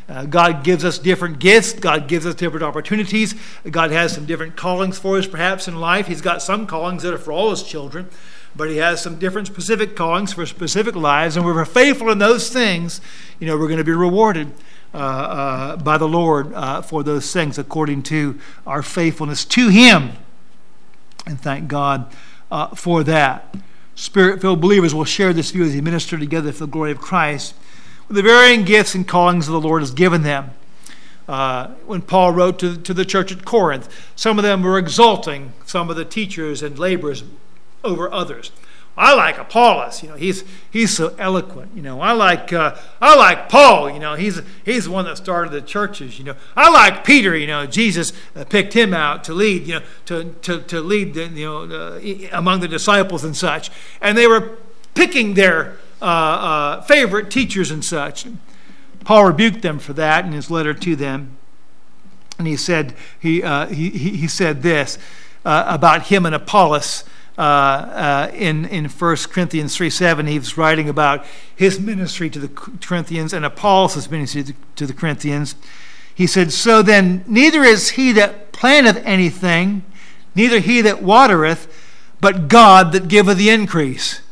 Uh, 0.08 0.24
God 0.24 0.62
gives 0.62 0.84
us 0.84 1.00
different 1.00 1.40
gifts. 1.40 1.72
God 1.72 2.06
gives 2.06 2.26
us 2.26 2.36
different 2.36 2.62
opportunities. 2.62 3.34
God 3.68 3.90
has 3.90 4.14
some 4.14 4.26
different 4.26 4.54
callings 4.54 4.98
for 4.98 5.18
us, 5.18 5.26
perhaps, 5.26 5.66
in 5.66 5.80
life. 5.80 6.06
He's 6.06 6.20
got 6.20 6.42
some 6.42 6.68
callings 6.68 7.02
that 7.02 7.12
are 7.12 7.18
for 7.18 7.32
all 7.32 7.50
His 7.50 7.64
children, 7.64 8.08
but 8.54 8.70
He 8.70 8.76
has 8.76 9.02
some 9.02 9.18
different 9.18 9.48
specific 9.48 9.96
callings 9.96 10.34
for 10.34 10.46
specific 10.46 10.94
lives. 10.94 11.34
And 11.36 11.44
when 11.44 11.56
we're 11.56 11.64
faithful 11.64 12.10
in 12.10 12.18
those 12.18 12.50
things, 12.50 13.00
you 13.40 13.48
know, 13.48 13.56
we're 13.56 13.66
going 13.66 13.78
to 13.78 13.84
be 13.84 13.90
rewarded. 13.90 14.52
uh, 14.94 14.98
uh, 14.98 15.76
by 15.76 15.98
the 15.98 16.08
Lord 16.08 16.54
uh, 16.54 16.80
for 16.80 17.02
those 17.02 17.30
things 17.30 17.58
according 17.58 18.02
to 18.04 18.38
our 18.66 18.82
faithfulness 18.82 19.44
to 19.44 19.68
Him. 19.68 20.12
And 21.26 21.38
thank 21.40 21.68
God 21.68 22.10
uh, 22.50 22.68
for 22.74 23.02
that. 23.04 23.54
Spirit 23.94 24.40
filled 24.40 24.60
believers 24.60 24.94
will 24.94 25.04
share 25.04 25.32
this 25.32 25.50
view 25.50 25.64
as 25.64 25.72
they 25.72 25.80
minister 25.80 26.18
together 26.18 26.52
for 26.52 26.60
the 26.60 26.66
glory 26.66 26.92
of 26.92 26.98
Christ 26.98 27.54
with 28.08 28.16
the 28.16 28.22
varying 28.22 28.64
gifts 28.64 28.94
and 28.94 29.06
callings 29.06 29.46
that 29.46 29.52
the 29.52 29.60
Lord 29.60 29.82
has 29.82 29.90
given 29.90 30.22
them. 30.22 30.50
Uh, 31.28 31.68
when 31.86 32.02
Paul 32.02 32.32
wrote 32.32 32.58
to, 32.60 32.76
to 32.76 32.94
the 32.94 33.04
church 33.04 33.32
at 33.32 33.44
Corinth, 33.44 33.88
some 34.14 34.38
of 34.38 34.44
them 34.44 34.62
were 34.62 34.78
exalting 34.78 35.54
some 35.64 35.90
of 35.90 35.96
the 35.96 36.04
teachers 36.04 36.62
and 36.62 36.78
laborers 36.78 37.24
over 37.82 38.12
others. 38.12 38.52
I 38.98 39.14
like 39.14 39.36
Apollos. 39.36 40.02
You 40.02 40.08
know, 40.08 40.14
he's 40.14 40.42
he's 40.70 40.96
so 40.96 41.14
eloquent. 41.18 41.72
You 41.74 41.82
know, 41.82 42.00
I 42.00 42.12
like 42.12 42.52
uh, 42.52 42.76
I 43.00 43.14
like 43.14 43.50
Paul. 43.50 43.90
You 43.90 43.98
know, 43.98 44.14
he's 44.14 44.40
he's 44.64 44.86
the 44.86 44.90
one 44.90 45.04
that 45.04 45.18
started 45.18 45.52
the 45.52 45.60
churches. 45.60 46.18
You 46.18 46.24
know, 46.24 46.36
I 46.56 46.70
like 46.70 47.04
Peter. 47.04 47.36
You 47.36 47.46
know, 47.46 47.66
Jesus 47.66 48.14
uh, 48.34 48.44
picked 48.44 48.72
him 48.72 48.94
out 48.94 49.22
to 49.24 49.34
lead. 49.34 49.66
You 49.66 49.74
know, 49.74 49.82
to 50.06 50.32
to 50.42 50.62
to 50.62 50.80
lead. 50.80 51.12
The, 51.12 51.26
you 51.26 51.44
know, 51.44 51.62
uh, 51.64 52.28
among 52.32 52.60
the 52.60 52.68
disciples 52.68 53.22
and 53.22 53.36
such. 53.36 53.70
And 54.00 54.16
they 54.16 54.26
were 54.26 54.56
picking 54.94 55.34
their 55.34 55.76
uh, 56.00 56.04
uh, 56.04 56.80
favorite 56.82 57.30
teachers 57.30 57.70
and 57.70 57.84
such. 57.84 58.26
Paul 59.04 59.26
rebuked 59.26 59.60
them 59.60 59.78
for 59.78 59.92
that 59.92 60.24
in 60.24 60.32
his 60.32 60.50
letter 60.50 60.72
to 60.72 60.96
them, 60.96 61.36
and 62.38 62.46
he 62.46 62.56
said 62.56 62.94
he 63.20 63.42
uh, 63.42 63.66
he 63.66 63.90
he 63.90 64.26
said 64.26 64.62
this 64.62 64.98
about 65.44 66.04
him 66.04 66.26
and 66.26 66.34
Apollos 66.34 67.04
uh, 67.38 67.40
uh, 67.40 68.30
in, 68.32 68.64
in 68.66 68.86
1 68.86 69.16
Corinthians 69.30 69.76
3 69.76 69.90
7, 69.90 70.26
he 70.26 70.38
was 70.38 70.56
writing 70.56 70.88
about 70.88 71.24
his 71.54 71.78
ministry 71.78 72.30
to 72.30 72.38
the 72.38 72.48
Corinthians 72.48 73.32
and 73.32 73.44
Apollos' 73.44 74.10
ministry 74.10 74.42
to 74.42 74.52
the, 74.52 74.58
to 74.76 74.86
the 74.86 74.94
Corinthians. 74.94 75.54
He 76.14 76.26
said, 76.26 76.50
So 76.50 76.80
then, 76.80 77.24
neither 77.26 77.62
is 77.62 77.90
he 77.90 78.12
that 78.12 78.52
planteth 78.52 79.02
anything, 79.04 79.84
neither 80.34 80.60
he 80.60 80.80
that 80.80 81.02
watereth, 81.02 81.70
but 82.22 82.48
God 82.48 82.92
that 82.92 83.08
giveth 83.08 83.36
the 83.36 83.50
increase. 83.50 84.22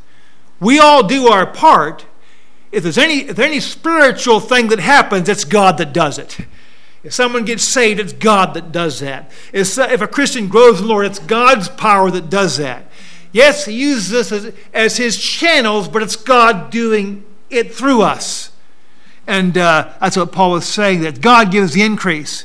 We 0.59 0.79
all 0.79 1.03
do 1.03 1.29
our 1.29 1.47
part. 1.47 2.07
If 2.73 2.83
there's 2.83 2.97
any, 2.97 3.19
if 3.21 3.37
there's 3.37 3.51
any 3.51 3.61
spiritual 3.61 4.41
thing 4.41 4.69
that 4.69 4.81
happens, 4.81 5.29
it's 5.29 5.45
God 5.45 5.77
that 5.77 5.93
does 5.93 6.19
it. 6.19 6.39
If 7.03 7.13
someone 7.13 7.45
gets 7.45 7.69
saved, 7.69 8.01
it's 8.01 8.15
God 8.15 8.55
that 8.55 8.73
does 8.73 9.01
that. 9.01 9.31
If, 9.53 9.77
if 9.79 10.01
a 10.01 10.09
Christian 10.09 10.49
grows 10.49 10.81
in 10.81 10.87
the 10.87 10.91
Lord, 10.91 11.05
it's 11.05 11.19
God's 11.19 11.69
power 11.69 12.11
that 12.11 12.31
does 12.31 12.57
that. 12.57 12.87
Yes, 13.35 13.65
He 13.65 13.75
uses 13.75 14.15
us 14.15 14.31
as, 14.31 14.55
as 14.73 14.97
His 14.97 15.21
channels, 15.21 15.89
but 15.89 16.03
it's 16.03 16.15
God 16.15 16.71
doing 16.71 17.25
it 17.51 17.75
through 17.75 18.03
us. 18.03 18.53
And 19.27 19.59
uh, 19.59 19.93
that's 20.01 20.17
what 20.17 20.31
Paul 20.31 20.53
was 20.53 20.65
saying, 20.65 21.01
that 21.01 21.21
God 21.21 21.51
gives 21.51 21.73
the 21.73 21.83
increase. 21.83 22.45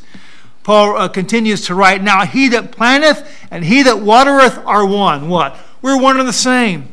Paul 0.63 0.97
uh, 0.97 1.07
continues 1.07 1.67
to 1.67 1.75
write, 1.75 2.01
Now 2.01 2.25
he 2.25 2.49
that 2.49 2.71
planteth 2.71 3.47
and 3.51 3.65
he 3.65 3.83
that 3.83 3.99
watereth 3.99 4.57
are 4.65 4.83
one. 4.83 5.29
What? 5.29 5.55
We're 5.83 6.01
one 6.01 6.19
and 6.19 6.27
the 6.27 6.33
same. 6.33 6.91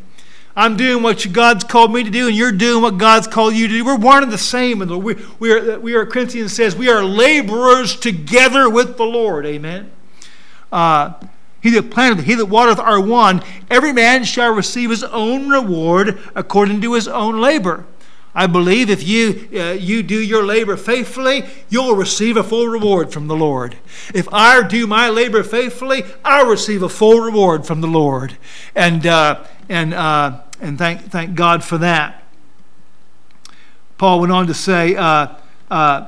I'm 0.55 0.77
doing 0.77 1.03
what 1.03 1.27
God's 1.33 1.65
called 1.65 1.93
me 1.93 2.05
to 2.05 2.11
do, 2.11 2.29
and 2.29 2.37
you're 2.37 2.53
doing 2.53 2.83
what 2.83 2.99
God's 2.99 3.27
called 3.27 3.55
you 3.55 3.67
to 3.67 3.73
do. 3.73 3.85
We're 3.85 3.97
one 3.97 4.23
and 4.23 4.33
the 4.33 4.39
same. 4.39 4.83
And 4.83 5.03
we, 5.03 5.17
we, 5.39 5.53
are, 5.53 5.79
we 5.81 5.95
are, 5.95 6.05
Corinthians 6.05 6.53
says, 6.53 6.77
we 6.77 6.91
are 6.91 7.03
laborers 7.03 7.97
together 7.97 8.69
with 8.69 8.99
the 8.99 9.05
Lord. 9.05 9.47
Amen. 9.47 9.91
Uh, 10.71 11.15
he 11.67 11.73
that 11.73 11.91
planteth, 11.91 12.25
he 12.25 12.35
that 12.37 12.47
watereth 12.47 12.79
are 12.79 13.01
one. 13.01 13.43
Every 13.69 13.93
man 13.93 14.23
shall 14.23 14.53
receive 14.53 14.91
his 14.91 15.03
own 15.03 15.49
reward 15.49 16.19
according 16.37 16.81
to 16.83 16.95
his 16.95 17.09
own 17.09 17.41
labor. 17.41 17.85
I 18.37 18.47
believe 18.47 18.89
if 18.89 19.03
you, 19.03 19.49
uh, 19.59 19.73
you 19.73 20.03
do 20.03 20.21
your 20.21 20.45
labor 20.45 20.77
faithfully, 20.77 21.45
you'll 21.69 21.97
receive 21.97 22.37
a 22.37 22.45
full 22.45 22.69
reward 22.69 23.13
from 23.13 23.27
the 23.27 23.35
Lord. 23.35 23.79
If 24.15 24.29
I 24.33 24.63
do 24.67 24.87
my 24.87 25.09
labor 25.09 25.43
faithfully, 25.43 26.05
I'll 26.25 26.47
receive 26.47 26.83
a 26.83 26.89
full 26.89 27.21
reward 27.21 27.67
from 27.67 27.81
the 27.81 27.89
Lord. 27.89 28.37
And, 28.75 29.07
uh, 29.07 29.45
and, 29.69 29.93
uh, 29.93 30.43
and 30.61 30.79
thank, 30.79 31.01
thank 31.11 31.35
God 31.35 31.65
for 31.65 31.79
that. 31.79 32.23
Paul 33.99 34.21
went 34.21 34.33
on 34.33 34.47
to 34.47 34.55
say, 34.55 34.95
uh, 34.95 35.29
uh, 35.71 36.07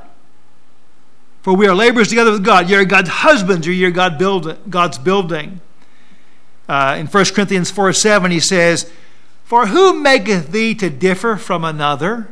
for 1.42 1.54
we 1.54 1.66
are 1.66 1.74
laborers 1.74 2.08
together 2.08 2.32
with 2.32 2.44
God. 2.44 2.68
You're 2.68 2.84
God's 2.84 3.10
husbands, 3.10 3.66
or 3.66 3.72
you're 3.72 3.90
God 3.90 4.18
build, 4.18 4.70
God's 4.70 4.98
building. 4.98 5.60
Uh, 6.68 6.96
in 6.98 7.06
1 7.06 7.24
Corinthians 7.26 7.70
4 7.70 7.92
7, 7.92 8.30
he 8.30 8.40
says, 8.40 8.90
For 9.44 9.66
who 9.66 9.98
maketh 9.98 10.50
thee 10.50 10.74
to 10.74 10.90
differ 10.90 11.36
from 11.36 11.64
another? 11.64 12.28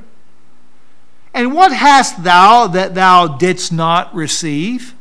And 1.32 1.54
what 1.54 1.72
hast 1.72 2.24
thou 2.24 2.66
that 2.66 2.94
thou 2.94 3.26
didst 3.26 3.72
not 3.72 4.14
receive? 4.14 4.94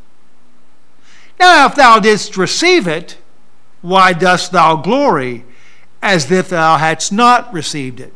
Now, 1.39 1.65
if 1.65 1.75
thou 1.75 1.99
didst 1.99 2.37
receive 2.37 2.87
it, 2.87 3.17
why 3.81 4.13
dost 4.13 4.51
thou 4.51 4.75
glory 4.75 5.45
as 6.01 6.31
if 6.31 6.49
thou 6.49 6.77
hadst 6.77 7.11
not 7.11 7.51
received 7.53 7.99
it? 7.99 8.13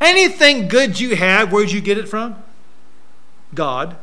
Anything 0.00 0.68
good 0.68 1.00
you 1.00 1.16
have, 1.16 1.52
where'd 1.52 1.70
you 1.70 1.80
get 1.80 1.98
it 1.98 2.08
from? 2.08 2.36
God 3.54 3.96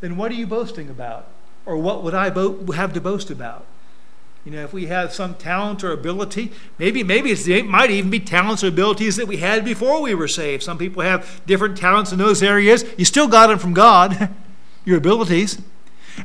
then 0.00 0.16
what 0.16 0.30
are 0.30 0.34
you 0.34 0.46
boasting 0.46 0.88
about? 0.88 1.26
Or 1.64 1.76
what 1.76 2.02
would 2.02 2.14
I 2.14 2.30
bo- 2.30 2.72
have 2.72 2.92
to 2.94 3.00
boast 3.00 3.30
about? 3.30 3.64
You 4.44 4.52
know, 4.52 4.62
if 4.62 4.72
we 4.72 4.86
have 4.86 5.12
some 5.12 5.34
talent 5.34 5.82
or 5.82 5.90
ability, 5.90 6.52
maybe 6.78 7.02
maybe 7.02 7.32
it 7.32 7.66
might 7.66 7.90
even 7.90 8.10
be 8.10 8.20
talents 8.20 8.62
or 8.62 8.68
abilities 8.68 9.16
that 9.16 9.26
we 9.26 9.38
had 9.38 9.64
before 9.64 10.00
we 10.00 10.14
were 10.14 10.28
saved. 10.28 10.62
Some 10.62 10.78
people 10.78 11.02
have 11.02 11.42
different 11.46 11.76
talents 11.76 12.12
in 12.12 12.18
those 12.18 12.44
areas. 12.44 12.84
You 12.96 13.04
still 13.04 13.26
got 13.26 13.48
them 13.48 13.58
from 13.58 13.74
God, 13.74 14.30
your 14.84 14.98
abilities. 14.98 15.60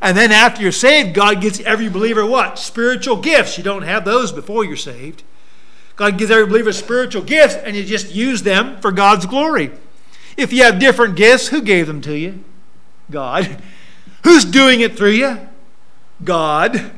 And 0.04 0.16
then 0.16 0.32
after 0.32 0.62
you're 0.62 0.72
saved, 0.72 1.16
God 1.16 1.42
gives 1.42 1.60
every 1.62 1.90
believer 1.90 2.24
what? 2.24 2.60
Spiritual 2.60 3.18
gifts. 3.18 3.58
You 3.58 3.64
don't 3.64 3.82
have 3.82 4.06
those 4.06 4.32
before 4.32 4.64
you're 4.64 4.78
saved. 4.78 5.24
God 5.96 6.20
gives 6.20 6.30
every 6.30 6.46
believer 6.46 6.72
spiritual 6.72 7.24
gifts, 7.24 7.56
and 7.56 7.76
you 7.76 7.84
just 7.84 8.14
use 8.14 8.44
them 8.44 8.80
for 8.82 8.92
God's 8.92 9.26
glory. 9.26 9.72
If 10.38 10.54
you 10.54 10.64
have 10.64 10.80
different 10.80 11.16
gifts, 11.16 11.48
who 11.48 11.62
gave 11.62 11.88
them 11.88 12.02
to 12.02 12.18
you? 12.18 12.44
God. 13.12 13.62
Who's 14.24 14.46
doing 14.46 14.82
it 14.82 14.98
through 14.98 15.12
you? 15.12 15.40
God. 16.24 16.92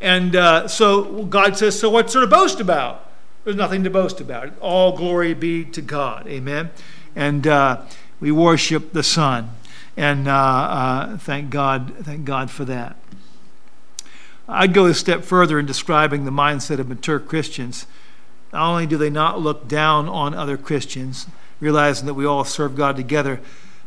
And 0.00 0.36
uh, 0.36 0.68
so 0.68 1.24
God 1.24 1.56
says, 1.56 1.78
So 1.78 1.90
what's 1.90 2.12
there 2.12 2.22
to 2.22 2.28
boast 2.28 2.60
about? 2.60 3.10
There's 3.44 3.56
nothing 3.56 3.84
to 3.84 3.90
boast 3.90 4.20
about. 4.20 4.52
All 4.60 4.96
glory 4.96 5.34
be 5.34 5.64
to 5.66 5.82
God. 5.82 6.26
Amen. 6.26 6.70
And 7.14 7.46
uh, 7.46 7.82
we 8.20 8.32
worship 8.32 8.92
the 8.92 9.02
Son. 9.02 9.50
And 9.96 10.26
uh, 10.26 10.32
uh 10.32 11.18
thank 11.18 11.50
God, 11.50 11.94
thank 12.02 12.24
God 12.24 12.50
for 12.50 12.64
that. 12.64 12.96
I'd 14.48 14.74
go 14.74 14.86
a 14.86 14.94
step 14.94 15.24
further 15.24 15.58
in 15.58 15.66
describing 15.66 16.24
the 16.24 16.30
mindset 16.30 16.78
of 16.78 16.88
mature 16.88 17.18
Christians. 17.18 17.86
Not 18.52 18.70
only 18.70 18.86
do 18.86 18.96
they 18.96 19.10
not 19.10 19.40
look 19.40 19.68
down 19.68 20.08
on 20.08 20.34
other 20.34 20.56
Christians, 20.56 21.26
realizing 21.60 22.06
that 22.06 22.14
we 22.14 22.26
all 22.26 22.44
serve 22.44 22.76
God 22.76 22.96
together, 22.96 23.40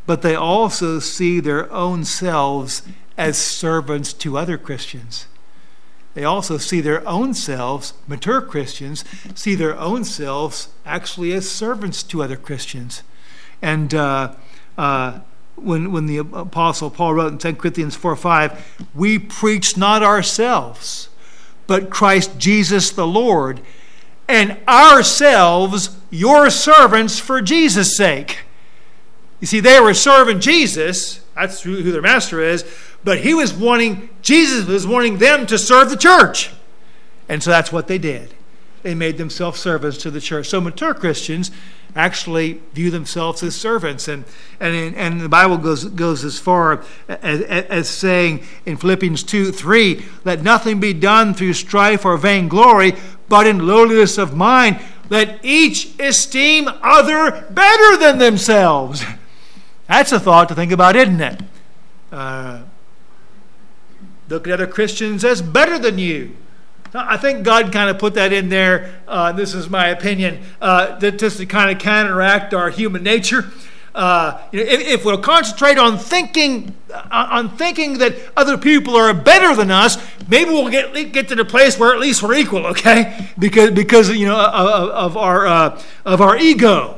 but 0.08 0.24
they 0.24 0.34
also 0.34 0.98
see 0.98 1.40
their 1.40 1.72
own 1.72 2.06
selves 2.06 2.82
as 3.18 3.38
servants 3.38 4.14
to 4.14 4.38
other 4.38 4.58
Christians. 4.58 5.28
They 6.16 6.24
also 6.24 6.58
see 6.58 6.82
their 6.82 7.08
own 7.08 7.36
selves, 7.36 7.94
mature 8.08 8.42
Christians, 8.42 9.04
see 9.36 9.54
their 9.54 9.78
own 9.78 10.04
selves 10.04 10.70
actually 10.84 11.34
as 11.34 11.48
servants 11.48 12.02
to 12.04 12.24
other 12.24 12.38
Christians. 12.38 13.04
And 13.62 13.94
uh, 13.94 14.34
uh, 14.78 15.20
when, 15.56 15.92
when 15.92 16.06
the 16.08 16.18
Apostle 16.20 16.90
Paul 16.90 17.14
wrote 17.14 17.34
in 17.34 17.38
2 17.38 17.54
Corinthians 17.54 17.96
4 17.96 18.16
5, 18.16 18.88
we 18.96 19.20
preach 19.20 19.78
not 19.78 20.02
ourselves, 20.02 21.10
but 21.68 21.90
Christ 21.90 22.40
Jesus 22.40 22.90
the 22.92 23.06
Lord, 23.06 23.62
and 24.28 24.58
ourselves 24.68 25.98
your 26.10 26.50
servants 26.50 27.20
for 27.20 27.42
Jesus' 27.42 27.96
sake. 27.96 28.47
You 29.40 29.48
see, 29.48 29.60
they 29.60 29.80
were 29.80 29.94
serving 29.94 30.40
Jesus. 30.40 31.22
That's 31.36 31.62
who 31.62 31.92
their 31.92 32.02
master 32.02 32.42
is. 32.42 32.66
But 33.04 33.20
he 33.20 33.34
was 33.34 33.54
wanting, 33.54 34.10
Jesus 34.22 34.66
was 34.66 34.88
wanting 34.88 35.20
them 35.20 35.46
to 35.48 35.58
serve 35.58 35.90
the 35.90 35.98
church. 35.98 36.52
And 37.30 37.44
so 37.44 37.52
that's 37.52 37.72
what 37.72 37.88
they 37.88 37.98
did. 37.98 38.34
They 38.84 38.96
made 38.96 39.18
themselves 39.18 39.60
servants 39.60 39.98
to 40.00 40.12
the 40.12 40.22
church. 40.22 40.48
So 40.48 40.62
mature 40.62 40.94
Christians 40.94 41.52
actually 41.96 42.62
view 42.74 42.92
themselves 42.92 43.44
as 43.44 43.56
servants. 43.56 44.08
And, 44.08 44.24
and, 44.60 44.96
and 44.96 45.20
the 45.20 45.30
Bible 45.30 45.58
goes, 45.58 45.86
goes 45.86 46.24
as 46.24 46.40
far 46.40 46.84
as, 47.08 47.42
as 47.42 47.90
saying 47.90 48.46
in 48.66 48.78
Philippians 48.78 49.24
2 49.24 49.52
3, 49.52 50.06
let 50.24 50.42
nothing 50.42 50.80
be 50.80 50.94
done 50.94 51.34
through 51.34 51.54
strife 51.54 52.06
or 52.06 52.18
vainglory, 52.18 52.94
but 53.28 53.48
in 53.48 53.68
lowliness 53.68 54.18
of 54.18 54.36
mind, 54.36 54.80
let 55.10 55.44
each 55.44 56.00
esteem 56.00 56.70
other 56.82 57.48
better 57.50 57.98
than 57.98 58.20
themselves. 58.20 59.04
That's 59.88 60.12
a 60.12 60.20
thought 60.20 60.50
to 60.50 60.56
think 60.56 60.72
about, 60.72 60.96
isn't 60.96 61.22
it? 61.22 61.42
Uh, 62.12 62.62
look 64.30 64.48
at 64.48 64.54
other 64.54 64.68
Christians 64.68 65.24
as 65.24 65.42
better 65.42 65.80
than 65.80 65.98
you. 65.98 66.36
I 66.94 67.18
think 67.18 67.44
God 67.44 67.72
kind 67.72 67.90
of 67.90 68.00
put 68.00 68.14
that 68.16 68.32
in 68.34 68.50
there. 68.50 69.02
Uh, 69.08 69.32
this 69.32 69.54
is 69.54 69.70
my 69.70 69.88
opinion, 69.88 70.44
uh, 70.62 70.98
that 71.00 71.20
just 71.20 71.38
to 71.38 71.46
kind 71.46 71.70
of 71.70 71.80
counteract 71.80 72.54
our 72.54 72.70
human 72.70 73.04
nature. 73.04 73.52
uh, 73.96 74.40
you 74.52 74.64
know, 74.64 74.70
if, 74.70 74.80
if, 74.82 75.06
we'll 75.06 75.18
concentrate 75.18 75.78
on 75.78 75.98
thinking 75.98 76.76
uh, 76.94 77.28
on 77.32 77.58
thinking 77.58 77.98
that 77.98 78.16
other 78.38 78.58
people 78.58 78.96
are 78.96 79.14
better 79.14 79.56
than 79.56 79.72
us, 79.72 79.98
maybe 80.28 80.50
we'll 80.52 80.70
get 80.70 80.94
get 81.12 81.28
to 81.28 81.36
the 81.36 81.44
place 81.44 81.78
where 81.80 81.94
at 81.94 82.00
least 82.00 82.22
we're 82.24 82.36
equal. 82.36 82.68
Okay, 82.68 83.28
because 83.40 83.72
because 83.72 84.10
you 84.10 84.28
know 84.28 84.40
of, 84.40 84.90
of 84.90 85.18
our 85.18 85.48
uh, 85.48 85.82
of 86.06 86.22
our 86.22 86.38
ego, 86.38 86.97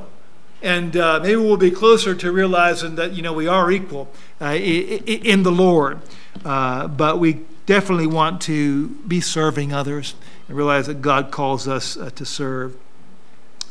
and 0.61 0.95
uh, 0.97 1.19
maybe 1.21 1.37
we'll 1.37 1.57
be 1.57 1.71
closer 1.71 2.13
to 2.15 2.31
realizing 2.31 2.95
that 2.95 3.13
you 3.13 3.21
know 3.21 3.33
we 3.33 3.47
are 3.47 3.71
equal 3.71 4.09
uh, 4.41 4.55
in 4.55 5.43
the 5.43 5.51
Lord. 5.51 6.01
Uh, 6.43 6.87
but 6.87 7.19
we 7.19 7.41
definitely 7.65 8.07
want 8.07 8.41
to 8.41 8.89
be 9.07 9.21
serving 9.21 9.73
others 9.73 10.15
and 10.47 10.57
realize 10.57 10.87
that 10.87 11.01
God 11.01 11.31
calls 11.31 11.67
us 11.67 11.97
to 12.15 12.25
serve 12.25 12.77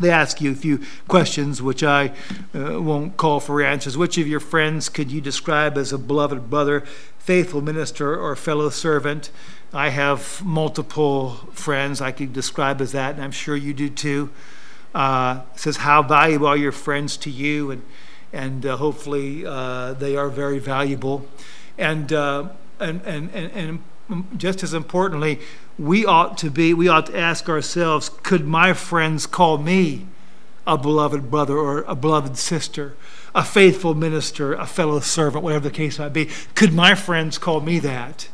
they 0.01 0.11
ask 0.11 0.41
you 0.41 0.53
a 0.53 0.55
few 0.55 0.81
questions, 1.09 1.61
which 1.61 1.83
I 1.83 2.13
uh, 2.55 2.81
won't 2.81 3.17
call 3.17 3.41
for 3.41 3.63
answers. 3.63 3.97
Which 3.97 4.19
of 4.19 4.29
your 4.29 4.41
friends 4.41 4.89
could 4.89 5.11
you 5.11 5.21
describe 5.21 5.77
as 5.77 5.93
a 5.93 5.99
beloved 5.99 6.49
brother, 6.49 6.85
faithful 7.19 7.61
minister, 7.61 8.17
or 8.17 8.37
fellow 8.37 8.71
servant? 8.71 9.31
I 9.73 9.91
have 9.91 10.43
multiple 10.45 11.31
friends 11.53 12.01
I 12.01 12.13
could 12.13 12.33
describe 12.33 12.81
as 12.81 12.93
that, 12.93 13.17
and 13.17 13.25
I'm 13.25 13.33
sure 13.33 13.57
you 13.57 13.75
do 13.75 13.91
too. 13.91 14.31
Uh, 14.99 15.43
says, 15.55 15.77
How 15.77 16.03
valuable 16.03 16.49
are 16.49 16.57
your 16.57 16.73
friends 16.73 17.17
to 17.19 17.31
you? 17.31 17.71
And, 17.71 17.83
and 18.33 18.67
uh, 18.67 18.77
hopefully 18.79 19.47
uh, 19.47 19.93
they 19.93 20.17
are 20.17 20.29
very 20.29 20.59
valuable. 20.59 21.25
And, 21.79 22.13
uh, 22.13 22.49
and, 22.81 23.01
and, 23.07 23.31
and, 23.31 23.81
and 24.09 24.27
just 24.37 24.65
as 24.65 24.75
importantly, 24.75 25.39
we 25.79 26.05
ought 26.05 26.37
to 26.39 26.51
be, 26.51 26.75
we 26.75 26.89
ought 26.89 27.07
to 27.07 27.17
ask 27.17 27.49
ourselves 27.49 28.09
could 28.09 28.45
my 28.45 28.73
friends 28.73 29.25
call 29.25 29.59
me 29.59 30.09
a 30.67 30.77
beloved 30.77 31.31
brother 31.31 31.57
or 31.57 31.83
a 31.83 31.95
beloved 31.95 32.37
sister, 32.37 32.97
a 33.37 33.45
faithful 33.45 33.95
minister, 33.95 34.53
a 34.53 34.67
fellow 34.67 34.99
servant, 34.99 35.45
whatever 35.45 35.69
the 35.69 35.75
case 35.75 36.01
might 36.01 36.13
be? 36.13 36.29
Could 36.57 36.73
my 36.73 36.97
friends 36.97 37.39
call 37.39 37.61
me 37.61 37.79
that? 37.79 38.29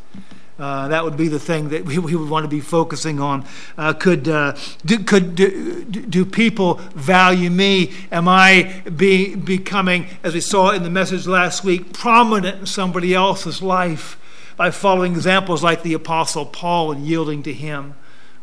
Uh, 0.58 0.88
that 0.88 1.02
would 1.02 1.16
be 1.16 1.28
the 1.28 1.38
thing 1.38 1.70
that 1.70 1.84
we, 1.84 1.98
we 2.08 2.14
would 2.14 2.30
want 2.30 2.44
to 2.44 2.48
be 2.48 2.60
focusing 2.60 3.20
on. 3.20 3.44
Uh, 3.76 3.92
could 3.92 4.28
uh, 4.28 4.56
do, 4.84 4.98
could 4.98 5.34
do, 5.34 5.84
do, 5.84 6.24
people 6.24 6.74
value 6.94 7.50
me? 7.50 7.92
Am 8.12 8.28
I 8.28 8.82
be, 8.96 9.34
becoming, 9.34 10.06
as 10.22 10.34
we 10.34 10.40
saw 10.40 10.70
in 10.70 10.82
the 10.82 10.90
message 10.90 11.26
last 11.26 11.64
week, 11.64 11.92
prominent 11.92 12.60
in 12.60 12.66
somebody 12.66 13.14
else's 13.14 13.62
life? 13.62 14.18
by 14.56 14.70
following 14.70 15.12
examples 15.12 15.62
like 15.62 15.82
the 15.82 15.94
Apostle 15.94 16.46
Paul 16.46 16.92
and 16.92 17.06
yielding 17.06 17.42
to 17.42 17.52
him 17.52 17.94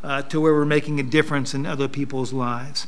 uh, 0.03 0.21
to 0.23 0.41
where 0.41 0.53
we're 0.53 0.65
making 0.65 0.99
a 0.99 1.03
difference 1.03 1.53
in 1.53 1.65
other 1.65 1.87
people's 1.87 2.33
lives. 2.33 2.85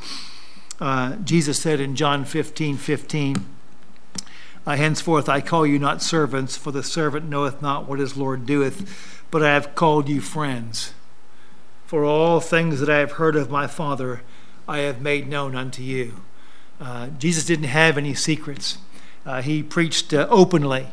Uh, 0.79 1.15
Jesus 1.17 1.61
said 1.61 1.79
in 1.79 1.95
John 1.95 2.25
15 2.25 2.77
15, 2.77 3.45
uh, 4.65 4.75
Henceforth 4.75 5.27
I 5.27 5.41
call 5.41 5.65
you 5.65 5.79
not 5.79 6.01
servants, 6.01 6.55
for 6.55 6.71
the 6.71 6.83
servant 6.83 7.29
knoweth 7.29 7.61
not 7.61 7.87
what 7.87 7.99
his 7.99 8.15
Lord 8.15 8.45
doeth, 8.45 9.23
but 9.31 9.43
I 9.43 9.53
have 9.53 9.75
called 9.75 10.09
you 10.09 10.21
friends. 10.21 10.93
For 11.85 12.05
all 12.05 12.39
things 12.39 12.79
that 12.79 12.89
I 12.89 12.99
have 12.99 13.13
heard 13.13 13.35
of 13.35 13.51
my 13.51 13.67
Father, 13.67 14.21
I 14.67 14.79
have 14.79 15.01
made 15.01 15.27
known 15.27 15.55
unto 15.55 15.83
you. 15.83 16.21
Uh, 16.79 17.07
Jesus 17.19 17.45
didn't 17.45 17.65
have 17.65 17.97
any 17.97 18.13
secrets. 18.13 18.77
Uh, 19.25 19.41
he 19.41 19.61
preached 19.61 20.13
uh, 20.13 20.27
openly. 20.29 20.87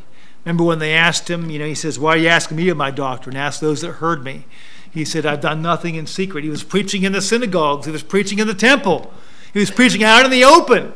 Remember 0.44 0.64
when 0.64 0.78
they 0.78 0.94
asked 0.94 1.28
him, 1.28 1.50
you 1.50 1.58
know, 1.58 1.66
he 1.66 1.74
says, 1.74 1.98
Why 1.98 2.14
are 2.14 2.18
you 2.18 2.28
asking 2.28 2.56
me 2.56 2.68
of 2.68 2.76
my 2.76 2.90
doctrine? 2.90 3.36
Ask 3.36 3.60
those 3.60 3.82
that 3.82 3.92
heard 3.92 4.24
me. 4.24 4.46
He 4.90 5.04
said, 5.04 5.24
I've 5.24 5.40
done 5.40 5.62
nothing 5.62 5.94
in 5.94 6.06
secret. 6.06 6.44
He 6.44 6.50
was 6.50 6.64
preaching 6.64 7.02
in 7.02 7.12
the 7.12 7.22
synagogues, 7.22 7.86
he 7.86 7.92
was 7.92 8.02
preaching 8.02 8.38
in 8.38 8.46
the 8.46 8.54
temple, 8.54 9.12
he 9.52 9.58
was 9.58 9.70
preaching 9.70 10.02
out 10.02 10.24
in 10.24 10.30
the 10.30 10.44
open. 10.44 10.92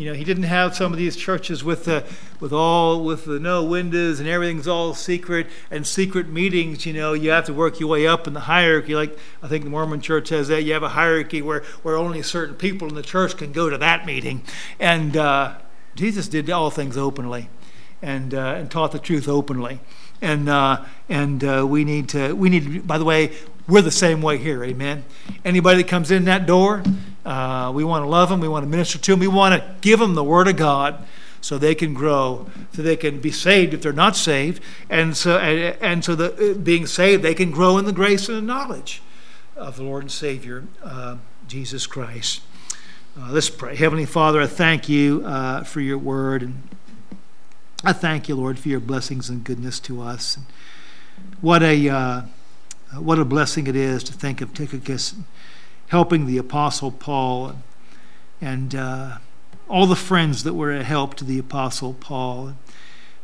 You 0.00 0.06
know, 0.06 0.14
he 0.14 0.24
didn't 0.24 0.44
have 0.44 0.74
some 0.74 0.92
of 0.92 0.98
these 0.98 1.14
churches 1.14 1.62
with 1.62 1.84
the, 1.84 2.04
with 2.40 2.54
all 2.54 3.04
with 3.04 3.26
the 3.26 3.38
no 3.38 3.62
windows 3.62 4.18
and 4.18 4.26
everything's 4.26 4.66
all 4.66 4.94
secret 4.94 5.46
and 5.70 5.86
secret 5.86 6.26
meetings. 6.26 6.86
You 6.86 6.94
know, 6.94 7.12
you 7.12 7.28
have 7.30 7.44
to 7.44 7.52
work 7.52 7.78
your 7.78 7.90
way 7.90 8.06
up 8.06 8.26
in 8.26 8.32
the 8.32 8.40
hierarchy. 8.40 8.94
Like 8.94 9.18
I 9.42 9.48
think 9.48 9.64
the 9.64 9.70
Mormon 9.70 10.00
Church 10.00 10.30
has 10.30 10.48
that. 10.48 10.62
You 10.62 10.72
have 10.72 10.82
a 10.82 10.88
hierarchy 10.88 11.42
where 11.42 11.64
where 11.82 11.96
only 11.96 12.22
certain 12.22 12.54
people 12.54 12.88
in 12.88 12.94
the 12.94 13.02
church 13.02 13.36
can 13.36 13.52
go 13.52 13.68
to 13.68 13.76
that 13.76 14.06
meeting. 14.06 14.42
And 14.78 15.18
uh, 15.18 15.58
Jesus 15.94 16.28
did 16.28 16.48
all 16.48 16.70
things 16.70 16.96
openly 16.96 17.50
and, 18.00 18.32
uh, 18.32 18.54
and 18.56 18.70
taught 18.70 18.92
the 18.92 18.98
truth 18.98 19.28
openly. 19.28 19.80
And, 20.22 20.48
uh, 20.48 20.84
and 21.10 21.44
uh, 21.44 21.66
we 21.68 21.84
need 21.84 22.08
to, 22.10 22.32
we 22.34 22.48
need 22.48 22.64
to, 22.64 22.82
by 22.82 22.96
the 22.96 23.04
way, 23.04 23.32
we're 23.68 23.82
the 23.82 23.90
same 23.90 24.22
way 24.22 24.38
here, 24.38 24.64
amen. 24.64 25.04
Anybody 25.44 25.82
that 25.82 25.88
comes 25.88 26.10
in 26.10 26.24
that 26.24 26.46
door, 26.46 26.82
uh, 27.24 27.70
we 27.74 27.84
want 27.84 28.04
to 28.04 28.08
love 28.08 28.28
them, 28.28 28.40
we 28.40 28.48
want 28.48 28.64
to 28.64 28.68
minister 28.68 28.98
to 28.98 29.10
them, 29.12 29.20
we 29.20 29.28
want 29.28 29.60
to 29.60 29.74
give 29.80 29.98
them 29.98 30.14
the 30.14 30.24
Word 30.24 30.48
of 30.48 30.56
God 30.56 31.06
so 31.40 31.56
they 31.58 31.74
can 31.74 31.94
grow, 31.94 32.50
so 32.72 32.82
they 32.82 32.96
can 32.96 33.20
be 33.20 33.30
saved 33.30 33.72
if 33.74 33.82
they're 33.82 33.92
not 33.92 34.16
saved, 34.16 34.62
and 34.88 35.16
so 35.16 35.38
and, 35.38 35.76
and 35.80 36.04
so 36.04 36.14
the, 36.14 36.52
uh, 36.52 36.54
being 36.54 36.86
saved 36.86 37.22
they 37.22 37.34
can 37.34 37.50
grow 37.50 37.78
in 37.78 37.84
the 37.84 37.92
grace 37.92 38.28
and 38.28 38.38
the 38.38 38.42
knowledge 38.42 39.02
of 39.56 39.76
the 39.76 39.82
Lord 39.82 40.04
and 40.04 40.12
Savior 40.12 40.64
uh, 40.84 41.16
Jesus 41.46 41.86
Christ. 41.86 42.42
Uh, 43.18 43.30
let's 43.30 43.50
pray. 43.50 43.74
Heavenly 43.74 44.06
Father, 44.06 44.40
I 44.40 44.46
thank 44.46 44.88
you 44.88 45.22
uh, 45.26 45.64
for 45.64 45.80
your 45.80 45.98
word 45.98 46.42
and 46.42 46.62
I 47.82 47.94
thank 47.94 48.28
you, 48.28 48.36
Lord, 48.36 48.58
for 48.58 48.68
your 48.68 48.80
blessings 48.80 49.30
and 49.30 49.42
goodness 49.42 49.80
to 49.80 50.02
us. 50.02 50.38
What 51.40 51.62
a 51.62 51.88
uh, 51.88 52.22
what 52.98 53.18
a 53.18 53.24
blessing 53.24 53.66
it 53.66 53.76
is 53.76 54.04
to 54.04 54.12
think 54.12 54.40
of 54.40 54.52
Tychicus 54.52 55.14
helping 55.90 56.26
the 56.26 56.38
Apostle 56.38 56.92
Paul 56.92 57.56
and 58.40 58.74
uh, 58.76 59.18
all 59.68 59.86
the 59.86 59.96
friends 59.96 60.44
that 60.44 60.54
were 60.54 60.72
a 60.72 60.84
help 60.84 61.14
to 61.16 61.24
the 61.24 61.38
Apostle 61.38 61.94
Paul. 61.94 62.54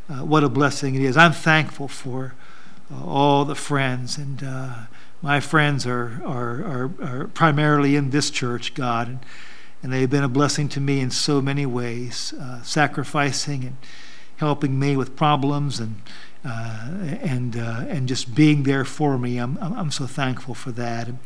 Uh, 0.09 0.25
what 0.25 0.43
a 0.43 0.49
blessing 0.49 0.97
it 0.97 1.03
is. 1.03 1.17
I'm 1.17 1.33
thankful 1.33 1.87
for 1.87 2.35
uh, 2.93 3.05
all 3.05 3.45
the 3.45 3.55
friends, 3.55 4.19
and 4.19 4.43
uh, 4.43 4.75
my 5.23 5.39
friends 5.39 5.87
are, 5.87 6.21
are, 6.25 6.65
are, 6.65 6.91
are, 7.01 7.29
primarily 7.29 7.95
in 7.95 8.11
this 8.11 8.31
church, 8.31 8.75
God, 8.75 9.09
and, 9.09 9.19
and, 9.83 9.93
they've 9.93 10.11
been 10.11 10.25
a 10.25 10.29
blessing 10.29 10.69
to 10.71 10.81
me 10.81 11.01
in 11.01 11.11
so 11.11 11.41
many 11.41 11.67
ways, 11.67 12.35
uh, 12.35 12.63
sacrificing 12.63 13.65
and 13.65 13.77
helping 14.37 14.79
me 14.79 14.97
with 14.97 15.17
problems 15.17 15.81
and 15.81 16.03
uh, 16.45 16.89
and 17.21 17.57
uh, 17.57 17.85
and 17.89 18.07
just 18.07 18.35
being 18.35 18.63
there 18.63 18.85
for 18.85 19.19
me. 19.19 19.39
I'm 19.39 19.59
I'm 19.61 19.91
so 19.91 20.07
thankful 20.07 20.55
for 20.55 20.71
that. 20.73 21.09
And, 21.09 21.19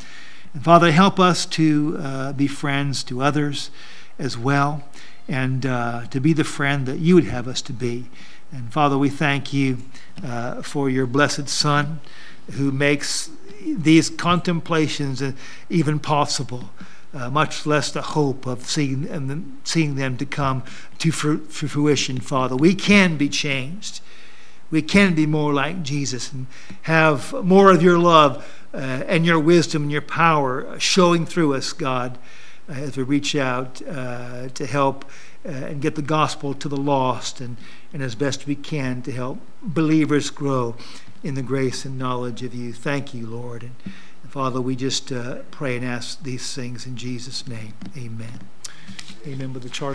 and 0.52 0.64
Father, 0.64 0.90
help 0.90 1.20
us 1.20 1.46
to 1.46 1.96
uh, 2.00 2.32
be 2.32 2.46
friends 2.46 3.04
to 3.04 3.22
others 3.22 3.70
as 4.18 4.36
well, 4.36 4.82
and 5.28 5.64
uh, 5.64 6.06
to 6.06 6.20
be 6.20 6.32
the 6.32 6.44
friend 6.44 6.86
that 6.86 6.98
you 6.98 7.14
would 7.14 7.24
have 7.24 7.46
us 7.46 7.62
to 7.62 7.72
be. 7.72 8.06
And 8.50 8.72
Father, 8.72 8.98
we 8.98 9.08
thank 9.08 9.52
you 9.52 9.78
uh, 10.24 10.62
for 10.62 10.90
your 10.90 11.06
blessed 11.06 11.48
Son, 11.48 12.00
who 12.52 12.72
makes 12.72 13.30
these 13.64 14.10
contemplations 14.10 15.22
even 15.68 15.98
possible 16.00 16.70
uh, 17.12 17.30
much 17.30 17.66
less 17.66 17.90
the 17.90 18.02
hope 18.02 18.46
of 18.46 18.66
seeing, 18.66 19.58
seeing 19.64 19.94
them 19.96 20.16
to 20.16 20.26
come 20.26 20.62
to 20.98 21.10
fruition, 21.10 22.20
Father. 22.20 22.56
We 22.56 22.74
can 22.74 23.16
be 23.16 23.28
changed. 23.28 24.00
We 24.70 24.82
can 24.82 25.14
be 25.14 25.26
more 25.26 25.52
like 25.52 25.82
Jesus 25.82 26.32
and 26.32 26.46
have 26.82 27.32
more 27.44 27.70
of 27.70 27.82
your 27.82 27.98
love 27.98 28.59
uh, 28.72 28.76
and 29.06 29.26
your 29.26 29.38
wisdom 29.38 29.82
and 29.84 29.92
your 29.92 30.02
power 30.02 30.78
showing 30.78 31.26
through 31.26 31.54
us, 31.54 31.72
God, 31.72 32.18
uh, 32.68 32.72
as 32.72 32.96
we 32.96 33.02
reach 33.02 33.34
out 33.34 33.82
uh, 33.86 34.48
to 34.48 34.66
help 34.66 35.04
uh, 35.44 35.48
and 35.48 35.82
get 35.82 35.94
the 35.94 36.02
gospel 36.02 36.54
to 36.54 36.68
the 36.68 36.76
lost 36.76 37.40
and, 37.40 37.56
and 37.92 38.02
as 38.02 38.14
best 38.14 38.46
we 38.46 38.54
can 38.54 39.02
to 39.02 39.12
help 39.12 39.38
believers 39.62 40.30
grow 40.30 40.76
in 41.22 41.34
the 41.34 41.42
grace 41.42 41.84
and 41.84 41.98
knowledge 41.98 42.42
of 42.42 42.54
you. 42.54 42.72
Thank 42.72 43.12
you, 43.12 43.26
Lord. 43.26 43.62
And, 43.62 43.74
Father, 44.28 44.60
we 44.60 44.76
just 44.76 45.12
pray 45.50 45.76
and 45.76 45.84
ask 45.84 46.22
these 46.22 46.54
things 46.54 46.86
in 46.86 46.96
Jesus' 46.96 47.48
name. 47.48 47.74
Amen. 47.96 48.48
Amen. 49.26 49.52
With 49.52 49.64
the 49.64 49.68
charge. 49.68 49.88